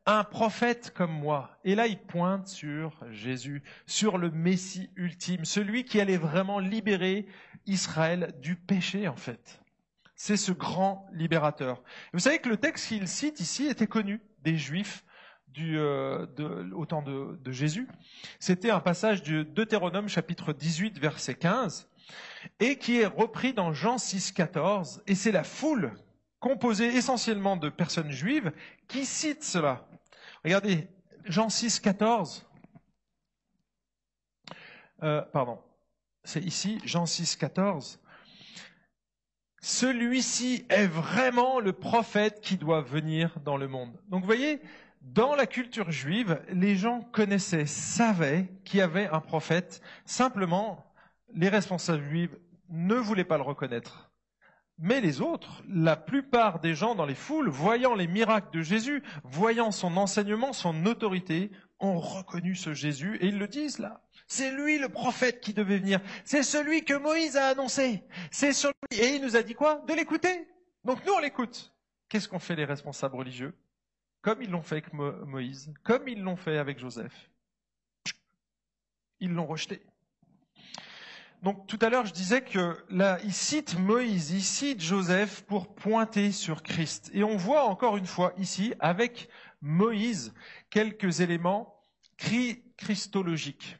un 0.06 0.24
prophète 0.24 0.90
comme 0.94 1.12
moi. 1.12 1.58
Et 1.62 1.74
là 1.74 1.86
il 1.86 1.98
pointe 1.98 2.48
sur 2.48 2.98
Jésus, 3.10 3.62
sur 3.86 4.16
le 4.16 4.30
Messie 4.30 4.88
ultime, 4.96 5.44
celui 5.44 5.84
qui 5.84 6.00
allait 6.00 6.16
vraiment 6.16 6.58
libérer 6.58 7.26
Israël 7.66 8.34
du 8.40 8.56
péché 8.56 9.08
en 9.08 9.16
fait. 9.16 9.61
C'est 10.24 10.36
ce 10.36 10.52
grand 10.52 11.08
libérateur. 11.12 11.82
vous 12.12 12.20
savez 12.20 12.38
que 12.38 12.48
le 12.48 12.56
texte 12.56 12.86
qu'il 12.86 13.08
cite 13.08 13.40
ici 13.40 13.66
était 13.66 13.88
connu 13.88 14.20
des 14.44 14.56
Juifs 14.56 15.04
euh, 15.58 16.28
au 16.76 16.86
temps 16.86 17.02
de, 17.02 17.36
de 17.42 17.50
Jésus. 17.50 17.88
C'était 18.38 18.70
un 18.70 18.78
passage 18.78 19.24
du 19.24 19.44
Deutéronome 19.44 20.08
chapitre 20.08 20.52
18 20.52 21.00
verset 21.00 21.34
15 21.34 21.88
et 22.60 22.78
qui 22.78 23.00
est 23.00 23.06
repris 23.06 23.52
dans 23.52 23.72
Jean 23.72 23.98
6, 23.98 24.30
14, 24.30 25.02
et 25.08 25.16
c'est 25.16 25.32
la 25.32 25.42
foule 25.42 25.92
composée 26.38 26.86
essentiellement 26.86 27.56
de 27.56 27.68
personnes 27.68 28.12
juives 28.12 28.52
qui 28.86 29.04
cite 29.04 29.42
cela. 29.42 29.88
Regardez, 30.44 30.86
Jean 31.24 31.48
6, 31.48 31.80
14. 31.80 32.48
Euh, 35.02 35.20
pardon, 35.32 35.58
c'est 36.22 36.44
ici, 36.44 36.80
Jean 36.84 37.06
6, 37.06 37.34
14. 37.34 37.98
Celui-ci 39.62 40.66
est 40.70 40.88
vraiment 40.88 41.60
le 41.60 41.72
prophète 41.72 42.40
qui 42.40 42.56
doit 42.56 42.80
venir 42.80 43.38
dans 43.44 43.56
le 43.56 43.68
monde. 43.68 43.96
Donc 44.08 44.22
vous 44.22 44.26
voyez, 44.26 44.60
dans 45.02 45.36
la 45.36 45.46
culture 45.46 45.92
juive, 45.92 46.42
les 46.50 46.74
gens 46.74 47.00
connaissaient, 47.12 47.66
savaient 47.66 48.48
qu'il 48.64 48.80
y 48.80 48.82
avait 48.82 49.06
un 49.06 49.20
prophète. 49.20 49.80
Simplement, 50.04 50.84
les 51.32 51.48
responsables 51.48 52.02
juifs 52.02 52.34
ne 52.70 52.96
voulaient 52.96 53.24
pas 53.24 53.36
le 53.36 53.44
reconnaître. 53.44 54.10
Mais 54.78 55.00
les 55.00 55.20
autres, 55.20 55.62
la 55.68 55.94
plupart 55.94 56.58
des 56.58 56.74
gens 56.74 56.96
dans 56.96 57.06
les 57.06 57.14
foules, 57.14 57.48
voyant 57.48 57.94
les 57.94 58.08
miracles 58.08 58.56
de 58.56 58.62
Jésus, 58.62 59.04
voyant 59.22 59.70
son 59.70 59.96
enseignement, 59.96 60.52
son 60.52 60.86
autorité, 60.86 61.52
ont 61.82 61.98
reconnu 61.98 62.54
ce 62.54 62.72
Jésus 62.72 63.18
et 63.20 63.26
ils 63.26 63.38
le 63.38 63.48
disent 63.48 63.78
là. 63.78 64.00
C'est 64.26 64.52
lui 64.52 64.78
le 64.78 64.88
prophète 64.88 65.40
qui 65.40 65.52
devait 65.52 65.78
venir. 65.78 66.00
C'est 66.24 66.42
celui 66.42 66.84
que 66.84 66.94
Moïse 66.94 67.36
a 67.36 67.48
annoncé. 67.48 68.02
C'est 68.30 68.52
celui. 68.52 68.72
Et 68.92 69.16
il 69.16 69.22
nous 69.22 69.36
a 69.36 69.42
dit 69.42 69.54
quoi? 69.54 69.82
De 69.86 69.92
l'écouter. 69.92 70.48
Donc 70.84 71.04
nous 71.04 71.12
on 71.12 71.18
l'écoute. 71.18 71.74
Qu'est-ce 72.08 72.28
qu'ont 72.28 72.38
fait 72.38 72.56
les 72.56 72.64
responsables 72.64 73.16
religieux? 73.16 73.54
Comme 74.22 74.40
ils 74.40 74.50
l'ont 74.50 74.62
fait 74.62 74.76
avec 74.76 74.92
Moïse, 74.92 75.72
comme 75.82 76.06
ils 76.08 76.22
l'ont 76.22 76.36
fait 76.36 76.56
avec 76.56 76.78
Joseph. 76.78 77.30
Ils 79.18 79.32
l'ont 79.32 79.46
rejeté. 79.46 79.82
Donc 81.42 81.66
tout 81.66 81.78
à 81.82 81.88
l'heure, 81.88 82.06
je 82.06 82.12
disais 82.12 82.42
que 82.42 82.76
là, 82.88 83.18
il 83.24 83.32
cite 83.32 83.76
Moïse, 83.76 84.30
il 84.30 84.42
cite 84.42 84.80
Joseph 84.80 85.42
pour 85.42 85.74
pointer 85.74 86.30
sur 86.30 86.62
Christ. 86.62 87.10
Et 87.12 87.24
on 87.24 87.36
voit 87.36 87.64
encore 87.64 87.96
une 87.96 88.06
fois 88.06 88.32
ici, 88.38 88.74
avec 88.78 89.28
Moïse, 89.62 90.34
quelques 90.70 91.20
éléments 91.20 91.80
christologiques. 92.76 93.78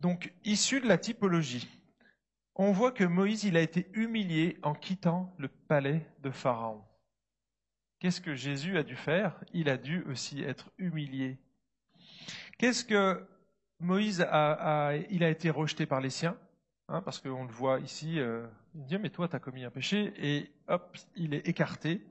Donc 0.00 0.32
issus 0.44 0.80
de 0.80 0.88
la 0.88 0.98
typologie. 0.98 1.68
On 2.54 2.72
voit 2.72 2.92
que 2.92 3.04
Moïse, 3.04 3.44
il 3.44 3.56
a 3.56 3.60
été 3.60 3.88
humilié 3.92 4.58
en 4.62 4.74
quittant 4.74 5.34
le 5.38 5.48
palais 5.48 6.06
de 6.22 6.30
Pharaon. 6.30 6.82
Qu'est-ce 7.98 8.20
que 8.20 8.34
Jésus 8.34 8.78
a 8.78 8.82
dû 8.82 8.96
faire? 8.96 9.38
Il 9.52 9.68
a 9.68 9.76
dû 9.76 10.02
aussi 10.04 10.42
être 10.42 10.70
humilié. 10.78 11.38
Qu'est-ce 12.58 12.84
que 12.84 13.26
Moïse 13.80 14.22
a, 14.22 14.94
il 15.10 15.22
a 15.22 15.28
été 15.28 15.50
rejeté 15.50 15.84
par 15.84 16.00
les 16.00 16.10
siens, 16.10 16.38
hein, 16.88 17.02
parce 17.02 17.20
qu'on 17.20 17.44
le 17.44 17.52
voit 17.52 17.80
ici, 17.80 18.18
euh, 18.18 18.46
il 18.74 18.86
dit 18.86 18.98
mais 18.98 19.10
toi 19.10 19.28
tu 19.28 19.36
as 19.36 19.40
commis 19.40 19.64
un 19.64 19.70
péché, 19.70 20.14
et 20.16 20.50
hop, 20.68 20.96
il 21.14 21.34
est 21.34 21.46
écarté. 21.46 22.02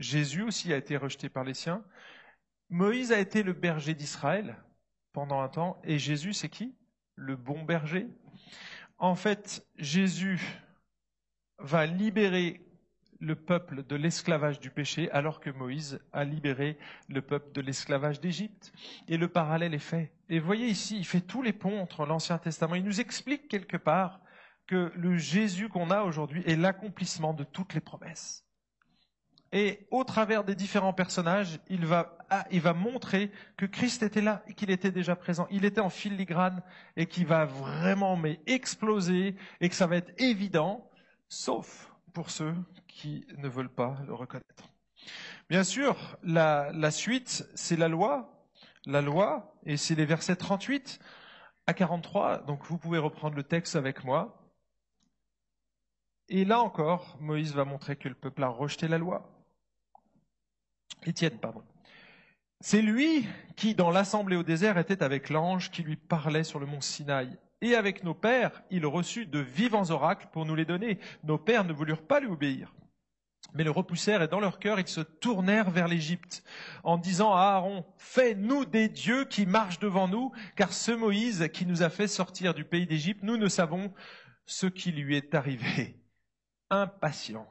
Jésus 0.00 0.42
aussi 0.42 0.72
a 0.72 0.76
été 0.76 0.96
rejeté 0.96 1.28
par 1.28 1.44
les 1.44 1.54
siens. 1.54 1.84
Moïse 2.70 3.12
a 3.12 3.20
été 3.20 3.42
le 3.42 3.52
berger 3.52 3.94
d'Israël 3.94 4.56
pendant 5.12 5.40
un 5.42 5.48
temps, 5.48 5.80
et 5.84 5.98
Jésus 5.98 6.32
c'est 6.32 6.48
qui? 6.48 6.74
Le 7.14 7.36
bon 7.36 7.62
berger. 7.62 8.08
En 8.98 9.14
fait, 9.14 9.66
Jésus 9.76 10.40
va 11.58 11.84
libérer 11.84 12.66
le 13.18 13.36
peuple 13.36 13.84
de 13.84 13.96
l'esclavage 13.96 14.60
du 14.60 14.70
péché 14.70 15.10
alors 15.10 15.40
que 15.40 15.50
Moïse 15.50 16.00
a 16.14 16.24
libéré 16.24 16.78
le 17.08 17.20
peuple 17.20 17.52
de 17.52 17.60
l'esclavage 17.60 18.20
d'Égypte. 18.20 18.72
Et 19.08 19.18
le 19.18 19.28
parallèle 19.28 19.74
est 19.74 19.78
fait. 19.78 20.12
Et 20.30 20.38
voyez 20.38 20.68
ici, 20.68 20.96
il 20.96 21.04
fait 21.04 21.20
tous 21.20 21.42
les 21.42 21.52
ponts 21.52 21.80
entre 21.80 22.06
l'Ancien 22.06 22.38
Testament. 22.38 22.76
Il 22.76 22.84
nous 22.84 23.00
explique 23.00 23.48
quelque 23.48 23.76
part 23.76 24.20
que 24.66 24.90
le 24.94 25.18
Jésus 25.18 25.68
qu'on 25.68 25.90
a 25.90 26.02
aujourd'hui 26.02 26.42
est 26.46 26.56
l'accomplissement 26.56 27.34
de 27.34 27.44
toutes 27.44 27.74
les 27.74 27.80
promesses. 27.80 28.46
Et 29.52 29.86
au 29.90 30.04
travers 30.04 30.44
des 30.44 30.54
différents 30.54 30.92
personnages, 30.92 31.58
il 31.68 31.84
va, 31.84 32.16
ah, 32.30 32.46
montrer 32.72 33.32
que 33.56 33.66
Christ 33.66 34.02
était 34.04 34.20
là 34.20 34.44
qu'il 34.56 34.70
était 34.70 34.92
déjà 34.92 35.16
présent. 35.16 35.48
Il 35.50 35.64
était 35.64 35.80
en 35.80 35.90
filigrane 35.90 36.62
et 36.96 37.06
qu'il 37.06 37.26
va 37.26 37.46
vraiment 37.46 38.16
mais 38.16 38.40
exploser 38.46 39.34
et 39.60 39.68
que 39.68 39.74
ça 39.74 39.88
va 39.88 39.96
être 39.96 40.12
évident, 40.18 40.88
sauf 41.28 41.90
pour 42.12 42.30
ceux 42.30 42.54
qui 42.86 43.26
ne 43.38 43.48
veulent 43.48 43.74
pas 43.74 43.98
le 44.06 44.14
reconnaître. 44.14 44.70
Bien 45.48 45.64
sûr, 45.64 46.16
la, 46.22 46.70
la 46.72 46.92
suite, 46.92 47.48
c'est 47.54 47.76
la 47.76 47.88
loi. 47.88 48.36
La 48.86 49.02
loi, 49.02 49.54
et 49.66 49.76
c'est 49.76 49.94
les 49.94 50.06
versets 50.06 50.36
38 50.36 51.00
à 51.66 51.74
43. 51.74 52.38
Donc 52.44 52.64
vous 52.64 52.78
pouvez 52.78 52.98
reprendre 52.98 53.36
le 53.36 53.42
texte 53.42 53.76
avec 53.76 54.04
moi. 54.04 54.40
Et 56.28 56.44
là 56.44 56.60
encore, 56.60 57.16
Moïse 57.20 57.52
va 57.52 57.64
montrer 57.64 57.96
que 57.96 58.08
le 58.08 58.14
peuple 58.14 58.44
a 58.44 58.48
rejeté 58.48 58.86
la 58.88 58.98
loi. 58.98 59.39
Étienne, 61.06 61.38
pardon. 61.38 61.62
C'est 62.60 62.82
lui 62.82 63.26
qui, 63.56 63.74
dans 63.74 63.90
l'assemblée 63.90 64.36
au 64.36 64.42
désert, 64.42 64.78
était 64.78 65.02
avec 65.02 65.30
l'ange 65.30 65.70
qui 65.70 65.82
lui 65.82 65.96
parlait 65.96 66.44
sur 66.44 66.58
le 66.58 66.66
mont 66.66 66.80
Sinaï. 66.80 67.38
Et 67.62 67.74
avec 67.74 68.04
nos 68.04 68.14
pères, 68.14 68.62
il 68.70 68.86
reçut 68.86 69.26
de 69.26 69.38
vivants 69.38 69.90
oracles 69.90 70.28
pour 70.32 70.46
nous 70.46 70.54
les 70.54 70.64
donner. 70.64 70.98
Nos 71.24 71.38
pères 71.38 71.64
ne 71.64 71.72
voulurent 71.72 72.06
pas 72.06 72.20
lui 72.20 72.28
obéir 72.28 72.72
mais 73.54 73.64
le 73.64 73.70
repoussèrent 73.70 74.22
et 74.22 74.28
dans 74.28 74.40
leur 74.40 74.58
cœur 74.58 74.78
ils 74.78 74.88
se 74.88 75.00
tournèrent 75.00 75.70
vers 75.70 75.88
l'Égypte 75.88 76.44
en 76.84 76.98
disant 76.98 77.34
à 77.34 77.40
Aaron, 77.40 77.84
fais-nous 77.96 78.64
des 78.64 78.88
dieux 78.88 79.24
qui 79.24 79.46
marchent 79.46 79.78
devant 79.78 80.08
nous, 80.08 80.32
car 80.56 80.72
ce 80.72 80.92
Moïse 80.92 81.48
qui 81.52 81.66
nous 81.66 81.82
a 81.82 81.90
fait 81.90 82.08
sortir 82.08 82.54
du 82.54 82.64
pays 82.64 82.86
d'Égypte, 82.86 83.22
nous 83.22 83.36
ne 83.36 83.48
savons 83.48 83.92
ce 84.46 84.66
qui 84.66 84.92
lui 84.92 85.16
est 85.16 85.34
arrivé. 85.34 85.96
Impatient. 86.70 87.46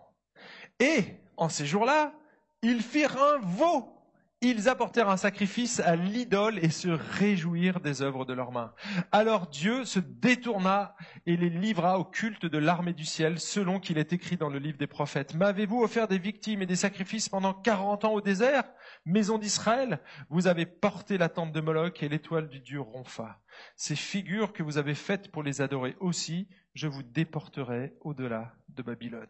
Et 0.80 1.04
en 1.36 1.50
ces 1.50 1.66
jours-là, 1.66 2.14
ils 2.62 2.82
firent 2.82 3.18
un 3.22 3.40
veau 3.40 4.00
ils 4.42 4.70
apportèrent 4.70 5.10
un 5.10 5.18
sacrifice 5.18 5.82
à 5.82 5.98
l'idole 5.98 6.60
et 6.60 6.70
se 6.70 6.88
réjouirent 6.88 7.82
des 7.82 8.02
œuvres 8.02 8.24
de 8.24 8.32
leurs 8.32 8.54
mains. 8.54 8.74
Alors 9.12 9.48
Dieu 9.48 9.84
se 9.84 10.00
détourna 10.00 10.96
et 11.26 11.36
les 11.36 11.50
livra 11.50 12.00
au 12.00 12.06
culte 12.06 12.46
de 12.46 12.58
l'armée 12.58 12.94
du 12.94 13.04
ciel, 13.04 13.38
selon 13.38 13.82
qu'il 13.82 13.98
est 13.98 14.14
écrit 14.14 14.38
dans 14.38 14.48
le 14.48 14.60
livre 14.60 14.78
des 14.78 14.88
prophètes. 14.88 15.36
M'avez-vous 15.36 15.82
offert 15.82 16.08
des 16.08 16.20
victimes 16.20 16.62
et 16.62 16.66
des 16.66 16.78
sacrifices 16.78 17.28
pendant 17.28 17.54
quarante 17.54 18.06
ans 18.06 18.14
au 18.14 18.22
désert, 18.22 18.64
maison 19.06 19.40
d'Israël 19.40 20.00
Vous 20.30 20.48
avez 20.48 20.66
porté 20.66 21.18
la 21.18 21.28
tente 21.28 21.52
de 21.52 21.60
Moloch 21.60 22.02
et 22.02 22.08
l'étoile 22.08 22.48
du 22.48 22.62
dieu 22.62 22.80
Ronfa. 22.80 23.42
Ces 23.76 23.98
figures 23.98 24.54
que 24.54 24.64
vous 24.64 24.78
avez 24.78 24.96
faites 24.96 25.32
pour 25.34 25.44
les 25.44 25.60
adorer 25.60 25.98
aussi, 26.00 26.48
je 26.76 26.88
vous 26.88 27.04
déporterai 27.04 27.94
au-delà 28.00 28.54
de 28.70 28.84
Babylone. 28.84 29.28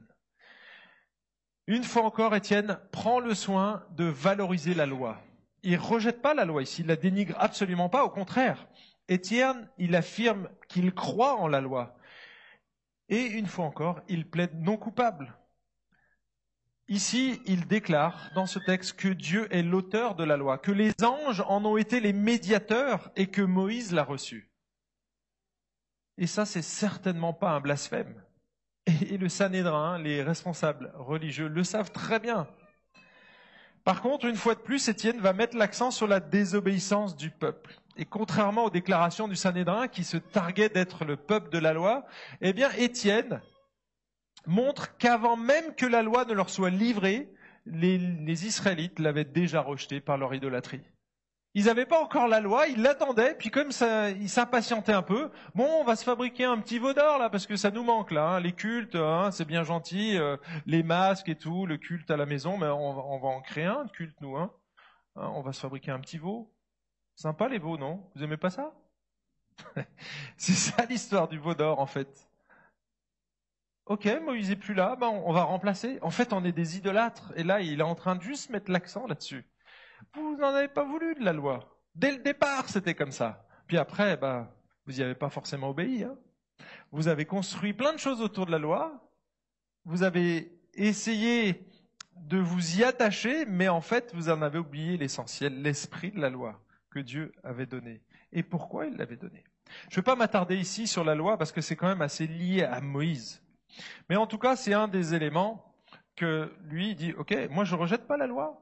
Une 1.69 1.83
fois 1.83 2.01
encore, 2.01 2.35
Étienne 2.35 2.79
prend 2.91 3.19
le 3.19 3.35
soin 3.35 3.85
de 3.91 4.05
valoriser 4.05 4.73
la 4.73 4.87
loi. 4.87 5.21
Il 5.61 5.77
rejette 5.77 6.19
pas 6.19 6.33
la 6.33 6.43
loi 6.43 6.63
ici, 6.63 6.81
il 6.81 6.87
la 6.87 6.95
dénigre 6.95 7.35
absolument 7.37 7.89
pas, 7.89 8.03
au 8.03 8.09
contraire. 8.09 8.67
Étienne, 9.07 9.69
il 9.77 9.95
affirme 9.95 10.49
qu'il 10.67 10.91
croit 10.95 11.35
en 11.35 11.47
la 11.47 11.61
loi. 11.61 11.95
Et 13.07 13.23
une 13.23 13.45
fois 13.45 13.65
encore, 13.65 14.01
il 14.07 14.27
plaide 14.27 14.59
non 14.59 14.77
coupable. 14.77 15.37
Ici, 16.87 17.39
il 17.45 17.67
déclare 17.67 18.31
dans 18.33 18.47
ce 18.47 18.57
texte 18.57 18.93
que 18.93 19.09
Dieu 19.09 19.47
est 19.53 19.61
l'auteur 19.61 20.15
de 20.15 20.23
la 20.23 20.37
loi, 20.37 20.57
que 20.57 20.71
les 20.71 20.91
anges 21.03 21.43
en 21.47 21.63
ont 21.65 21.77
été 21.77 21.99
les 21.99 22.13
médiateurs 22.13 23.11
et 23.15 23.27
que 23.27 23.43
Moïse 23.43 23.93
l'a 23.93 24.03
reçu. 24.03 24.51
Et 26.17 26.25
ça, 26.25 26.47
c'est 26.47 26.63
certainement 26.63 27.33
pas 27.33 27.51
un 27.51 27.59
blasphème. 27.59 28.19
Et 29.09 29.17
le 29.17 29.29
Sanhédrin, 29.29 29.99
les 29.99 30.23
responsables 30.23 30.91
religieux, 30.95 31.47
le 31.47 31.63
savent 31.63 31.91
très 31.91 32.19
bien. 32.19 32.47
Par 33.83 34.01
contre, 34.01 34.25
une 34.25 34.35
fois 34.35 34.55
de 34.55 34.59
plus, 34.59 34.87
Étienne 34.87 35.19
va 35.19 35.33
mettre 35.33 35.57
l'accent 35.57 35.91
sur 35.91 36.07
la 36.07 36.19
désobéissance 36.19 37.15
du 37.15 37.29
peuple. 37.29 37.79
Et 37.97 38.05
contrairement 38.05 38.65
aux 38.65 38.69
déclarations 38.69 39.27
du 39.27 39.35
Sanhédrin 39.35 39.87
qui 39.87 40.03
se 40.03 40.17
targuait 40.17 40.69
d'être 40.69 41.05
le 41.05 41.17
peuple 41.17 41.49
de 41.49 41.57
la 41.57 41.73
loi, 41.73 42.05
eh 42.41 42.53
bien, 42.53 42.69
Étienne 42.77 43.41
montre 44.45 44.95
qu'avant 44.97 45.35
même 45.35 45.75
que 45.75 45.85
la 45.85 46.01
loi 46.01 46.25
ne 46.25 46.33
leur 46.33 46.49
soit 46.49 46.69
livrée, 46.69 47.33
les, 47.65 47.97
les 47.97 48.45
Israélites 48.45 48.99
l'avaient 48.99 49.25
déjà 49.25 49.61
rejetée 49.61 49.99
par 49.99 50.17
leur 50.17 50.33
idolâtrie. 50.33 50.81
Ils 51.55 51.65
n'avaient 51.65 51.87
pas 51.87 51.99
encore 51.99 52.27
la 52.27 52.41
loi, 52.41 52.67
ils 52.67 52.81
l'attendaient, 52.81 53.35
puis 53.35 53.49
comme 53.49 53.71
ça, 53.71 54.11
ils 54.11 54.29
s'impatientaient 54.29 54.93
un 54.93 55.01
peu, 55.01 55.31
bon, 55.55 55.67
on 55.81 55.83
va 55.83 55.95
se 55.95 56.03
fabriquer 56.03 56.45
un 56.45 56.59
petit 56.59 56.77
veau 56.77 56.93
d'or 56.93 57.17
là, 57.17 57.29
parce 57.31 57.47
que 57.47 57.55
ça 57.55 57.71
nous 57.71 57.83
manque 57.83 58.11
là, 58.11 58.35
hein. 58.35 58.39
les 58.39 58.51
cultes, 58.51 58.95
hein, 58.95 59.31
c'est 59.31 59.45
bien 59.45 59.63
gentil, 59.63 60.15
euh, 60.17 60.37
les 60.67 60.83
masques 60.83 61.27
et 61.27 61.35
tout, 61.35 61.65
le 61.65 61.77
culte 61.77 62.11
à 62.11 62.17
la 62.17 62.27
maison, 62.27 62.57
mais 62.57 62.67
on, 62.67 63.19
va 63.19 63.27
en 63.29 63.41
créer 63.41 63.65
un 63.65 63.85
de 63.85 63.91
culte 63.91 64.19
nous, 64.21 64.37
hein. 64.37 64.53
hein. 65.15 65.31
on 65.33 65.41
va 65.41 65.51
se 65.51 65.59
fabriquer 65.59 65.89
un 65.89 65.99
petit 65.99 66.19
veau. 66.19 66.53
Sympa 67.15 67.49
les 67.49 67.57
veaux, 67.57 67.77
non? 67.77 68.09
Vous 68.15 68.23
aimez 68.23 68.37
pas 68.37 68.51
ça? 68.51 68.71
C'est 70.37 70.53
ça 70.53 70.85
l'histoire 70.85 71.27
du 71.27 71.39
veau 71.39 71.55
d'or 71.55 71.79
en 71.79 71.87
fait. 71.87 72.29
Ok, 73.87 74.07
Moïse 74.23 74.51
est 74.51 74.55
plus 74.55 74.75
là, 74.75 74.95
ben 74.95 75.07
on 75.07 75.33
va 75.33 75.43
remplacer. 75.43 75.97
En 76.03 76.11
fait, 76.11 76.31
on 76.31 76.45
est 76.45 76.51
des 76.51 76.77
idolâtres, 76.77 77.33
et 77.35 77.43
là, 77.43 77.59
il 77.59 77.79
est 77.79 77.83
en 77.83 77.95
train 77.95 78.15
de 78.15 78.21
juste 78.21 78.51
mettre 78.51 78.71
l'accent 78.71 79.07
là-dessus. 79.07 79.49
Vous 80.13 80.37
n'en 80.37 80.53
avez 80.53 80.67
pas 80.67 80.83
voulu 80.83 81.15
de 81.15 81.23
la 81.23 81.33
loi. 81.33 81.77
Dès 81.95 82.11
le 82.11 82.19
départ, 82.19 82.69
c'était 82.69 82.95
comme 82.95 83.11
ça. 83.11 83.47
Puis 83.67 83.77
après, 83.77 84.17
bah, 84.17 84.53
vous 84.85 84.93
n'y 84.93 85.01
avez 85.01 85.15
pas 85.15 85.29
forcément 85.29 85.69
obéi. 85.69 86.03
Hein. 86.03 86.17
Vous 86.91 87.07
avez 87.07 87.25
construit 87.25 87.73
plein 87.73 87.93
de 87.93 87.99
choses 87.99 88.21
autour 88.21 88.45
de 88.45 88.51
la 88.51 88.59
loi. 88.59 89.09
Vous 89.85 90.03
avez 90.03 90.51
essayé 90.73 91.65
de 92.15 92.37
vous 92.37 92.79
y 92.79 92.83
attacher, 92.83 93.45
mais 93.45 93.69
en 93.69 93.81
fait, 93.81 94.13
vous 94.13 94.29
en 94.29 94.41
avez 94.41 94.59
oublié 94.59 94.97
l'essentiel, 94.97 95.61
l'esprit 95.61 96.11
de 96.11 96.19
la 96.19 96.29
loi 96.29 96.59
que 96.91 96.99
Dieu 96.99 97.31
avait 97.43 97.65
donné. 97.65 98.01
Et 98.31 98.43
pourquoi 98.43 98.87
il 98.87 98.97
l'avait 98.97 99.15
donné? 99.15 99.43
Je 99.89 99.93
ne 99.93 99.95
vais 99.97 100.03
pas 100.03 100.15
m'attarder 100.15 100.57
ici 100.57 100.87
sur 100.87 101.03
la 101.03 101.15
loi 101.15 101.37
parce 101.37 101.51
que 101.51 101.61
c'est 101.61 101.75
quand 101.75 101.87
même 101.87 102.01
assez 102.01 102.27
lié 102.27 102.63
à 102.63 102.81
Moïse. 102.81 103.41
Mais 104.09 104.15
en 104.15 104.27
tout 104.27 104.37
cas, 104.37 104.55
c'est 104.55 104.73
un 104.73 104.87
des 104.87 105.13
éléments 105.13 105.75
que 106.15 106.51
lui 106.63 106.95
dit, 106.95 107.13
OK, 107.13 107.35
moi 107.49 107.63
je 107.63 107.75
ne 107.75 107.79
rejette 107.79 108.07
pas 108.07 108.17
la 108.17 108.27
loi, 108.27 108.61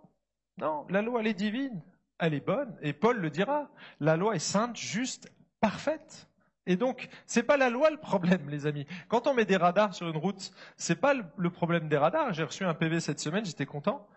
non, 0.57 0.85
la 0.89 1.01
loi, 1.01 1.21
elle 1.21 1.27
est 1.27 1.33
divine, 1.33 1.81
elle 2.19 2.33
est 2.33 2.45
bonne, 2.45 2.75
et 2.81 2.93
Paul 2.93 3.19
le 3.19 3.29
dira. 3.29 3.69
La 3.99 4.17
loi 4.17 4.35
est 4.35 4.39
sainte, 4.39 4.75
juste, 4.75 5.31
parfaite. 5.59 6.27
Et 6.65 6.75
donc, 6.75 7.07
c'est 7.25 7.43
pas 7.43 7.57
la 7.57 7.69
loi 7.69 7.89
le 7.89 7.97
problème, 7.97 8.49
les 8.49 8.65
amis. 8.65 8.85
Quand 9.07 9.27
on 9.27 9.33
met 9.33 9.45
des 9.45 9.55
radars 9.55 9.93
sur 9.93 10.07
une 10.09 10.17
route, 10.17 10.51
c'est 10.75 10.99
pas 10.99 11.13
le 11.13 11.49
problème 11.49 11.87
des 11.87 11.97
radars. 11.97 12.33
J'ai 12.33 12.43
reçu 12.43 12.65
un 12.65 12.73
PV 12.73 12.99
cette 12.99 13.19
semaine, 13.19 13.45
j'étais 13.45 13.65
content. 13.65 14.07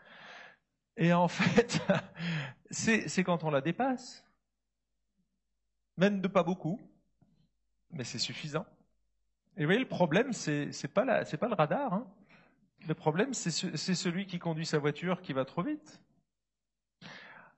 Et 0.97 1.13
en 1.13 1.29
fait, 1.29 1.81
c'est 2.71 3.25
quand 3.25 3.45
on 3.45 3.51
la 3.51 3.61
dépasse. 3.61 4.25
Même 5.97 6.21
de 6.21 6.29
pas 6.29 6.43
beaucoup, 6.43 6.81
mais 7.91 8.05
c'est 8.05 8.19
suffisant. 8.19 8.67
Et 9.57 9.61
vous 9.61 9.67
voyez, 9.67 9.81
le 9.81 9.89
problème, 9.89 10.33
c'est 10.33 10.71
pas, 10.93 11.05
pas 11.05 11.49
le 11.49 11.55
radar. 11.55 11.93
Hein. 11.93 12.07
Le 12.89 12.95
problème, 12.95 13.35
c'est 13.35 13.51
celui 13.51 14.27
qui 14.27 14.39
conduit 14.39 14.67
sa 14.67 14.79
voiture 14.79 15.21
qui 15.21 15.33
va 15.33 15.45
trop 15.45 15.63
vite. 15.63 16.01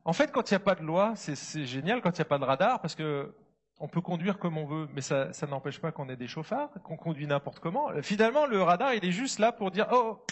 En 0.04 0.12
fait, 0.12 0.32
quand 0.32 0.50
il 0.50 0.54
n'y 0.54 0.56
a 0.56 0.60
pas 0.60 0.74
de 0.74 0.82
loi, 0.82 1.14
c'est 1.16 1.64
génial 1.64 2.00
quand 2.00 2.10
il 2.10 2.20
n'y 2.20 2.22
a 2.22 2.26
pas 2.26 2.38
de 2.38 2.44
radar, 2.44 2.80
parce 2.80 2.94
que 2.94 3.32
on 3.78 3.88
peut 3.88 4.00
conduire 4.00 4.38
comme 4.38 4.58
on 4.58 4.66
veut, 4.66 4.88
mais 4.94 5.00
ça, 5.00 5.32
n'empêche 5.48 5.80
pas 5.80 5.90
qu'on 5.90 6.08
ait 6.08 6.16
des 6.16 6.28
chauffards, 6.28 6.70
qu'on 6.84 6.96
conduit 6.96 7.26
n'importe 7.26 7.58
comment. 7.58 7.90
Finalement, 8.02 8.46
le 8.46 8.62
radar, 8.62 8.94
il 8.94 9.04
est 9.04 9.12
juste 9.12 9.38
là 9.38 9.50
pour 9.50 9.70
dire, 9.70 9.88
oh, 9.92 10.24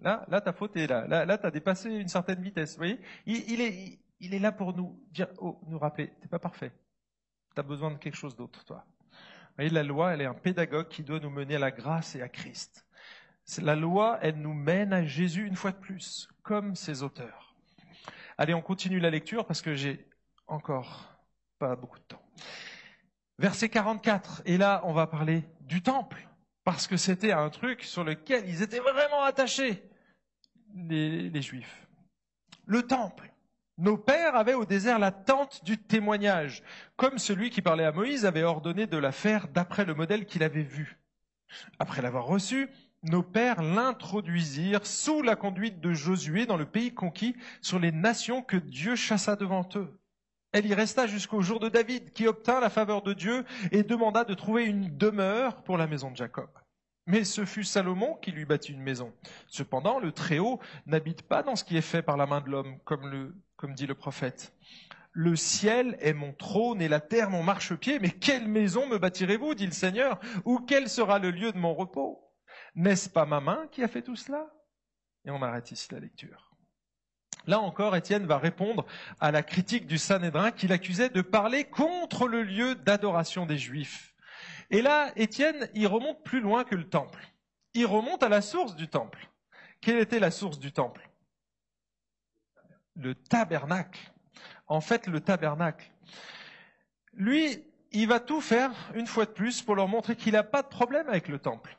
là, 0.00 0.24
là, 0.28 0.40
t'as 0.40 0.52
fauté, 0.52 0.86
là, 0.86 1.06
là, 1.06 1.24
là, 1.24 1.38
t'as 1.38 1.50
dépassé 1.50 1.90
une 1.90 2.08
certaine 2.08 2.40
vitesse. 2.40 2.72
Vous 2.72 2.78
voyez, 2.78 3.00
il, 3.26 3.60
est, 3.60 3.98
il 4.20 4.34
est 4.34 4.38
là 4.38 4.52
pour 4.52 4.72
nous 4.72 5.00
dire, 5.10 5.28
oh, 5.38 5.60
nous 5.66 5.78
rappeler, 5.78 6.12
t'es 6.20 6.28
pas 6.28 6.38
parfait. 6.38 6.72
T'as 7.54 7.62
besoin 7.62 7.90
de 7.90 7.98
quelque 7.98 8.16
chose 8.16 8.36
d'autre, 8.36 8.64
toi. 8.64 8.84
Vous 9.10 9.62
voyez, 9.62 9.70
la 9.70 9.82
loi, 9.82 10.14
elle 10.14 10.20
est 10.20 10.26
un 10.26 10.34
pédagogue 10.34 10.88
qui 10.88 11.02
doit 11.02 11.18
nous 11.18 11.30
mener 11.30 11.56
à 11.56 11.60
la 11.60 11.70
grâce 11.70 12.14
et 12.14 12.22
à 12.22 12.28
Christ. 12.28 12.86
La 13.62 13.74
loi, 13.74 14.18
elle 14.22 14.36
nous 14.36 14.54
mène 14.54 14.92
à 14.92 15.04
Jésus 15.04 15.46
une 15.46 15.56
fois 15.56 15.72
de 15.72 15.76
plus, 15.76 16.28
comme 16.42 16.74
ses 16.74 17.02
auteurs. 17.02 17.45
Allez, 18.38 18.54
on 18.54 18.62
continue 18.62 19.00
la 19.00 19.10
lecture 19.10 19.46
parce 19.46 19.62
que 19.62 19.74
j'ai 19.74 20.06
encore 20.46 21.16
pas 21.58 21.74
beaucoup 21.74 21.98
de 21.98 22.04
temps. 22.04 22.22
Verset 23.38 23.68
44, 23.68 24.42
et 24.46 24.58
là 24.58 24.82
on 24.84 24.92
va 24.92 25.06
parler 25.06 25.44
du 25.60 25.82
temple, 25.82 26.28
parce 26.64 26.86
que 26.86 26.96
c'était 26.96 27.32
un 27.32 27.50
truc 27.50 27.82
sur 27.82 28.04
lequel 28.04 28.48
ils 28.48 28.62
étaient 28.62 28.80
vraiment 28.80 29.22
attachés, 29.22 29.82
les, 30.74 31.42
Juifs. 31.42 31.86
Le 32.66 32.82
temple. 32.82 33.32
Nos 33.78 33.98
pères 33.98 34.36
avaient 34.36 34.54
au 34.54 34.64
désert 34.64 34.98
la 34.98 35.12
tente 35.12 35.62
du 35.64 35.76
témoignage, 35.76 36.62
comme 36.96 37.18
celui 37.18 37.50
qui 37.50 37.60
parlait 37.60 37.84
à 37.84 37.92
Moïse 37.92 38.24
avait 38.24 38.42
ordonné 38.42 38.86
de 38.86 38.96
la 38.96 39.12
faire 39.12 39.48
d'après 39.48 39.84
le 39.84 39.94
modèle 39.94 40.24
qu'il 40.24 40.42
avait 40.42 40.62
vu. 40.62 40.98
Après 41.78 42.00
l'avoir 42.00 42.24
reçu, 42.24 42.70
nos 43.10 43.22
pères 43.22 43.62
l'introduisirent 43.62 44.86
sous 44.86 45.22
la 45.22 45.36
conduite 45.36 45.80
de 45.80 45.92
Josué 45.92 46.46
dans 46.46 46.56
le 46.56 46.66
pays 46.66 46.92
conquis 46.92 47.36
sur 47.60 47.78
les 47.78 47.92
nations 47.92 48.42
que 48.42 48.56
Dieu 48.56 48.96
chassa 48.96 49.36
devant 49.36 49.68
eux. 49.76 49.98
Elle 50.52 50.66
y 50.66 50.74
resta 50.74 51.06
jusqu'au 51.06 51.42
jour 51.42 51.60
de 51.60 51.68
David, 51.68 52.12
qui 52.12 52.26
obtint 52.26 52.60
la 52.60 52.70
faveur 52.70 53.02
de 53.02 53.12
Dieu 53.12 53.44
et 53.72 53.82
demanda 53.82 54.24
de 54.24 54.34
trouver 54.34 54.64
une 54.64 54.96
demeure 54.96 55.62
pour 55.62 55.76
la 55.76 55.86
maison 55.86 56.10
de 56.10 56.16
Jacob. 56.16 56.48
Mais 57.06 57.24
ce 57.24 57.44
fut 57.44 57.64
Salomon 57.64 58.14
qui 58.14 58.32
lui 58.32 58.44
bâtit 58.44 58.72
une 58.72 58.82
maison. 58.82 59.12
Cependant, 59.46 60.00
le 60.00 60.12
Très-Haut 60.12 60.58
n'habite 60.86 61.22
pas 61.22 61.42
dans 61.42 61.54
ce 61.54 61.62
qui 61.62 61.76
est 61.76 61.82
fait 61.82 62.02
par 62.02 62.16
la 62.16 62.26
main 62.26 62.40
de 62.40 62.50
l'homme, 62.50 62.78
comme, 62.84 63.32
comme 63.56 63.74
dit 63.74 63.86
le 63.86 63.94
prophète. 63.94 64.54
Le 65.12 65.36
ciel 65.36 65.96
est 66.00 66.12
mon 66.12 66.32
trône 66.32 66.82
et 66.82 66.88
la 66.88 67.00
terre 67.00 67.30
mon 67.30 67.42
marchepied, 67.42 67.98
mais 68.00 68.10
quelle 68.10 68.48
maison 68.48 68.86
me 68.86 68.98
bâtirez-vous, 68.98 69.54
dit 69.54 69.66
le 69.66 69.72
Seigneur, 69.72 70.20
ou 70.44 70.58
quel 70.58 70.88
sera 70.88 71.18
le 71.18 71.30
lieu 71.30 71.52
de 71.52 71.58
mon 71.58 71.74
repos? 71.74 72.25
N'est-ce 72.76 73.08
pas 73.08 73.26
ma 73.26 73.40
main 73.40 73.66
qui 73.72 73.82
a 73.82 73.88
fait 73.88 74.02
tout 74.02 74.16
cela? 74.16 74.46
Et 75.24 75.30
on 75.30 75.42
arrête 75.42 75.70
ici 75.72 75.88
la 75.90 75.98
lecture. 75.98 76.52
Là 77.46 77.60
encore, 77.60 77.96
Étienne 77.96 78.26
va 78.26 78.38
répondre 78.38 78.86
à 79.20 79.30
la 79.30 79.42
critique 79.42 79.86
du 79.86 79.98
Sanhédrin 79.98 80.50
qui 80.50 80.68
l'accusait 80.68 81.08
de 81.08 81.22
parler 81.22 81.64
contre 81.64 82.28
le 82.28 82.42
lieu 82.42 82.74
d'adoration 82.74 83.46
des 83.46 83.58
Juifs. 83.58 84.14
Et 84.70 84.82
là, 84.82 85.12
Étienne, 85.16 85.68
il 85.74 85.86
remonte 85.86 86.22
plus 86.24 86.40
loin 86.40 86.64
que 86.64 86.74
le 86.74 86.88
temple. 86.88 87.24
Il 87.74 87.86
remonte 87.86 88.22
à 88.22 88.28
la 88.28 88.40
source 88.40 88.74
du 88.74 88.88
temple. 88.88 89.28
Quelle 89.80 89.98
était 89.98 90.18
la 90.18 90.30
source 90.30 90.58
du 90.58 90.72
temple? 90.72 91.08
Le 92.96 93.14
tabernacle. 93.14 94.12
En 94.66 94.80
fait, 94.80 95.06
le 95.06 95.20
tabernacle. 95.20 95.90
Lui, 97.12 97.62
il 97.92 98.08
va 98.08 98.18
tout 98.18 98.40
faire, 98.40 98.72
une 98.94 99.06
fois 99.06 99.24
de 99.24 99.30
plus, 99.30 99.62
pour 99.62 99.76
leur 99.76 99.86
montrer 99.86 100.16
qu'il 100.16 100.32
n'a 100.32 100.42
pas 100.42 100.62
de 100.62 100.68
problème 100.68 101.08
avec 101.08 101.28
le 101.28 101.38
temple. 101.38 101.75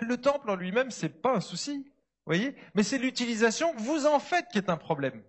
Le 0.00 0.16
temple 0.16 0.50
en 0.50 0.56
lui-même, 0.56 0.90
c'est 0.90 1.22
pas 1.22 1.36
un 1.36 1.40
souci, 1.40 1.90
voyez, 2.26 2.56
mais 2.74 2.82
c'est 2.82 2.98
l'utilisation 2.98 3.72
que 3.72 3.80
vous 3.80 4.06
en 4.06 4.18
faites 4.18 4.48
qui 4.48 4.58
est 4.58 4.70
un 4.70 4.76
problème. 4.76 5.22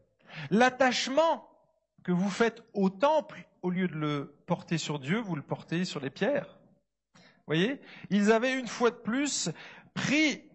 L'attachement 0.50 1.50
que 2.04 2.12
vous 2.12 2.30
faites 2.30 2.64
au 2.74 2.90
temple, 2.90 3.48
au 3.62 3.70
lieu 3.70 3.88
de 3.88 3.96
le 3.96 4.36
porter 4.46 4.78
sur 4.78 5.00
Dieu, 5.00 5.20
vous 5.20 5.36
le 5.36 5.42
portez 5.42 5.86
sur 5.86 6.00
les 6.00 6.10
pierres. 6.10 6.60
Voyez, 7.48 7.82
ils 8.10 8.32
avaient 8.32 8.58
une 8.58 8.68
fois 8.68 8.92
de 8.92 8.96
plus 8.96 9.50
pris 9.94 10.50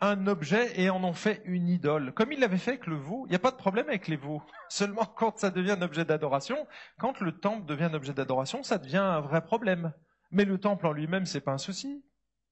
un 0.00 0.26
objet 0.26 0.80
et 0.80 0.90
en 0.90 1.02
ont 1.02 1.12
fait 1.12 1.42
une 1.44 1.68
idole, 1.68 2.12
comme 2.12 2.32
ils 2.32 2.38
l'avaient 2.38 2.58
fait 2.58 2.72
avec 2.72 2.86
le 2.86 2.96
veau. 2.96 3.24
Il 3.26 3.30
n'y 3.30 3.36
a 3.36 3.40
pas 3.40 3.50
de 3.50 3.56
problème 3.56 3.88
avec 3.88 4.06
les 4.08 4.16
veaux. 4.16 4.42
Seulement 4.68 5.04
quand 5.04 5.38
ça 5.38 5.50
devient 5.50 5.72
un 5.72 5.82
objet 5.82 6.04
d'adoration, 6.04 6.66
quand 6.98 7.20
le 7.20 7.32
temple 7.32 7.66
devient 7.66 7.84
un 7.84 7.94
objet 7.94 8.12
d'adoration, 8.12 8.62
ça 8.62 8.78
devient 8.78 8.98
un 8.98 9.20
vrai 9.20 9.42
problème. 9.42 9.92
Mais 10.30 10.44
le 10.44 10.58
temple 10.58 10.86
en 10.86 10.92
lui-même, 10.92 11.26
c'est 11.26 11.40
pas 11.40 11.52
un 11.52 11.58
souci. 11.58 12.04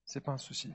C'est 0.07 0.21
pas 0.21 0.31
un 0.31 0.37
souci. 0.37 0.73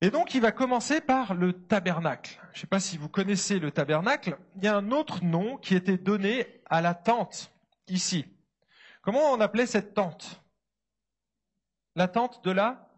Et 0.00 0.10
donc, 0.10 0.34
il 0.34 0.40
va 0.40 0.52
commencer 0.52 1.02
par 1.02 1.34
le 1.34 1.52
tabernacle. 1.52 2.40
Je 2.52 2.58
ne 2.58 2.60
sais 2.62 2.66
pas 2.66 2.80
si 2.80 2.96
vous 2.96 3.10
connaissez 3.10 3.58
le 3.58 3.70
tabernacle. 3.70 4.38
Il 4.56 4.64
y 4.64 4.68
a 4.68 4.74
un 4.74 4.90
autre 4.90 5.22
nom 5.22 5.58
qui 5.58 5.74
était 5.74 5.98
donné 5.98 6.62
à 6.70 6.80
la 6.80 6.94
tente, 6.94 7.52
ici. 7.88 8.24
Comment 9.02 9.32
on 9.32 9.40
appelait 9.40 9.66
cette 9.66 9.92
tente? 9.92 10.42
La 11.94 12.08
tente 12.08 12.42
de 12.42 12.50
la 12.50 12.88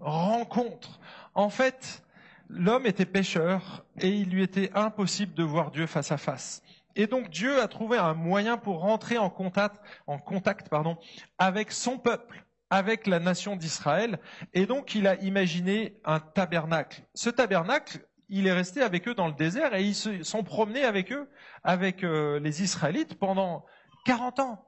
rencontre. 0.00 1.00
En 1.32 1.48
fait, 1.48 2.04
l'homme 2.50 2.84
était 2.84 3.06
pécheur 3.06 3.86
et 3.98 4.10
il 4.10 4.28
lui 4.28 4.42
était 4.42 4.70
impossible 4.74 5.32
de 5.32 5.42
voir 5.42 5.70
Dieu 5.70 5.86
face 5.86 6.12
à 6.12 6.18
face. 6.18 6.62
Et 6.94 7.06
donc 7.06 7.30
Dieu 7.30 7.62
a 7.62 7.68
trouvé 7.68 7.96
un 7.96 8.12
moyen 8.12 8.58
pour 8.58 8.80
rentrer 8.80 9.16
en 9.16 9.30
contact, 9.30 9.80
en 10.06 10.18
contact 10.18 10.68
pardon, 10.68 10.98
avec 11.38 11.72
son 11.72 11.98
peuple 11.98 12.45
avec 12.70 13.06
la 13.06 13.20
nation 13.20 13.56
d'Israël. 13.56 14.18
Et 14.54 14.66
donc, 14.66 14.94
il 14.94 15.06
a 15.06 15.16
imaginé 15.22 15.98
un 16.04 16.20
tabernacle. 16.20 17.02
Ce 17.14 17.30
tabernacle, 17.30 18.06
il 18.28 18.46
est 18.46 18.52
resté 18.52 18.82
avec 18.82 19.06
eux 19.08 19.14
dans 19.14 19.28
le 19.28 19.34
désert 19.34 19.74
et 19.74 19.84
ils 19.84 19.94
se 19.94 20.22
sont 20.22 20.42
promenés 20.42 20.84
avec 20.84 21.12
eux, 21.12 21.28
avec 21.62 22.02
euh, 22.02 22.40
les 22.40 22.62
Israélites 22.62 23.18
pendant 23.18 23.64
40 24.04 24.40
ans. 24.40 24.66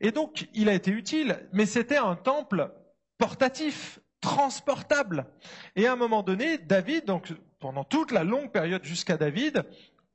Et 0.00 0.12
donc, 0.12 0.48
il 0.54 0.68
a 0.68 0.74
été 0.74 0.90
utile, 0.90 1.48
mais 1.52 1.66
c'était 1.66 1.96
un 1.96 2.14
temple 2.14 2.72
portatif, 3.18 3.98
transportable. 4.20 5.26
Et 5.74 5.86
à 5.86 5.92
un 5.92 5.96
moment 5.96 6.22
donné, 6.22 6.58
David, 6.58 7.06
donc 7.06 7.32
pendant 7.58 7.84
toute 7.84 8.12
la 8.12 8.24
longue 8.24 8.52
période 8.52 8.84
jusqu'à 8.84 9.16
David, 9.16 9.64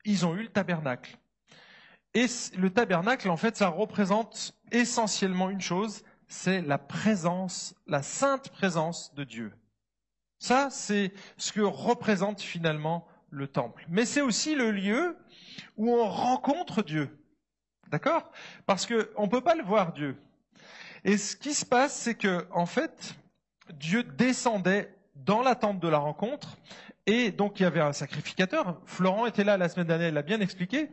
ils 0.06 0.26
ont 0.26 0.36
eu 0.36 0.44
le 0.44 0.50
tabernacle. 0.50 1.18
Et 2.14 2.26
le 2.58 2.70
tabernacle, 2.70 3.30
en 3.30 3.38
fait, 3.38 3.56
ça 3.56 3.70
représente 3.70 4.54
essentiellement 4.72 5.50
une 5.50 5.62
chose, 5.62 6.04
c'est 6.32 6.62
la 6.62 6.78
présence, 6.78 7.76
la 7.88 8.02
sainte 8.02 8.50
présence 8.50 9.14
de 9.16 9.26
Dieu. 9.26 9.52
Ça, 10.40 10.70
c'est 10.72 11.12
ce 11.36 11.52
que 11.52 11.60
représente 11.60 12.40
finalement 12.40 13.06
le 13.30 13.48
temple. 13.48 13.86
Mais 13.90 14.06
c'est 14.06 14.22
aussi 14.22 14.56
le 14.56 14.72
lieu 14.72 15.18
où 15.76 15.94
on 15.94 16.08
rencontre 16.08 16.84
Dieu. 16.84 17.20
D'accord? 17.90 18.32
Parce 18.66 18.86
qu'on 18.86 19.24
ne 19.24 19.30
peut 19.30 19.42
pas 19.42 19.56
le 19.56 19.64
voir, 19.64 19.92
Dieu. 19.92 20.16
Et 21.04 21.18
ce 21.18 21.36
qui 21.36 21.54
se 21.54 21.66
passe, 21.66 21.94
c'est 21.94 22.16
que, 22.16 22.48
en 22.52 22.66
fait, 22.66 23.16
Dieu 23.74 24.04
descendait 24.04 24.96
dans 25.16 25.42
la 25.42 25.56
tente 25.56 25.82
de 25.82 25.88
la 25.90 25.98
rencontre, 25.98 26.58
et 27.06 27.32
donc 27.32 27.60
il 27.60 27.64
y 27.64 27.66
avait 27.66 27.82
un 27.82 27.94
sacrificateur. 27.94 28.80
Florent 28.86 29.26
était 29.26 29.44
là 29.44 29.58
la 29.58 29.68
semaine 29.68 29.88
dernière, 29.88 30.08
il 30.08 30.14
l'a 30.14 30.22
bien 30.22 30.40
expliqué. 30.40 30.90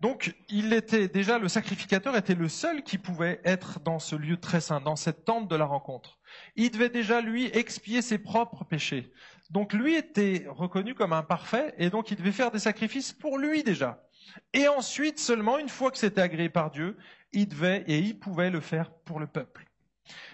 Donc, 0.00 0.36
il 0.48 0.72
était 0.72 1.08
déjà 1.08 1.38
le 1.38 1.48
sacrificateur 1.48 2.16
était 2.16 2.36
le 2.36 2.48
seul 2.48 2.82
qui 2.82 2.98
pouvait 2.98 3.40
être 3.44 3.80
dans 3.80 3.98
ce 3.98 4.14
lieu 4.14 4.36
très 4.36 4.60
saint, 4.60 4.80
dans 4.80 4.96
cette 4.96 5.24
tente 5.24 5.48
de 5.48 5.56
la 5.56 5.64
rencontre. 5.64 6.18
Il 6.54 6.70
devait 6.70 6.88
déjà 6.88 7.20
lui 7.20 7.46
expier 7.46 8.00
ses 8.00 8.18
propres 8.18 8.64
péchés. 8.64 9.12
Donc, 9.50 9.72
lui 9.72 9.96
était 9.96 10.46
reconnu 10.48 10.94
comme 10.94 11.12
un 11.12 11.22
parfait, 11.22 11.74
et 11.78 11.90
donc 11.90 12.10
il 12.10 12.16
devait 12.16 12.32
faire 12.32 12.50
des 12.50 12.58
sacrifices 12.58 13.12
pour 13.12 13.38
lui 13.38 13.64
déjà. 13.64 14.04
Et 14.52 14.68
ensuite, 14.68 15.18
seulement 15.18 15.58
une 15.58 15.68
fois 15.68 15.90
que 15.90 15.98
c'était 15.98 16.20
agréé 16.20 16.48
par 16.48 16.70
Dieu, 16.70 16.96
il 17.32 17.48
devait 17.48 17.82
et 17.88 17.98
il 17.98 18.18
pouvait 18.18 18.50
le 18.50 18.60
faire 18.60 18.92
pour 19.04 19.18
le 19.18 19.26
peuple. 19.26 19.66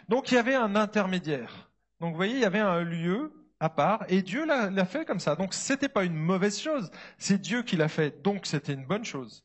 Donc, 0.08 0.30
il 0.30 0.34
y 0.34 0.38
avait 0.38 0.54
un 0.54 0.76
intermédiaire. 0.76 1.70
Donc, 2.00 2.10
vous 2.10 2.16
voyez, 2.16 2.34
il 2.34 2.40
y 2.40 2.44
avait 2.44 2.58
un 2.58 2.82
lieu 2.82 3.32
à 3.60 3.70
part, 3.70 4.04
et 4.08 4.20
Dieu 4.20 4.44
l'a 4.44 4.84
fait 4.84 5.06
comme 5.06 5.20
ça. 5.20 5.36
Donc, 5.36 5.54
c'était 5.54 5.88
pas 5.88 6.04
une 6.04 6.16
mauvaise 6.16 6.60
chose. 6.60 6.90
C'est 7.16 7.40
Dieu 7.40 7.62
qui 7.62 7.76
l'a 7.76 7.88
fait, 7.88 8.22
donc 8.22 8.44
c'était 8.44 8.74
une 8.74 8.84
bonne 8.84 9.04
chose. 9.04 9.44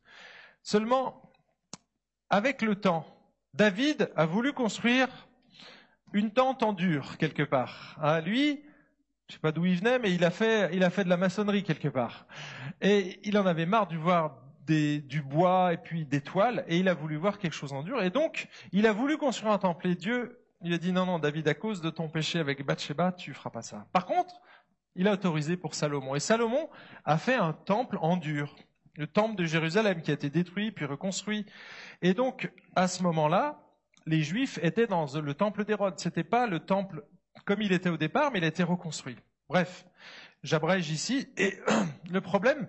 Seulement, 0.62 1.32
avec 2.30 2.62
le 2.62 2.76
temps, 2.76 3.05
David 3.53 4.12
a 4.16 4.26
voulu 4.26 4.53
construire 4.53 5.07
une 6.14 6.32
tente 6.32 6.64
en 6.64 6.74
dur 6.74 7.18
quelque 7.18 7.43
part. 7.43 7.97
Hein, 8.01 8.22
lui, 8.22 8.64
je 9.28 9.34
sais 9.34 9.39
pas 9.39 9.51
d'où 9.51 9.66
il 9.66 9.78
venait, 9.78 9.99
mais 9.99 10.14
il 10.14 10.24
a 10.24 10.32
fait, 10.32 10.70
de 10.70 11.10
la 11.10 11.18
maçonnerie 11.18 11.64
quelque 11.64 11.88
part. 11.88 12.26
Et 12.82 13.20
il 13.24 13.38
en 13.38 13.45
avait 13.45 13.66
marre 13.66 13.88
de 13.88 13.97
voir 13.97 14.38
du 14.66 15.22
bois 15.24 15.74
et 15.74 15.78
puis 15.78 16.05
des 16.05 16.22
toiles, 16.22 16.64
et 16.68 16.78
il 16.78 16.88
a 16.89 16.93
voulu 16.93 17.16
voir 17.16 17.39
quelque 17.39 17.53
chose 17.53 17.74
en 17.74 17.82
dur. 17.82 18.03
Et 18.03 18.12
donc, 18.12 18.47
il 18.72 18.86
a 18.86 18.91
voulu 18.91 19.18
construire 19.18 19.51
un 19.51 19.57
temple. 19.57 19.88
Et 19.88 19.95
Dieu, 19.95 20.39
il 20.62 20.74
a 20.74 20.78
dit 20.78 20.91
non, 20.91 21.05
non, 21.05 21.18
David, 21.20 21.47
à 21.47 21.55
cause 21.55 21.82
de 21.82 21.89
ton 21.89 22.10
péché 22.10 22.39
avec 22.39 22.64
Bathsheba, 22.64 23.12
tu 23.12 23.34
feras 23.34 23.49
pas 23.49 23.64
ça. 23.64 23.88
Par 23.93 24.05
contre, 24.05 24.36
il 24.95 25.07
a 25.07 25.14
autorisé 25.14 25.57
pour 25.57 25.74
Salomon. 25.74 26.16
Et 26.16 26.20
Salomon 26.20 26.70
a 27.05 27.18
fait 27.18 27.36
un 27.36 27.53
temple 27.53 27.97
en 28.01 28.18
dur 28.18 28.55
le 29.00 29.08
temple 29.08 29.38
de 29.38 29.45
Jérusalem 29.45 30.02
qui 30.02 30.12
a 30.12 30.14
été 30.14 30.30
détruit 30.30 30.72
puis 30.72 30.84
reconstruit. 30.84 31.45
Et 32.02 32.14
donc, 32.14 32.52
à 32.76 32.89
ce 32.89 33.02
moment-là, 33.04 33.64
les 34.06 34.24
Juifs 34.24 34.60
étaient 34.62 34.88
dans 34.88 35.06
le 35.16 35.34
temple 35.34 35.64
d'Hérode. 35.64 35.97
C'était 35.97 36.26
pas 36.26 36.47
le 36.47 36.60
temple 36.60 37.06
comme 37.45 37.62
il 37.62 37.72
était 37.72 37.89
au 37.89 37.95
départ, 37.95 38.30
mais 38.32 38.39
il 38.39 38.43
a 38.43 38.50
été 38.50 38.62
reconstruit. 38.62 39.16
Bref, 39.47 39.86
j'abrège 40.43 40.89
ici. 40.89 41.30
Et 41.38 41.58
le 42.12 42.20
problème, 42.20 42.68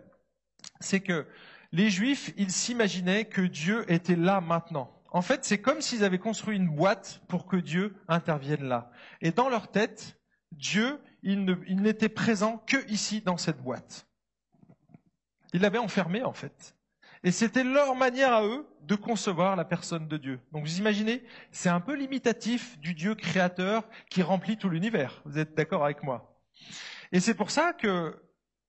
c'est 0.79 1.01
que 1.01 1.27
les 1.73 1.91
Juifs, 1.91 2.33
ils 2.37 2.53
s'imaginaient 2.53 3.25
que 3.25 3.43
Dieu 3.43 3.85
était 3.91 4.15
là 4.15 4.41
maintenant. 4.41 5.03
En 5.11 5.23
fait, 5.23 5.45
c'est 5.45 5.61
comme 5.61 5.81
s'ils 5.81 6.05
avaient 6.05 6.21
construit 6.21 6.57
une 6.57 6.69
boîte 6.69 7.23
pour 7.27 7.47
que 7.47 7.57
Dieu 7.57 7.97
intervienne 8.07 8.63
là. 8.63 8.93
Et 9.21 9.33
dans 9.33 9.49
leur 9.49 9.69
tête, 9.73 10.17
Dieu, 10.53 11.01
il 11.25 11.45
n'était 11.83 12.09
présent 12.09 12.59
que 12.69 12.89
ici, 12.89 13.21
dans 13.21 13.37
cette 13.37 13.61
boîte. 13.61 14.07
Ils 15.53 15.61
l'avaient 15.61 15.79
enfermé 15.79 16.23
en 16.23 16.33
fait. 16.33 16.75
Et 17.23 17.33
c'était 17.33 17.65
leur 17.65 17.95
manière 17.95 18.33
à 18.33 18.45
eux 18.45 18.67
de 18.83 18.95
concevoir 18.95 19.55
la 19.55 19.65
personne 19.65 20.09
de 20.09 20.17
Dieu. 20.17 20.41
Donc 20.53 20.65
vous 20.65 20.79
imaginez, 20.79 21.23
c'est 21.51 21.69
un 21.69 21.81
peu 21.81 21.95
limitatif 21.95 22.79
du 22.79 22.95
Dieu 22.95 23.15
créateur 23.15 23.85
qui 24.09 24.23
remplit 24.23 24.57
tout 24.57 24.71
l'univers. 24.71 25.21
Vous 25.27 25.39
êtes 25.39 25.55
d'accord 25.55 25.85
avec 25.85 26.03
moi? 26.03 26.41
Et 27.13 27.21
c'est 27.21 27.35
pour 27.35 27.51
ça 27.51 27.75
que 27.75 28.17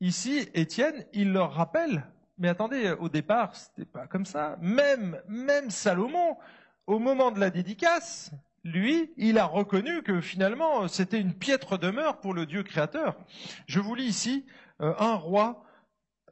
ici, 0.02 0.50
Étienne, 0.54 1.06
il 1.14 1.32
leur 1.32 1.54
rappelle, 1.54 2.06
mais 2.38 2.50
attendez, 2.50 2.92
au 3.00 3.08
départ, 3.08 3.56
c'était 3.56 3.86
pas 3.86 4.08
comme 4.08 4.26
ça. 4.26 4.58
Même, 4.62 5.22
même 5.28 5.70
Salomon, 5.70 6.38
au 6.88 7.00
moment 7.00 7.32
de 7.32 7.40
la 7.40 7.52
dédicace, 7.52 8.32
lui, 8.64 9.14
il 9.16 9.38
a 9.38 9.46
reconnu 9.46 10.04
que 10.04 10.20
finalement, 10.20 10.88
c'était 10.88 11.20
une 11.20 11.34
piètre 11.34 11.78
demeure 11.78 12.20
pour 12.20 12.34
le 12.34 12.46
Dieu 12.46 12.64
créateur. 12.64 13.16
Je 13.66 13.80
vous 13.80 13.96
lis 13.96 14.06
ici 14.06 14.46
euh, 14.82 14.94
un 15.00 15.16
roi 15.16 15.64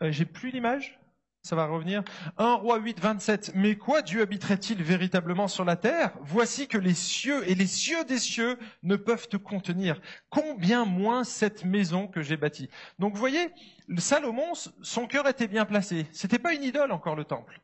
euh, 0.01 0.11
j'ai 0.11 0.25
plus 0.25 0.51
l'image 0.51 0.99
ça 1.41 1.55
va 1.55 1.65
revenir. 1.67 2.03
1 2.37 2.53
roi 2.55 2.77
8, 2.77 2.99
27. 2.99 3.53
Mais 3.55 3.75
quoi 3.77 4.01
Dieu 4.01 4.21
habiterait-il 4.21 4.83
véritablement 4.83 5.47
sur 5.47 5.63
la 5.63 5.75
terre? 5.77 6.11
Voici 6.21 6.67
que 6.67 6.77
les 6.77 6.93
cieux 6.93 7.49
et 7.49 7.55
les 7.55 7.65
cieux 7.65 8.03
des 8.03 8.19
cieux 8.19 8.57
ne 8.83 8.95
peuvent 8.97 9.27
te 9.27 9.37
contenir. 9.37 10.01
Combien 10.29 10.85
moins 10.85 11.23
cette 11.23 11.63
maison 11.63 12.07
que 12.07 12.21
j'ai 12.21 12.37
bâtie? 12.37 12.69
Donc 12.99 13.13
vous 13.13 13.19
voyez, 13.19 13.49
Salomon, 13.97 14.53
son 14.81 15.07
cœur 15.07 15.27
était 15.27 15.47
bien 15.47 15.65
placé. 15.65 16.07
C'était 16.11 16.39
pas 16.39 16.53
une 16.53 16.63
idole 16.63 16.91
encore 16.91 17.15
le 17.15 17.23
temple 17.23 17.61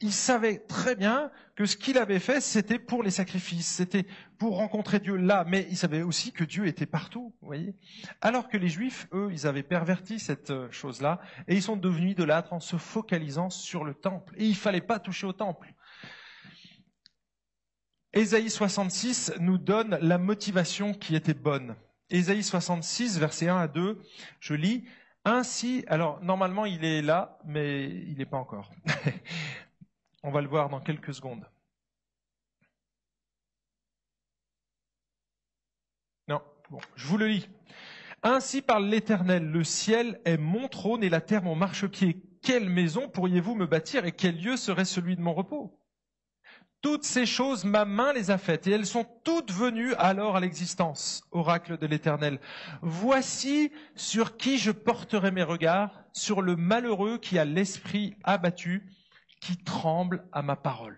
il 0.00 0.12
savait 0.12 0.58
très 0.58 0.94
bien 0.94 1.30
que 1.56 1.66
ce 1.66 1.76
qu'il 1.76 1.98
avait 1.98 2.20
fait, 2.20 2.40
c'était 2.40 2.78
pour 2.78 3.02
les 3.02 3.10
sacrifices, 3.10 3.66
c'était 3.66 4.06
pour 4.38 4.56
rencontrer 4.56 5.00
Dieu 5.00 5.16
là, 5.16 5.44
mais 5.46 5.66
il 5.70 5.76
savait 5.76 6.02
aussi 6.02 6.32
que 6.32 6.44
Dieu 6.44 6.66
était 6.66 6.86
partout, 6.86 7.34
vous 7.40 7.46
voyez. 7.46 7.74
Alors 8.20 8.48
que 8.48 8.56
les 8.56 8.68
Juifs, 8.68 9.08
eux, 9.12 9.28
ils 9.32 9.46
avaient 9.46 9.64
perverti 9.64 10.20
cette 10.20 10.50
euh, 10.50 10.70
chose-là, 10.70 11.20
et 11.48 11.56
ils 11.56 11.62
sont 11.62 11.76
devenus 11.76 12.12
idolâtres 12.12 12.52
en 12.52 12.60
se 12.60 12.76
focalisant 12.76 13.50
sur 13.50 13.84
le 13.84 13.94
temple. 13.94 14.34
Et 14.36 14.46
il 14.46 14.54
fallait 14.54 14.80
pas 14.80 15.00
toucher 15.00 15.26
au 15.26 15.32
temple. 15.32 15.74
Ésaïe 18.12 18.50
66 18.50 19.32
nous 19.40 19.58
donne 19.58 19.98
la 20.00 20.18
motivation 20.18 20.94
qui 20.94 21.16
était 21.16 21.34
bonne. 21.34 21.74
Ésaïe 22.08 22.42
66, 22.42 23.18
versets 23.18 23.48
1 23.48 23.56
à 23.56 23.68
2, 23.68 24.00
je 24.40 24.54
lis, 24.54 24.84
ainsi, 25.24 25.84
alors 25.88 26.22
normalement 26.22 26.64
il 26.64 26.84
est 26.84 27.02
là, 27.02 27.38
mais 27.44 27.84
il 27.84 28.16
n'est 28.16 28.26
pas 28.26 28.38
encore. 28.38 28.70
On 30.28 30.30
va 30.30 30.42
le 30.42 30.48
voir 30.48 30.68
dans 30.68 30.80
quelques 30.80 31.14
secondes. 31.14 31.48
Non, 36.28 36.42
bon, 36.68 36.80
je 36.96 37.06
vous 37.06 37.16
le 37.16 37.28
lis. 37.28 37.48
Ainsi 38.22 38.60
parle 38.60 38.84
l'Éternel, 38.84 39.50
le 39.50 39.64
ciel 39.64 40.20
est 40.26 40.36
mon 40.36 40.68
trône 40.68 41.02
et 41.02 41.08
la 41.08 41.22
terre 41.22 41.42
mon 41.42 41.54
marchepied. 41.54 42.22
Quelle 42.42 42.68
maison 42.68 43.08
pourriez-vous 43.08 43.54
me 43.54 43.64
bâtir 43.66 44.04
et 44.04 44.12
quel 44.12 44.38
lieu 44.38 44.58
serait 44.58 44.84
celui 44.84 45.16
de 45.16 45.22
mon 45.22 45.32
repos? 45.32 45.80
Toutes 46.82 47.04
ces 47.04 47.24
choses, 47.24 47.64
ma 47.64 47.86
main 47.86 48.12
les 48.12 48.30
a 48.30 48.36
faites 48.36 48.66
et 48.66 48.72
elles 48.72 48.84
sont 48.84 49.06
toutes 49.24 49.50
venues 49.50 49.94
alors 49.94 50.36
à 50.36 50.40
l'existence, 50.40 51.22
oracle 51.30 51.78
de 51.78 51.86
l'Éternel. 51.86 52.38
Voici 52.82 53.72
sur 53.94 54.36
qui 54.36 54.58
je 54.58 54.72
porterai 54.72 55.30
mes 55.30 55.42
regards, 55.42 56.04
sur 56.12 56.42
le 56.42 56.54
malheureux 56.54 57.16
qui 57.16 57.38
a 57.38 57.46
l'esprit 57.46 58.14
abattu 58.24 58.86
qui 59.40 59.56
tremble 59.56 60.26
à 60.32 60.42
ma 60.42 60.56
parole. 60.56 60.96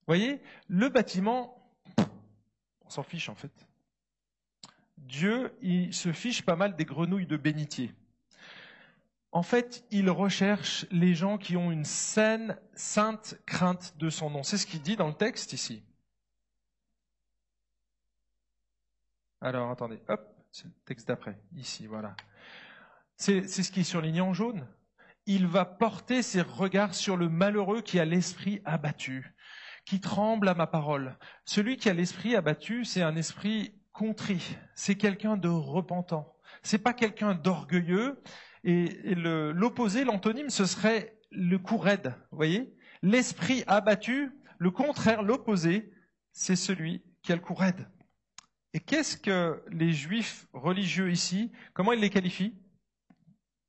Vous 0.00 0.06
voyez, 0.06 0.42
le 0.68 0.88
bâtiment, 0.88 1.70
on 2.84 2.90
s'en 2.90 3.02
fiche 3.02 3.28
en 3.28 3.34
fait. 3.34 3.52
Dieu, 4.98 5.56
il 5.62 5.94
se 5.94 6.12
fiche 6.12 6.42
pas 6.42 6.56
mal 6.56 6.76
des 6.76 6.84
grenouilles 6.84 7.26
de 7.26 7.36
bénitier. 7.36 7.94
En 9.32 9.42
fait, 9.42 9.84
il 9.90 10.10
recherche 10.10 10.86
les 10.90 11.14
gens 11.14 11.38
qui 11.38 11.56
ont 11.56 11.72
une 11.72 11.86
saine, 11.86 12.58
sainte 12.74 13.36
crainte 13.46 13.96
de 13.96 14.10
son 14.10 14.28
nom. 14.28 14.42
C'est 14.42 14.58
ce 14.58 14.66
qu'il 14.66 14.82
dit 14.82 14.96
dans 14.96 15.08
le 15.08 15.14
texte 15.14 15.54
ici. 15.54 15.82
Alors, 19.40 19.70
attendez, 19.70 20.00
hop, 20.08 20.20
c'est 20.52 20.66
le 20.66 20.72
texte 20.84 21.08
d'après, 21.08 21.40
ici, 21.56 21.86
voilà. 21.86 22.14
C'est 23.16 23.48
ce 23.48 23.72
qui 23.72 23.80
est 23.80 23.84
surligné 23.84 24.20
en 24.20 24.34
jaune 24.34 24.66
il 25.26 25.46
va 25.46 25.64
porter 25.64 26.22
ses 26.22 26.42
regards 26.42 26.94
sur 26.94 27.16
le 27.16 27.28
malheureux 27.28 27.80
qui 27.80 27.98
a 27.98 28.04
l'esprit 28.04 28.60
abattu, 28.64 29.34
qui 29.84 30.00
tremble 30.00 30.48
à 30.48 30.54
ma 30.54 30.66
parole. 30.66 31.18
Celui 31.44 31.76
qui 31.76 31.88
a 31.88 31.94
l'esprit 31.94 32.34
abattu, 32.36 32.84
c'est 32.84 33.02
un 33.02 33.16
esprit 33.16 33.74
contrit, 33.92 34.56
c'est 34.74 34.96
quelqu'un 34.96 35.36
de 35.36 35.48
repentant. 35.48 36.36
C'est 36.62 36.78
pas 36.78 36.92
quelqu'un 36.92 37.34
d'orgueilleux. 37.34 38.22
Et, 38.64 39.14
l'opposé, 39.14 40.04
l'antonyme, 40.04 40.50
ce 40.50 40.66
serait 40.66 41.18
le 41.30 41.58
cou 41.58 41.78
raide. 41.78 42.14
Vous 42.30 42.36
voyez? 42.36 42.74
L'esprit 43.02 43.64
abattu, 43.66 44.30
le 44.58 44.70
contraire, 44.70 45.22
l'opposé, 45.22 45.92
c'est 46.32 46.56
celui 46.56 47.02
qui 47.22 47.32
a 47.32 47.36
le 47.36 47.40
cou 47.40 47.54
raide. 47.54 47.88
Et 48.74 48.80
qu'est-ce 48.80 49.16
que 49.16 49.62
les 49.70 49.92
juifs 49.92 50.46
religieux 50.52 51.10
ici, 51.10 51.50
comment 51.74 51.92
ils 51.92 52.00
les 52.00 52.10
qualifient? 52.10 52.56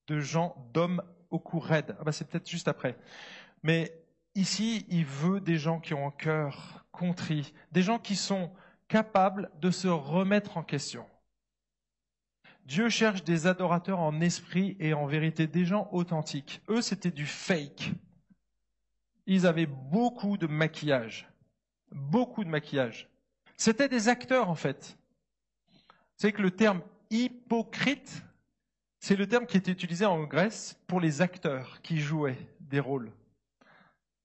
De 0.08 0.20
gens, 0.20 0.70
d'hommes 0.74 1.02
au 1.34 1.60
raide. 1.60 1.96
Ah 2.00 2.04
bah 2.04 2.12
c'est 2.12 2.28
peut-être 2.28 2.50
juste 2.50 2.68
après. 2.68 2.98
Mais 3.64 3.92
ici, 4.36 4.86
il 4.90 5.06
veut 5.06 5.40
des 5.40 5.58
gens 5.58 5.80
qui 5.80 5.94
ont 5.94 6.08
un 6.08 6.12
cœur 6.12 6.86
contrit, 6.92 7.54
des 7.72 7.82
gens 7.82 8.00
qui 8.00 8.16
sont 8.16 8.52
capables 8.88 9.52
de 9.60 9.72
se 9.72 9.88
remettre 9.88 10.58
en 10.58 10.64
question. 10.64 11.06
Dieu 12.66 12.90
cherche 12.90 13.24
des 13.24 13.48
adorateurs 13.48 14.00
en 14.00 14.22
esprit 14.22 14.78
et 14.80 14.94
en 14.94 15.06
vérité, 15.06 15.48
des 15.48 15.66
gens 15.66 15.90
authentiques. 15.92 16.62
Eux, 16.70 16.82
c'était 16.82 17.12
du 17.12 17.26
fake. 17.26 17.92
Ils 19.26 19.46
avaient 19.46 19.66
beaucoup 19.66 20.38
de 20.38 20.48
maquillage. 20.48 21.28
Beaucoup 21.92 22.44
de 22.44 22.50
maquillage. 22.50 23.10
C'était 23.58 23.90
des 23.90 24.08
acteurs, 24.08 24.50
en 24.50 24.56
fait. 24.56 24.98
Savez 26.16 26.32
que 26.32 26.42
le 26.42 26.52
terme 26.52 26.82
hypocrite, 27.10 28.24
c'est 29.04 29.18
le 29.18 29.28
terme 29.28 29.46
qui 29.46 29.58
était 29.58 29.74
utilisé 29.74 30.06
en 30.06 30.24
Grèce 30.24 30.80
pour 30.88 31.02
les 31.02 31.22
acteurs 31.22 31.82
qui 31.82 32.00
jouaient 32.00 32.38
des 32.62 32.80
rôles. 32.80 33.12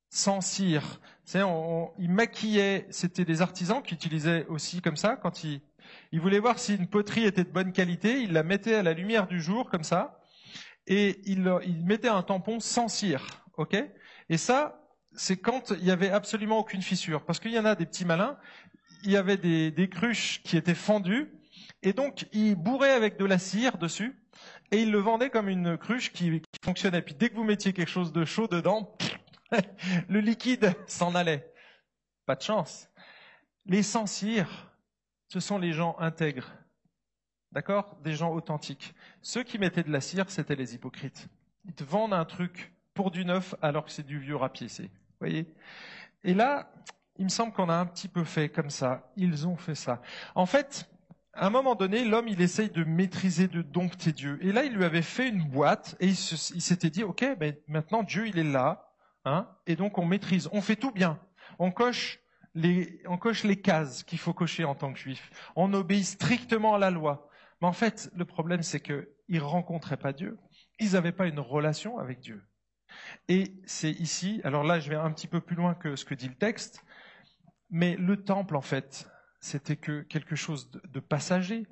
Sans 0.08 0.40
cire. 0.40 1.00
ils 1.34 2.08
maquillaient, 2.08 2.86
c'était 2.90 3.24
des 3.24 3.42
artisans 3.42 3.82
qui 3.82 3.94
utilisaient 3.94 4.46
aussi 4.46 4.80
comme 4.80 4.96
ça, 4.96 5.16
quand 5.16 5.42
ils, 5.42 5.62
ils 6.12 6.20
voulaient 6.20 6.38
voir 6.38 6.60
si 6.60 6.76
une 6.76 6.86
poterie 6.86 7.24
était 7.24 7.42
de 7.42 7.50
bonne 7.50 7.72
qualité, 7.72 8.20
ils 8.20 8.32
la 8.32 8.44
mettaient 8.44 8.76
à 8.76 8.84
la 8.84 8.92
lumière 8.92 9.26
du 9.26 9.42
jour, 9.42 9.68
comme 9.68 9.82
ça, 9.82 10.20
et 10.86 11.22
ils, 11.24 11.52
ils 11.66 11.84
mettaient 11.84 12.06
un 12.06 12.22
tampon 12.22 12.60
sans 12.60 12.86
cire. 12.86 13.44
ok? 13.56 13.76
Et 14.28 14.36
ça, 14.36 14.80
c'est 15.12 15.38
quand 15.38 15.72
il 15.72 15.86
y 15.86 15.90
avait 15.90 16.10
absolument 16.10 16.58
aucune 16.58 16.82
fissure. 16.82 17.24
Parce 17.24 17.40
qu'il 17.40 17.50
y 17.50 17.58
en 17.58 17.64
a 17.64 17.74
des 17.74 17.84
petits 17.84 18.04
malins, 18.04 18.38
il 19.02 19.10
y 19.10 19.16
avait 19.16 19.38
des, 19.38 19.72
des 19.72 19.88
cruches 19.88 20.40
qui 20.44 20.56
étaient 20.56 20.76
fendues, 20.76 21.32
et 21.82 21.92
donc 21.92 22.28
ils 22.32 22.54
bourraient 22.54 22.92
avec 22.92 23.18
de 23.18 23.24
la 23.24 23.38
cire 23.38 23.76
dessus, 23.76 24.16
et 24.70 24.82
ils 24.82 24.90
le 24.90 24.98
vendaient 24.98 25.30
comme 25.30 25.48
une 25.48 25.76
cruche 25.76 26.12
qui, 26.12 26.40
qui 26.40 26.60
fonctionnait. 26.64 27.02
Puis 27.02 27.14
dès 27.14 27.30
que 27.30 27.34
vous 27.34 27.44
mettiez 27.44 27.72
quelque 27.72 27.90
chose 27.90 28.12
de 28.12 28.24
chaud 28.24 28.48
dedans, 28.48 28.96
le 30.08 30.20
liquide 30.20 30.74
s'en 30.86 31.14
allait. 31.14 31.52
Pas 32.26 32.36
de 32.36 32.42
chance. 32.42 32.88
Les 33.66 33.82
sans 33.82 34.06
cire, 34.06 34.72
ce 35.28 35.40
sont 35.40 35.58
les 35.58 35.72
gens 35.72 35.96
intègres. 35.98 36.52
D'accord? 37.52 37.96
Des 38.02 38.12
gens 38.12 38.32
authentiques. 38.32 38.94
Ceux 39.22 39.42
qui 39.42 39.58
mettaient 39.58 39.82
de 39.82 39.92
la 39.92 40.00
cire, 40.00 40.30
c'était 40.30 40.56
les 40.56 40.74
hypocrites. 40.74 41.28
Ils 41.64 41.74
te 41.74 41.84
vendent 41.84 42.12
un 42.12 42.24
truc 42.24 42.72
pour 42.92 43.10
du 43.10 43.24
neuf 43.24 43.54
alors 43.62 43.84
que 43.84 43.90
c'est 43.90 44.06
du 44.06 44.18
vieux 44.18 44.36
rapiécé 44.36 44.90
voyez? 45.20 45.46
Et 46.24 46.34
là, 46.34 46.70
il 47.16 47.24
me 47.24 47.28
semble 47.28 47.52
qu'on 47.52 47.68
a 47.68 47.74
un 47.74 47.86
petit 47.86 48.08
peu 48.08 48.24
fait 48.24 48.48
comme 48.48 48.70
ça. 48.70 49.10
Ils 49.16 49.46
ont 49.46 49.56
fait 49.56 49.74
ça. 49.74 50.00
En 50.34 50.46
fait, 50.46 50.88
à 51.38 51.46
un 51.46 51.50
moment 51.50 51.74
donné, 51.74 52.04
l'homme, 52.04 52.28
il 52.28 52.40
essaye 52.40 52.70
de 52.70 52.84
maîtriser, 52.84 53.48
de 53.48 53.62
dompter 53.62 54.12
Dieu. 54.12 54.38
Et 54.42 54.52
là, 54.52 54.64
il 54.64 54.74
lui 54.74 54.84
avait 54.84 55.02
fait 55.02 55.28
une 55.28 55.44
boîte 55.44 55.96
et 56.00 56.08
il 56.08 56.16
s'était 56.16 56.90
dit, 56.90 57.04
OK, 57.04 57.24
ben, 57.38 57.54
maintenant 57.66 58.02
Dieu, 58.02 58.26
il 58.26 58.38
est 58.38 58.44
là. 58.44 58.92
Hein, 59.24 59.48
et 59.66 59.76
donc, 59.76 59.98
on 59.98 60.04
maîtrise. 60.04 60.48
On 60.52 60.60
fait 60.60 60.76
tout 60.76 60.90
bien. 60.90 61.18
On 61.58 61.70
coche 61.70 62.20
les, 62.54 63.02
on 63.06 63.18
coche 63.18 63.44
les 63.44 63.60
cases 63.60 64.02
qu'il 64.02 64.18
faut 64.18 64.32
cocher 64.32 64.64
en 64.64 64.74
tant 64.74 64.92
que 64.92 64.98
juif. 64.98 65.30
On 65.54 65.72
obéit 65.74 66.04
strictement 66.04 66.74
à 66.74 66.78
la 66.78 66.90
loi. 66.90 67.28
Mais 67.60 67.68
en 67.68 67.72
fait, 67.72 68.10
le 68.16 68.24
problème, 68.24 68.62
c'est 68.62 68.80
qu'ils 68.80 69.06
ne 69.28 69.40
rencontraient 69.40 69.96
pas 69.96 70.12
Dieu. 70.12 70.38
Ils 70.78 70.92
n'avaient 70.92 71.12
pas 71.12 71.26
une 71.26 71.40
relation 71.40 71.98
avec 71.98 72.20
Dieu. 72.20 72.42
Et 73.28 73.52
c'est 73.66 73.90
ici, 73.90 74.40
alors 74.44 74.64
là 74.64 74.80
je 74.80 74.88
vais 74.88 74.96
un 74.96 75.12
petit 75.12 75.26
peu 75.26 75.40
plus 75.40 75.56
loin 75.56 75.74
que 75.74 75.96
ce 75.96 76.04
que 76.04 76.14
dit 76.14 76.28
le 76.28 76.34
texte, 76.34 76.84
mais 77.70 77.96
le 77.96 78.22
temple 78.24 78.56
en 78.56 78.62
fait, 78.62 79.08
c'était 79.40 79.76
que 79.76 80.02
quelque 80.02 80.36
chose 80.36 80.70
de, 80.70 81.00
passager. 81.00 81.66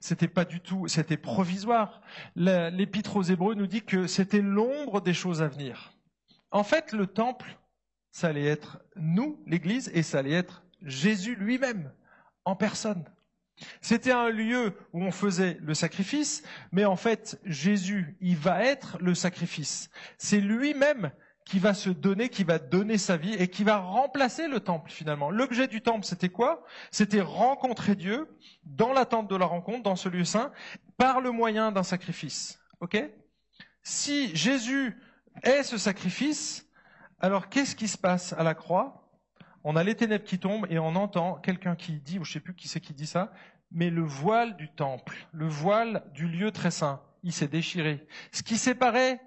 C'était 0.00 0.28
pas 0.28 0.44
du 0.44 0.60
tout, 0.60 0.88
c'était 0.88 1.16
provisoire. 1.16 2.02
L'épître 2.36 3.16
aux 3.16 3.22
Hébreux 3.22 3.54
nous 3.54 3.66
dit 3.66 3.82
que 3.82 4.06
c'était 4.06 4.42
l'ombre 4.42 5.00
des 5.00 5.14
choses 5.14 5.42
à 5.42 5.48
venir. 5.48 5.92
En 6.50 6.64
fait, 6.64 6.92
le 6.92 7.06
temple, 7.06 7.58
ça 8.10 8.28
allait 8.28 8.46
être 8.46 8.80
nous, 8.96 9.42
l'Église, 9.46 9.90
et 9.94 10.02
ça 10.02 10.18
allait 10.18 10.32
être 10.32 10.64
Jésus 10.82 11.36
lui-même, 11.36 11.92
en 12.44 12.56
personne. 12.56 13.04
C'était 13.80 14.12
un 14.12 14.30
lieu 14.30 14.74
où 14.92 15.02
on 15.02 15.10
faisait 15.10 15.58
le 15.60 15.74
sacrifice, 15.74 16.42
mais 16.72 16.84
en 16.84 16.96
fait, 16.96 17.40
Jésus, 17.44 18.16
il 18.20 18.36
va 18.36 18.64
être 18.64 18.98
le 19.00 19.14
sacrifice. 19.14 19.90
C'est 20.18 20.40
lui-même 20.40 21.12
qui 21.44 21.58
va 21.58 21.74
se 21.74 21.90
donner, 21.90 22.28
qui 22.28 22.44
va 22.44 22.58
donner 22.58 22.98
sa 22.98 23.16
vie 23.16 23.34
et 23.34 23.48
qui 23.48 23.64
va 23.64 23.78
remplacer 23.78 24.46
le 24.46 24.60
temple 24.60 24.90
finalement. 24.90 25.30
L'objet 25.30 25.66
du 25.66 25.82
temple, 25.82 26.04
c'était 26.04 26.28
quoi? 26.28 26.64
C'était 26.90 27.20
rencontrer 27.20 27.96
Dieu 27.96 28.28
dans 28.64 28.92
l'attente 28.92 29.28
de 29.28 29.36
la 29.36 29.46
rencontre, 29.46 29.82
dans 29.82 29.96
ce 29.96 30.08
lieu 30.08 30.24
saint, 30.24 30.52
par 30.96 31.20
le 31.20 31.30
moyen 31.30 31.72
d'un 31.72 31.82
sacrifice. 31.82 32.60
Ok? 32.80 33.02
Si 33.82 34.34
Jésus 34.36 34.96
est 35.42 35.62
ce 35.62 35.78
sacrifice, 35.78 36.68
alors 37.18 37.48
qu'est-ce 37.48 37.74
qui 37.74 37.88
se 37.88 37.98
passe 37.98 38.32
à 38.34 38.42
la 38.42 38.54
croix? 38.54 39.10
On 39.64 39.76
a 39.76 39.84
les 39.84 39.94
ténèbres 39.94 40.24
qui 40.24 40.38
tombent 40.38 40.66
et 40.70 40.78
on 40.78 40.94
entend 40.94 41.34
quelqu'un 41.34 41.76
qui 41.76 42.00
dit, 42.00 42.18
ou 42.18 42.24
je 42.24 42.32
sais 42.32 42.40
plus 42.40 42.54
qui 42.54 42.68
c'est 42.68 42.80
qui 42.80 42.94
dit 42.94 43.06
ça, 43.06 43.32
mais 43.70 43.90
le 43.90 44.02
voile 44.02 44.56
du 44.56 44.72
temple, 44.72 45.28
le 45.32 45.46
voile 45.46 46.04
du 46.12 46.28
lieu 46.28 46.50
très 46.50 46.70
saint, 46.70 47.02
il 47.22 47.32
s'est 47.32 47.48
déchiré. 47.48 48.06
Ce 48.32 48.42
qui 48.42 48.56
séparait 48.56 49.20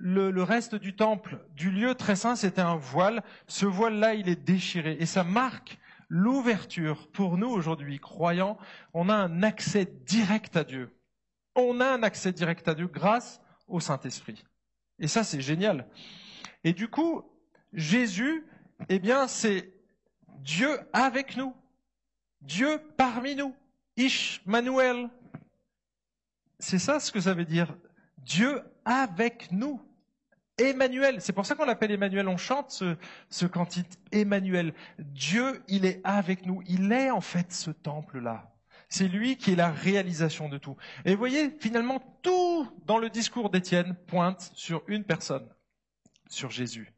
le, 0.00 0.42
reste 0.42 0.74
du 0.74 0.94
temple 0.94 1.38
du 1.54 1.70
lieu 1.70 1.94
très 1.94 2.16
saint, 2.16 2.36
c'était 2.36 2.60
un 2.60 2.76
voile. 2.76 3.22
Ce 3.46 3.66
voile-là, 3.66 4.14
il 4.14 4.28
est 4.28 4.42
déchiré. 4.42 4.96
Et 5.00 5.06
ça 5.06 5.24
marque 5.24 5.78
l'ouverture 6.08 7.08
pour 7.08 7.36
nous 7.36 7.48
aujourd'hui, 7.48 7.98
croyants. 7.98 8.58
On 8.94 9.08
a 9.08 9.14
un 9.14 9.42
accès 9.42 9.86
direct 10.06 10.56
à 10.56 10.64
Dieu. 10.64 10.94
On 11.54 11.80
a 11.80 11.86
un 11.86 12.02
accès 12.02 12.32
direct 12.32 12.66
à 12.68 12.74
Dieu 12.74 12.86
grâce 12.86 13.40
au 13.66 13.80
Saint-Esprit. 13.80 14.44
Et 14.98 15.08
ça, 15.08 15.24
c'est 15.24 15.40
génial. 15.40 15.86
Et 16.64 16.72
du 16.72 16.88
coup, 16.88 17.22
Jésus, 17.72 18.46
eh 18.88 18.98
bien, 18.98 19.28
c'est 19.28 19.72
Dieu 20.40 20.78
avec 20.92 21.36
nous. 21.36 21.54
Dieu 22.40 22.80
parmi 22.96 23.34
nous. 23.34 23.54
Ishmanuel. 23.96 25.10
C'est 26.60 26.78
ça 26.78 27.00
ce 27.00 27.12
que 27.12 27.20
ça 27.20 27.34
veut 27.34 27.44
dire. 27.44 27.76
Dieu 28.18 28.62
avec 28.84 29.50
nous. 29.52 29.80
Emmanuel. 30.58 31.20
C'est 31.20 31.32
pour 31.32 31.46
ça 31.46 31.54
qu'on 31.54 31.64
l'appelle 31.64 31.90
Emmanuel. 31.90 32.28
On 32.28 32.36
chante 32.36 32.70
ce, 32.70 32.96
ce 33.30 33.46
cantique 33.46 33.88
Emmanuel. 34.12 34.74
Dieu, 34.98 35.62
il 35.68 35.84
est 35.84 36.00
avec 36.04 36.46
nous. 36.46 36.62
Il 36.66 36.92
est 36.92 37.10
en 37.10 37.20
fait 37.20 37.52
ce 37.52 37.70
temple-là. 37.70 38.54
C'est 38.88 39.08
lui 39.08 39.36
qui 39.36 39.52
est 39.52 39.56
la 39.56 39.70
réalisation 39.70 40.48
de 40.48 40.56
tout. 40.56 40.76
Et 41.04 41.12
vous 41.12 41.18
voyez, 41.18 41.50
finalement, 41.60 42.00
tout 42.22 42.66
dans 42.86 42.98
le 42.98 43.10
discours 43.10 43.50
d'Étienne 43.50 43.96
pointe 44.06 44.50
sur 44.54 44.82
une 44.88 45.04
personne, 45.04 45.46
sur 46.28 46.50
Jésus 46.50 46.94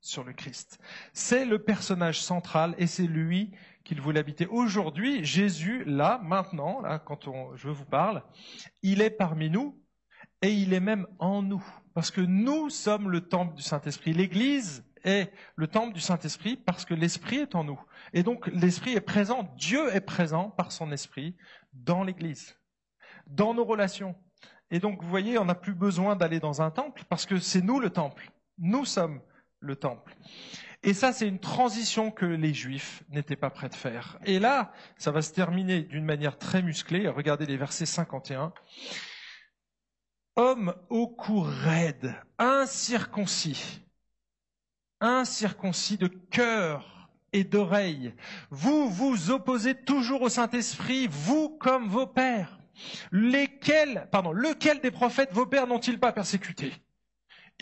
sur 0.00 0.24
le 0.24 0.32
Christ. 0.32 0.78
C'est 1.12 1.44
le 1.44 1.58
personnage 1.58 2.20
central 2.20 2.74
et 2.78 2.86
c'est 2.86 3.06
lui 3.06 3.50
qu'il 3.84 4.00
voulait 4.00 4.20
habiter. 4.20 4.46
Aujourd'hui, 4.46 5.24
Jésus, 5.24 5.84
là, 5.84 6.20
maintenant, 6.24 6.80
là, 6.80 6.98
quand 6.98 7.28
on, 7.28 7.54
je 7.56 7.68
vous 7.68 7.84
parle, 7.84 8.22
il 8.82 9.02
est 9.02 9.10
parmi 9.10 9.50
nous 9.50 9.78
et 10.42 10.52
il 10.52 10.72
est 10.72 10.80
même 10.80 11.06
en 11.18 11.42
nous. 11.42 11.64
Parce 12.00 12.10
que 12.10 12.22
nous 12.22 12.70
sommes 12.70 13.10
le 13.10 13.20
temple 13.20 13.54
du 13.54 13.60
Saint-Esprit. 13.60 14.14
L'Église 14.14 14.86
est 15.04 15.30
le 15.54 15.66
temple 15.66 15.92
du 15.92 16.00
Saint-Esprit 16.00 16.56
parce 16.56 16.86
que 16.86 16.94
l'Esprit 16.94 17.36
est 17.36 17.54
en 17.54 17.62
nous. 17.62 17.78
Et 18.14 18.22
donc 18.22 18.46
l'Esprit 18.46 18.94
est 18.94 19.02
présent, 19.02 19.52
Dieu 19.58 19.94
est 19.94 20.00
présent 20.00 20.48
par 20.48 20.72
son 20.72 20.92
Esprit 20.92 21.36
dans 21.74 22.02
l'Église, 22.02 22.56
dans 23.26 23.52
nos 23.52 23.66
relations. 23.66 24.14
Et 24.70 24.78
donc 24.78 25.02
vous 25.02 25.10
voyez, 25.10 25.36
on 25.36 25.44
n'a 25.44 25.54
plus 25.54 25.74
besoin 25.74 26.16
d'aller 26.16 26.40
dans 26.40 26.62
un 26.62 26.70
temple 26.70 27.02
parce 27.10 27.26
que 27.26 27.38
c'est 27.38 27.60
nous 27.60 27.80
le 27.80 27.90
temple. 27.90 28.30
Nous 28.56 28.86
sommes 28.86 29.20
le 29.58 29.76
temple. 29.76 30.16
Et 30.82 30.94
ça, 30.94 31.12
c'est 31.12 31.28
une 31.28 31.38
transition 31.38 32.10
que 32.10 32.24
les 32.24 32.54
Juifs 32.54 33.02
n'étaient 33.10 33.36
pas 33.36 33.50
prêts 33.50 33.68
de 33.68 33.74
faire. 33.74 34.18
Et 34.24 34.38
là, 34.38 34.72
ça 34.96 35.10
va 35.10 35.20
se 35.20 35.34
terminer 35.34 35.82
d'une 35.82 36.06
manière 36.06 36.38
très 36.38 36.62
musclée. 36.62 37.08
Regardez 37.08 37.44
les 37.44 37.58
versets 37.58 37.84
51. 37.84 38.54
Homme 40.36 40.74
au 40.88 41.08
cou 41.08 41.40
raide, 41.40 42.14
incirconcis, 42.38 43.80
incirconcis 45.00 45.98
de 45.98 46.06
cœur 46.08 47.10
et 47.32 47.44
d'oreille, 47.44 48.14
vous 48.50 48.88
vous 48.88 49.30
opposez 49.30 49.74
toujours 49.74 50.22
au 50.22 50.28
Saint-Esprit, 50.28 51.08
vous 51.08 51.48
comme 51.48 51.88
vos 51.88 52.06
pères. 52.06 52.58
Lesquels, 53.12 54.08
pardon, 54.10 54.32
lequel 54.32 54.80
des 54.80 54.90
prophètes 54.90 55.32
vos 55.32 55.46
pères 55.46 55.66
n'ont-ils 55.66 56.00
pas 56.00 56.12
persécuté 56.12 56.72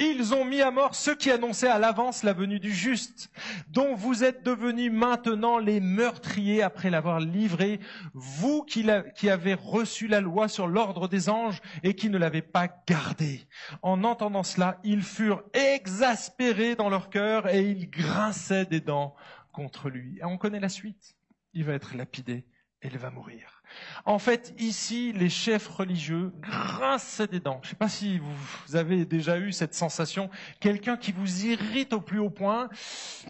ils 0.00 0.34
ont 0.34 0.44
mis 0.44 0.60
à 0.60 0.70
mort 0.70 0.94
ceux 0.94 1.14
qui 1.14 1.30
annonçaient 1.30 1.68
à 1.68 1.78
l'avance 1.78 2.22
la 2.22 2.32
venue 2.32 2.60
du 2.60 2.72
juste, 2.72 3.30
dont 3.68 3.94
vous 3.94 4.24
êtes 4.24 4.42
devenus 4.42 4.92
maintenant 4.92 5.58
les 5.58 5.80
meurtriers 5.80 6.62
après 6.62 6.90
l'avoir 6.90 7.20
livré, 7.20 7.80
vous 8.14 8.62
qui, 8.62 8.88
avez 8.88 9.54
reçu 9.54 10.08
la 10.08 10.20
loi 10.20 10.48
sur 10.48 10.66
l'ordre 10.66 11.08
des 11.08 11.28
anges 11.28 11.60
et 11.82 11.94
qui 11.94 12.10
ne 12.10 12.18
l'avez 12.18 12.42
pas 12.42 12.68
gardée. 12.86 13.46
En 13.82 14.04
entendant 14.04 14.42
cela, 14.42 14.78
ils 14.84 15.02
furent 15.02 15.42
exaspérés 15.52 16.76
dans 16.76 16.88
leur 16.88 17.10
cœur 17.10 17.48
et 17.48 17.62
ils 17.62 17.90
grinçaient 17.90 18.66
des 18.66 18.80
dents 18.80 19.14
contre 19.52 19.90
lui. 19.90 20.18
Et 20.18 20.24
on 20.24 20.38
connaît 20.38 20.60
la 20.60 20.68
suite. 20.68 21.16
Il 21.52 21.64
va 21.64 21.74
être 21.74 21.96
lapidé 21.96 22.46
et 22.82 22.88
il 22.88 22.98
va 22.98 23.10
mourir. 23.10 23.57
En 24.04 24.18
fait, 24.18 24.54
ici, 24.58 25.12
les 25.12 25.28
chefs 25.28 25.68
religieux 25.68 26.32
grinçaient 26.40 27.26
des 27.26 27.40
dents. 27.40 27.60
Je 27.62 27.68
ne 27.68 27.70
sais 27.70 27.76
pas 27.76 27.88
si 27.88 28.18
vous 28.18 28.76
avez 28.76 29.04
déjà 29.04 29.38
eu 29.38 29.52
cette 29.52 29.74
sensation. 29.74 30.30
Quelqu'un 30.60 30.96
qui 30.96 31.12
vous 31.12 31.46
irrite 31.46 31.92
au 31.92 32.00
plus 32.00 32.18
haut 32.18 32.30
point. 32.30 32.68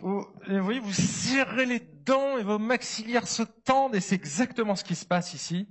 Vous 0.00 0.26
voyez, 0.46 0.80
vous 0.80 0.92
serrez 0.92 1.66
les 1.66 1.80
dents 1.80 2.38
et 2.38 2.42
vos 2.42 2.58
maxillaires 2.58 3.26
se 3.26 3.42
tendent 3.42 3.94
et 3.94 4.00
c'est 4.00 4.14
exactement 4.14 4.76
ce 4.76 4.84
qui 4.84 4.94
se 4.94 5.06
passe 5.06 5.34
ici. 5.34 5.68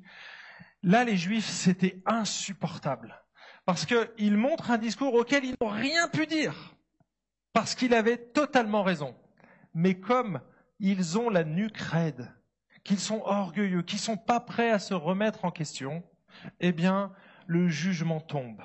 Là, 0.83 1.03
les 1.03 1.17
juifs, 1.17 1.47
c'était 1.49 2.01
insupportable. 2.05 3.23
Parce 3.65 3.85
qu'ils 3.85 4.37
montrent 4.37 4.71
un 4.71 4.77
discours 4.77 5.13
auquel 5.13 5.43
ils 5.43 5.55
n'ont 5.59 5.69
rien 5.69 6.07
pu 6.07 6.25
dire. 6.25 6.75
Parce 7.53 7.75
qu'il 7.75 7.93
avait 7.93 8.17
totalement 8.17 8.83
raison. 8.83 9.15
Mais 9.73 9.99
comme 9.99 10.41
ils 10.79 11.17
ont 11.17 11.29
la 11.29 11.43
nuque 11.43 11.77
qu'ils 12.87 12.99
sont 12.99 13.21
orgueilleux, 13.25 13.81
qu'ils 13.81 13.99
sont 13.99 14.15
pas 14.15 14.39
prêts 14.39 14.71
à 14.71 14.79
se 14.79 14.93
remettre 14.93 15.43
en 15.43 15.51
question, 15.51 16.03
eh 16.61 16.71
bien, 16.71 17.11
le 17.45 17.67
jugement 17.67 18.21
tombe. 18.21 18.63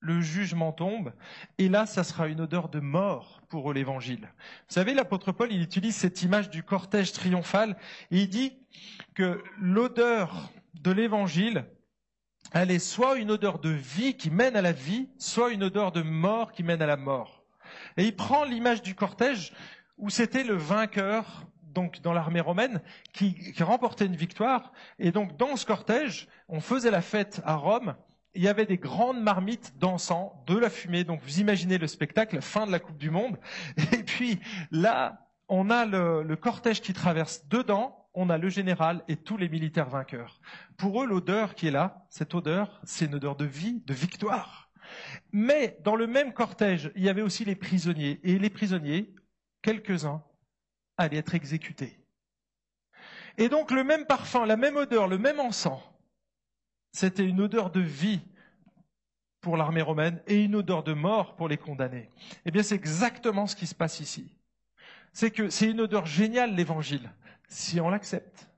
Le 0.00 0.20
jugement 0.20 0.72
tombe, 0.72 1.12
et 1.58 1.68
là, 1.68 1.86
ça 1.86 2.02
sera 2.02 2.26
une 2.26 2.40
odeur 2.40 2.68
de 2.68 2.80
mort 2.80 3.40
pour 3.48 3.72
l'évangile. 3.72 4.28
Vous 4.68 4.74
savez, 4.74 4.94
l'apôtre 4.94 5.30
Paul, 5.30 5.52
il 5.52 5.62
utilise 5.62 5.94
cette 5.94 6.22
image 6.22 6.50
du 6.50 6.64
cortège 6.64 7.12
triomphal, 7.12 7.76
et 8.10 8.22
il 8.22 8.28
dit 8.28 8.58
que 9.14 9.40
l'odeur 9.60 10.50
de 10.74 10.90
l'évangile, 10.90 11.64
elle 12.50 12.72
est 12.72 12.80
soit 12.80 13.16
une 13.16 13.30
odeur 13.30 13.60
de 13.60 13.70
vie 13.70 14.16
qui 14.16 14.32
mène 14.32 14.56
à 14.56 14.62
la 14.62 14.72
vie, 14.72 15.08
soit 15.18 15.52
une 15.52 15.62
odeur 15.62 15.92
de 15.92 16.02
mort 16.02 16.50
qui 16.50 16.64
mène 16.64 16.82
à 16.82 16.86
la 16.86 16.96
mort. 16.96 17.44
Et 17.96 18.06
il 18.06 18.16
prend 18.16 18.42
l'image 18.42 18.82
du 18.82 18.96
cortège 18.96 19.52
où 19.98 20.10
c'était 20.10 20.42
le 20.42 20.56
vainqueur 20.56 21.46
donc 21.72 22.00
dans 22.02 22.12
l'armée 22.12 22.40
romaine 22.40 22.80
qui, 23.12 23.54
remportait 23.60 24.06
une 24.06 24.16
victoire. 24.16 24.72
Et 24.98 25.12
donc 25.12 25.36
dans 25.36 25.56
ce 25.56 25.66
cortège, 25.66 26.28
on 26.48 26.60
faisait 26.60 26.90
la 26.90 27.02
fête 27.02 27.40
à 27.44 27.56
Rome. 27.56 27.94
Il 28.34 28.42
y 28.42 28.48
avait 28.48 28.66
des 28.66 28.78
grandes 28.78 29.22
marmites 29.22 29.78
d'encens, 29.78 30.32
de 30.46 30.56
la 30.56 30.70
fumée. 30.70 31.04
Donc 31.04 31.20
vous 31.22 31.40
imaginez 31.40 31.78
le 31.78 31.86
spectacle, 31.86 32.40
fin 32.40 32.66
de 32.66 32.72
la 32.72 32.80
Coupe 32.80 32.98
du 32.98 33.10
Monde. 33.10 33.38
Et 33.92 34.02
puis 34.02 34.40
là, 34.70 35.28
on 35.48 35.70
a 35.70 35.84
le, 35.84 36.22
le 36.22 36.36
cortège 36.36 36.80
qui 36.80 36.92
traverse 36.92 37.46
dedans. 37.48 37.98
On 38.14 38.28
a 38.28 38.36
le 38.36 38.50
général 38.50 39.02
et 39.08 39.16
tous 39.16 39.38
les 39.38 39.48
militaires 39.48 39.88
vainqueurs. 39.88 40.40
Pour 40.76 41.02
eux, 41.02 41.06
l'odeur 41.06 41.54
qui 41.54 41.68
est 41.68 41.70
là, 41.70 42.04
cette 42.10 42.34
odeur, 42.34 42.80
c'est 42.84 43.06
une 43.06 43.14
odeur 43.14 43.36
de 43.36 43.46
vie, 43.46 43.82
de 43.86 43.94
victoire. 43.94 44.68
Mais 45.32 45.78
dans 45.82 45.96
le 45.96 46.06
même 46.06 46.32
cortège, 46.32 46.92
il 46.94 47.02
y 47.02 47.08
avait 47.08 47.22
aussi 47.22 47.44
les 47.44 47.54
prisonniers. 47.54 48.20
Et 48.22 48.38
les 48.38 48.50
prisonniers, 48.50 49.14
quelques-uns, 49.62 50.22
allait 50.96 51.18
être 51.18 51.34
exécuté. 51.34 51.98
Et 53.38 53.48
donc 53.48 53.70
le 53.70 53.84
même 53.84 54.06
parfum, 54.06 54.46
la 54.46 54.56
même 54.56 54.76
odeur, 54.76 55.08
le 55.08 55.18
même 55.18 55.40
encens, 55.40 55.80
c'était 56.92 57.24
une 57.24 57.40
odeur 57.40 57.70
de 57.70 57.80
vie 57.80 58.20
pour 59.40 59.56
l'armée 59.56 59.82
romaine 59.82 60.22
et 60.26 60.42
une 60.42 60.54
odeur 60.54 60.82
de 60.82 60.92
mort 60.92 61.34
pour 61.36 61.48
les 61.48 61.58
condamnés. 61.58 62.08
Eh 62.44 62.50
bien, 62.50 62.62
c'est 62.62 62.76
exactement 62.76 63.46
ce 63.46 63.56
qui 63.56 63.66
se 63.66 63.74
passe 63.74 64.00
ici. 64.00 64.32
C'est 65.12 65.30
que 65.30 65.50
c'est 65.50 65.70
une 65.70 65.80
odeur 65.80 66.06
géniale, 66.06 66.54
l'évangile, 66.54 67.10
si 67.48 67.80
on 67.80 67.90
l'accepte. 67.90 68.48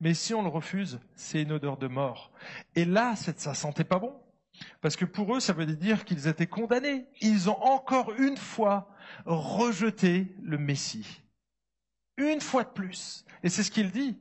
Mais 0.00 0.14
si 0.14 0.32
on 0.32 0.42
le 0.42 0.48
refuse, 0.48 1.00
c'est 1.16 1.42
une 1.42 1.52
odeur 1.52 1.76
de 1.76 1.88
mort. 1.88 2.30
Et 2.76 2.84
là, 2.84 3.16
ça 3.16 3.52
sentait 3.52 3.84
pas 3.84 3.98
bon. 3.98 4.14
Parce 4.80 4.96
que 4.96 5.04
pour 5.04 5.34
eux, 5.34 5.40
ça 5.40 5.52
veut 5.52 5.66
dire 5.66 6.04
qu'ils 6.04 6.28
étaient 6.28 6.46
condamnés. 6.46 7.06
Ils 7.20 7.50
ont 7.50 7.60
encore 7.62 8.12
une 8.12 8.36
fois 8.36 8.94
rejeté 9.26 10.34
le 10.42 10.56
Messie. 10.56 11.20
Une 12.18 12.40
fois 12.40 12.64
de 12.64 12.68
plus. 12.68 13.24
Et 13.42 13.48
c'est 13.48 13.62
ce 13.62 13.70
qu'il 13.70 13.90
dit. 13.90 14.18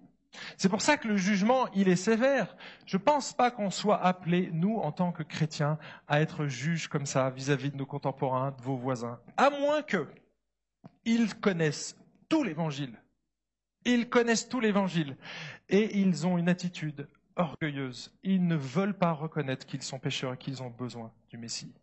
C'est 0.55 0.69
pour 0.69 0.81
ça 0.81 0.97
que 0.97 1.07
le 1.07 1.17
jugement, 1.17 1.67
il 1.73 1.89
est 1.89 1.95
sévère. 1.95 2.55
Je 2.85 2.97
ne 2.97 3.01
pense 3.01 3.33
pas 3.33 3.51
qu'on 3.51 3.71
soit 3.71 4.01
appelés, 4.01 4.49
nous, 4.53 4.77
en 4.77 4.91
tant 4.91 5.11
que 5.11 5.23
chrétiens, 5.23 5.77
à 6.07 6.21
être 6.21 6.45
juges 6.47 6.87
comme 6.87 7.05
ça 7.05 7.29
vis-à-vis 7.29 7.71
de 7.71 7.77
nos 7.77 7.85
contemporains, 7.85 8.51
de 8.51 8.61
vos 8.61 8.75
voisins. 8.75 9.19
À 9.35 9.49
moins 9.49 9.81
que 9.81 10.07
ils 11.05 11.33
connaissent 11.35 11.97
tout 12.29 12.43
l'évangile. 12.43 12.93
Ils 13.85 14.09
connaissent 14.09 14.49
tout 14.49 14.59
l'évangile. 14.59 15.17
Et 15.69 15.99
ils 15.99 16.27
ont 16.27 16.37
une 16.37 16.49
attitude 16.49 17.07
orgueilleuse. 17.35 18.13
Ils 18.23 18.45
ne 18.45 18.55
veulent 18.55 18.97
pas 18.97 19.13
reconnaître 19.13 19.65
qu'ils 19.65 19.83
sont 19.83 19.99
pécheurs 19.99 20.33
et 20.33 20.37
qu'ils 20.37 20.61
ont 20.61 20.69
besoin 20.69 21.11
du 21.29 21.37
Messie. 21.37 21.73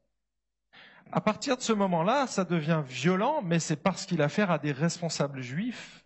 À 1.12 1.20
partir 1.20 1.56
de 1.56 1.62
ce 1.62 1.72
moment-là, 1.72 2.26
ça 2.26 2.44
devient 2.44 2.82
violent, 2.86 3.40
mais 3.42 3.58
c'est 3.58 3.76
parce 3.76 4.04
qu'il 4.04 4.20
a 4.20 4.26
affaire 4.26 4.50
à 4.50 4.58
des 4.58 4.72
responsables 4.72 5.42
juifs 5.42 6.03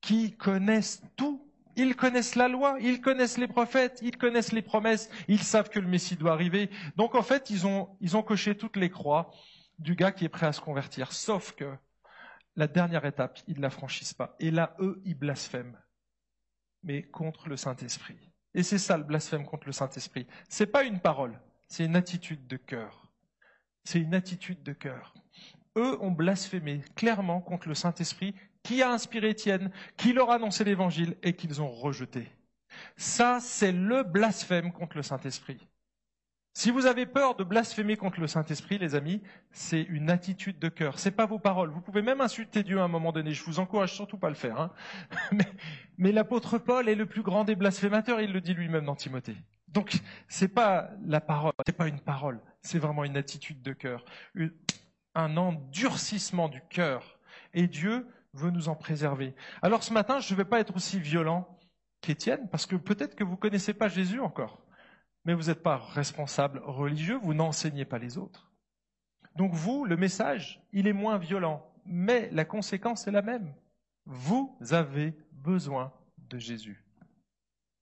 qui 0.00 0.36
connaissent 0.36 1.02
tout. 1.16 1.46
Ils 1.76 1.96
connaissent 1.96 2.34
la 2.34 2.48
loi, 2.48 2.76
ils 2.80 3.00
connaissent 3.00 3.38
les 3.38 3.48
prophètes, 3.48 4.00
ils 4.02 4.16
connaissent 4.16 4.52
les 4.52 4.62
promesses, 4.62 5.08
ils 5.28 5.42
savent 5.42 5.70
que 5.70 5.78
le 5.78 5.86
Messie 5.86 6.16
doit 6.16 6.32
arriver. 6.32 6.68
Donc 6.96 7.14
en 7.14 7.22
fait, 7.22 7.48
ils 7.48 7.66
ont, 7.66 8.22
coché 8.22 8.56
toutes 8.56 8.76
les 8.76 8.90
croix 8.90 9.30
du 9.78 9.94
gars 9.94 10.12
qui 10.12 10.24
est 10.24 10.28
prêt 10.28 10.46
à 10.46 10.52
se 10.52 10.60
convertir. 10.60 11.12
Sauf 11.12 11.52
que 11.52 11.72
la 12.56 12.66
dernière 12.66 13.04
étape, 13.04 13.38
ils 13.46 13.56
ne 13.56 13.62
la 13.62 13.70
franchissent 13.70 14.14
pas. 14.14 14.34
Et 14.40 14.50
là, 14.50 14.74
eux, 14.80 15.00
ils 15.04 15.14
blasphèment. 15.14 15.78
Mais 16.82 17.02
contre 17.02 17.48
le 17.48 17.56
Saint-Esprit. 17.56 18.18
Et 18.54 18.62
c'est 18.62 18.78
ça 18.78 18.98
le 18.98 19.04
blasphème 19.04 19.46
contre 19.46 19.66
le 19.66 19.72
Saint-Esprit. 19.72 20.26
C'est 20.48 20.66
pas 20.66 20.82
une 20.82 21.00
parole, 21.00 21.40
c'est 21.68 21.84
une 21.84 21.96
attitude 21.96 22.46
de 22.46 22.56
cœur. 22.56 23.10
C'est 23.84 24.00
une 24.00 24.14
attitude 24.14 24.62
de 24.62 24.72
cœur. 24.72 25.14
Eux 25.76 25.96
ont 26.02 26.10
blasphémé 26.10 26.82
clairement 26.96 27.40
contre 27.40 27.68
le 27.68 27.74
Saint-Esprit 27.74 28.34
qui 28.62 28.82
a 28.82 28.90
inspiré 28.90 29.30
Étienne, 29.30 29.70
qui 29.96 30.12
leur 30.12 30.30
a 30.30 30.34
annoncé 30.34 30.64
l'évangile 30.64 31.16
et 31.22 31.34
qu'ils 31.34 31.62
ont 31.62 31.70
rejeté. 31.70 32.28
Ça, 32.96 33.38
c'est 33.40 33.72
le 33.72 34.02
blasphème 34.02 34.72
contre 34.72 34.96
le 34.96 35.02
Saint-Esprit. 35.02 35.66
Si 36.52 36.70
vous 36.70 36.86
avez 36.86 37.06
peur 37.06 37.36
de 37.36 37.44
blasphémer 37.44 37.96
contre 37.96 38.20
le 38.20 38.26
Saint-Esprit, 38.26 38.78
les 38.78 38.96
amis, 38.96 39.22
c'est 39.52 39.82
une 39.82 40.10
attitude 40.10 40.58
de 40.58 40.68
cœur. 40.68 40.98
C'est 40.98 41.12
pas 41.12 41.24
vos 41.24 41.38
paroles. 41.38 41.70
Vous 41.70 41.80
pouvez 41.80 42.02
même 42.02 42.20
insulter 42.20 42.64
Dieu 42.64 42.80
à 42.80 42.82
un 42.82 42.88
moment 42.88 43.12
donné. 43.12 43.32
Je 43.32 43.44
vous 43.44 43.60
encourage 43.60 43.94
surtout 43.94 44.18
pas 44.18 44.26
à 44.26 44.30
le 44.30 44.36
faire. 44.36 44.60
Hein. 44.60 44.72
Mais, 45.32 45.46
mais 45.96 46.12
l'apôtre 46.12 46.58
Paul 46.58 46.88
est 46.88 46.94
le 46.94 47.06
plus 47.06 47.22
grand 47.22 47.44
des 47.44 47.54
blasphémateurs. 47.54 48.20
Il 48.20 48.32
le 48.32 48.40
dit 48.40 48.54
lui-même 48.54 48.84
dans 48.84 48.96
Timothée. 48.96 49.36
Donc, 49.68 50.00
c'est 50.28 50.48
pas 50.48 50.90
la 51.06 51.20
parole. 51.20 51.52
C'est 51.66 51.76
pas 51.76 51.86
une 51.86 52.00
parole. 52.00 52.40
C'est 52.62 52.78
vraiment 52.78 53.04
une 53.04 53.16
attitude 53.16 53.62
de 53.62 53.72
cœur. 53.72 54.04
Un 55.14 55.36
endurcissement 55.36 56.48
du 56.48 56.62
cœur. 56.68 57.20
Et 57.54 57.68
Dieu 57.68 58.06
veut 58.34 58.50
nous 58.50 58.68
en 58.68 58.76
préserver. 58.76 59.34
Alors 59.62 59.82
ce 59.82 59.92
matin, 59.92 60.20
je 60.20 60.32
ne 60.32 60.36
vais 60.38 60.44
pas 60.44 60.60
être 60.60 60.76
aussi 60.76 61.00
violent 61.00 61.58
qu'Étienne, 62.00 62.48
parce 62.50 62.66
que 62.66 62.76
peut-être 62.76 63.14
que 63.14 63.24
vous 63.24 63.32
ne 63.32 63.36
connaissez 63.36 63.74
pas 63.74 63.88
Jésus 63.88 64.20
encore, 64.20 64.62
mais 65.24 65.34
vous 65.34 65.44
n'êtes 65.44 65.62
pas 65.62 65.76
responsable 65.76 66.60
religieux, 66.64 67.18
vous 67.22 67.34
n'enseignez 67.34 67.84
pas 67.84 67.98
les 67.98 68.18
autres. 68.18 68.50
Donc 69.36 69.52
vous, 69.52 69.84
le 69.84 69.96
message, 69.96 70.62
il 70.72 70.86
est 70.86 70.92
moins 70.92 71.18
violent, 71.18 71.66
mais 71.84 72.30
la 72.32 72.44
conséquence 72.44 73.06
est 73.06 73.12
la 73.12 73.22
même. 73.22 73.54
Vous 74.06 74.56
avez 74.70 75.14
besoin 75.32 75.92
de 76.16 76.38
Jésus. 76.38 76.84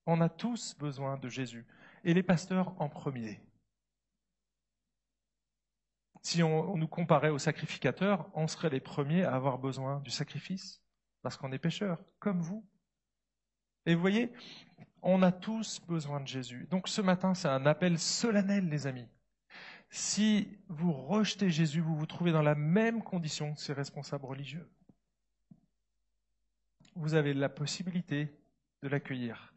On 0.06 0.20
a 0.20 0.28
tous 0.28 0.76
besoin 0.78 1.16
de 1.16 1.28
Jésus, 1.28 1.66
et 2.04 2.14
les 2.14 2.22
pasteurs 2.22 2.74
en 2.80 2.88
premier. 2.88 3.40
Si 6.22 6.42
on, 6.42 6.76
nous 6.76 6.88
comparait 6.88 7.30
aux 7.30 7.38
sacrificateurs, 7.38 8.28
on 8.34 8.48
serait 8.48 8.70
les 8.70 8.80
premiers 8.80 9.24
à 9.24 9.34
avoir 9.34 9.58
besoin 9.58 10.00
du 10.00 10.10
sacrifice, 10.10 10.82
parce 11.22 11.36
qu'on 11.36 11.52
est 11.52 11.58
pécheurs, 11.58 11.98
comme 12.18 12.40
vous. 12.40 12.66
Et 13.86 13.94
vous 13.94 14.00
voyez, 14.00 14.32
on 15.02 15.22
a 15.22 15.32
tous 15.32 15.80
besoin 15.86 16.20
de 16.20 16.26
Jésus. 16.26 16.66
Donc 16.70 16.88
ce 16.88 17.00
matin, 17.00 17.34
c'est 17.34 17.48
un 17.48 17.66
appel 17.66 17.98
solennel, 17.98 18.68
les 18.68 18.86
amis. 18.86 19.08
Si 19.90 20.58
vous 20.68 20.92
rejetez 20.92 21.50
Jésus, 21.50 21.80
vous 21.80 21.96
vous 21.96 22.06
trouvez 22.06 22.32
dans 22.32 22.42
la 22.42 22.54
même 22.54 23.02
condition 23.02 23.54
que 23.54 23.60
ces 23.60 23.72
responsables 23.72 24.26
religieux. 24.26 24.68
Vous 26.94 27.14
avez 27.14 27.32
la 27.32 27.48
possibilité 27.48 28.36
de 28.82 28.88
l'accueillir. 28.88 29.54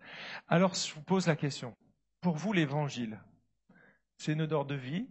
Alors 0.47 0.73
je 0.73 0.93
vous 0.93 1.01
pose 1.01 1.27
la 1.27 1.35
question. 1.35 1.75
Pour 2.21 2.35
vous, 2.35 2.53
l'évangile, 2.53 3.19
c'est 4.17 4.33
une 4.33 4.43
odeur 4.43 4.65
de 4.65 4.75
vie 4.75 5.09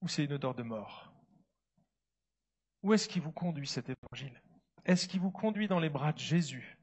ou 0.00 0.08
c'est 0.08 0.24
une 0.24 0.32
odeur 0.32 0.54
de 0.54 0.62
mort? 0.62 1.12
Où 2.82 2.92
est-ce 2.92 3.08
qui 3.08 3.20
vous 3.20 3.32
conduit 3.32 3.66
cet 3.66 3.90
évangile? 3.90 4.40
Est-ce 4.84 5.08
qu'il 5.08 5.20
vous 5.20 5.30
conduit 5.30 5.68
dans 5.68 5.80
les 5.80 5.90
bras 5.90 6.12
de 6.12 6.18
Jésus, 6.18 6.78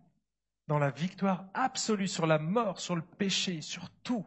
dans 0.68 0.80
la 0.80 0.92
victoire 0.92 1.46
absolue 1.54 2.08
sur 2.08 2.28
la 2.28 2.38
mort, 2.38 2.80
sur 2.80 2.96
le 2.96 3.02
péché, 3.02 3.62
sur 3.62 3.90
tout? 4.04 4.26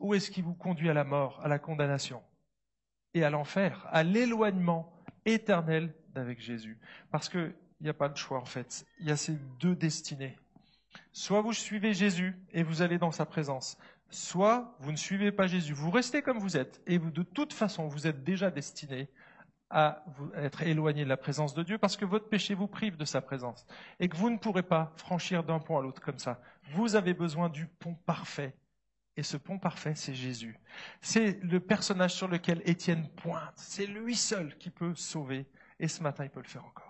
Ou 0.00 0.14
est-ce 0.14 0.30
qu'il 0.30 0.44
vous 0.44 0.54
conduit 0.54 0.90
à 0.90 0.94
la 0.94 1.04
mort, 1.04 1.40
à 1.44 1.48
la 1.48 1.58
condamnation? 1.58 2.22
Et 3.14 3.24
à 3.24 3.30
l'enfer, 3.30 3.86
à 3.90 4.02
l'éloignement 4.02 4.92
éternel 5.24 5.94
d'avec 6.10 6.40
Jésus? 6.40 6.78
Parce 7.10 7.28
qu'il 7.28 7.54
n'y 7.80 7.88
a 7.88 7.94
pas 7.94 8.08
de 8.08 8.16
choix 8.16 8.38
en 8.38 8.44
fait, 8.44 8.86
il 9.00 9.06
y 9.06 9.10
a 9.10 9.16
ces 9.16 9.36
deux 9.60 9.76
destinées. 9.76 10.36
Soit 11.12 11.42
vous 11.42 11.52
suivez 11.52 11.94
Jésus 11.94 12.34
et 12.52 12.62
vous 12.62 12.82
allez 12.82 12.98
dans 12.98 13.10
sa 13.10 13.26
présence, 13.26 13.78
Soit 14.10 14.76
vous 14.80 14.92
ne 14.92 14.96
suivez 14.96 15.32
pas 15.32 15.46
Jésus, 15.46 15.72
vous 15.72 15.90
restez 15.90 16.22
comme 16.22 16.38
vous 16.38 16.56
êtes, 16.56 16.80
et 16.86 16.98
de 16.98 17.22
toute 17.22 17.52
façon, 17.52 17.88
vous 17.88 18.06
êtes 18.06 18.22
déjà 18.22 18.50
destiné 18.50 19.08
à 19.68 20.04
être 20.36 20.62
éloigné 20.62 21.04
de 21.04 21.08
la 21.08 21.16
présence 21.16 21.54
de 21.54 21.62
Dieu 21.62 21.76
parce 21.76 21.96
que 21.96 22.04
votre 22.04 22.28
péché 22.28 22.54
vous 22.54 22.68
prive 22.68 22.96
de 22.96 23.04
sa 23.04 23.20
présence 23.20 23.66
et 23.98 24.08
que 24.08 24.16
vous 24.16 24.30
ne 24.30 24.38
pourrez 24.38 24.62
pas 24.62 24.92
franchir 24.96 25.42
d'un 25.42 25.58
pont 25.58 25.78
à 25.78 25.82
l'autre 25.82 26.00
comme 26.00 26.20
ça. 26.20 26.40
Vous 26.72 26.94
avez 26.94 27.14
besoin 27.14 27.48
du 27.48 27.66
pont 27.66 27.94
parfait. 27.94 28.54
Et 29.16 29.22
ce 29.22 29.36
pont 29.36 29.58
parfait, 29.58 29.94
c'est 29.94 30.14
Jésus. 30.14 30.60
C'est 31.00 31.42
le 31.42 31.58
personnage 31.58 32.14
sur 32.14 32.28
lequel 32.28 32.62
Étienne 32.64 33.08
pointe. 33.16 33.54
C'est 33.56 33.86
lui 33.86 34.14
seul 34.14 34.56
qui 34.58 34.70
peut 34.70 34.94
sauver. 34.94 35.46
Et 35.80 35.88
ce 35.88 36.02
matin, 36.02 36.24
il 36.24 36.30
peut 36.30 36.42
le 36.42 36.48
faire 36.48 36.64
encore. 36.64 36.85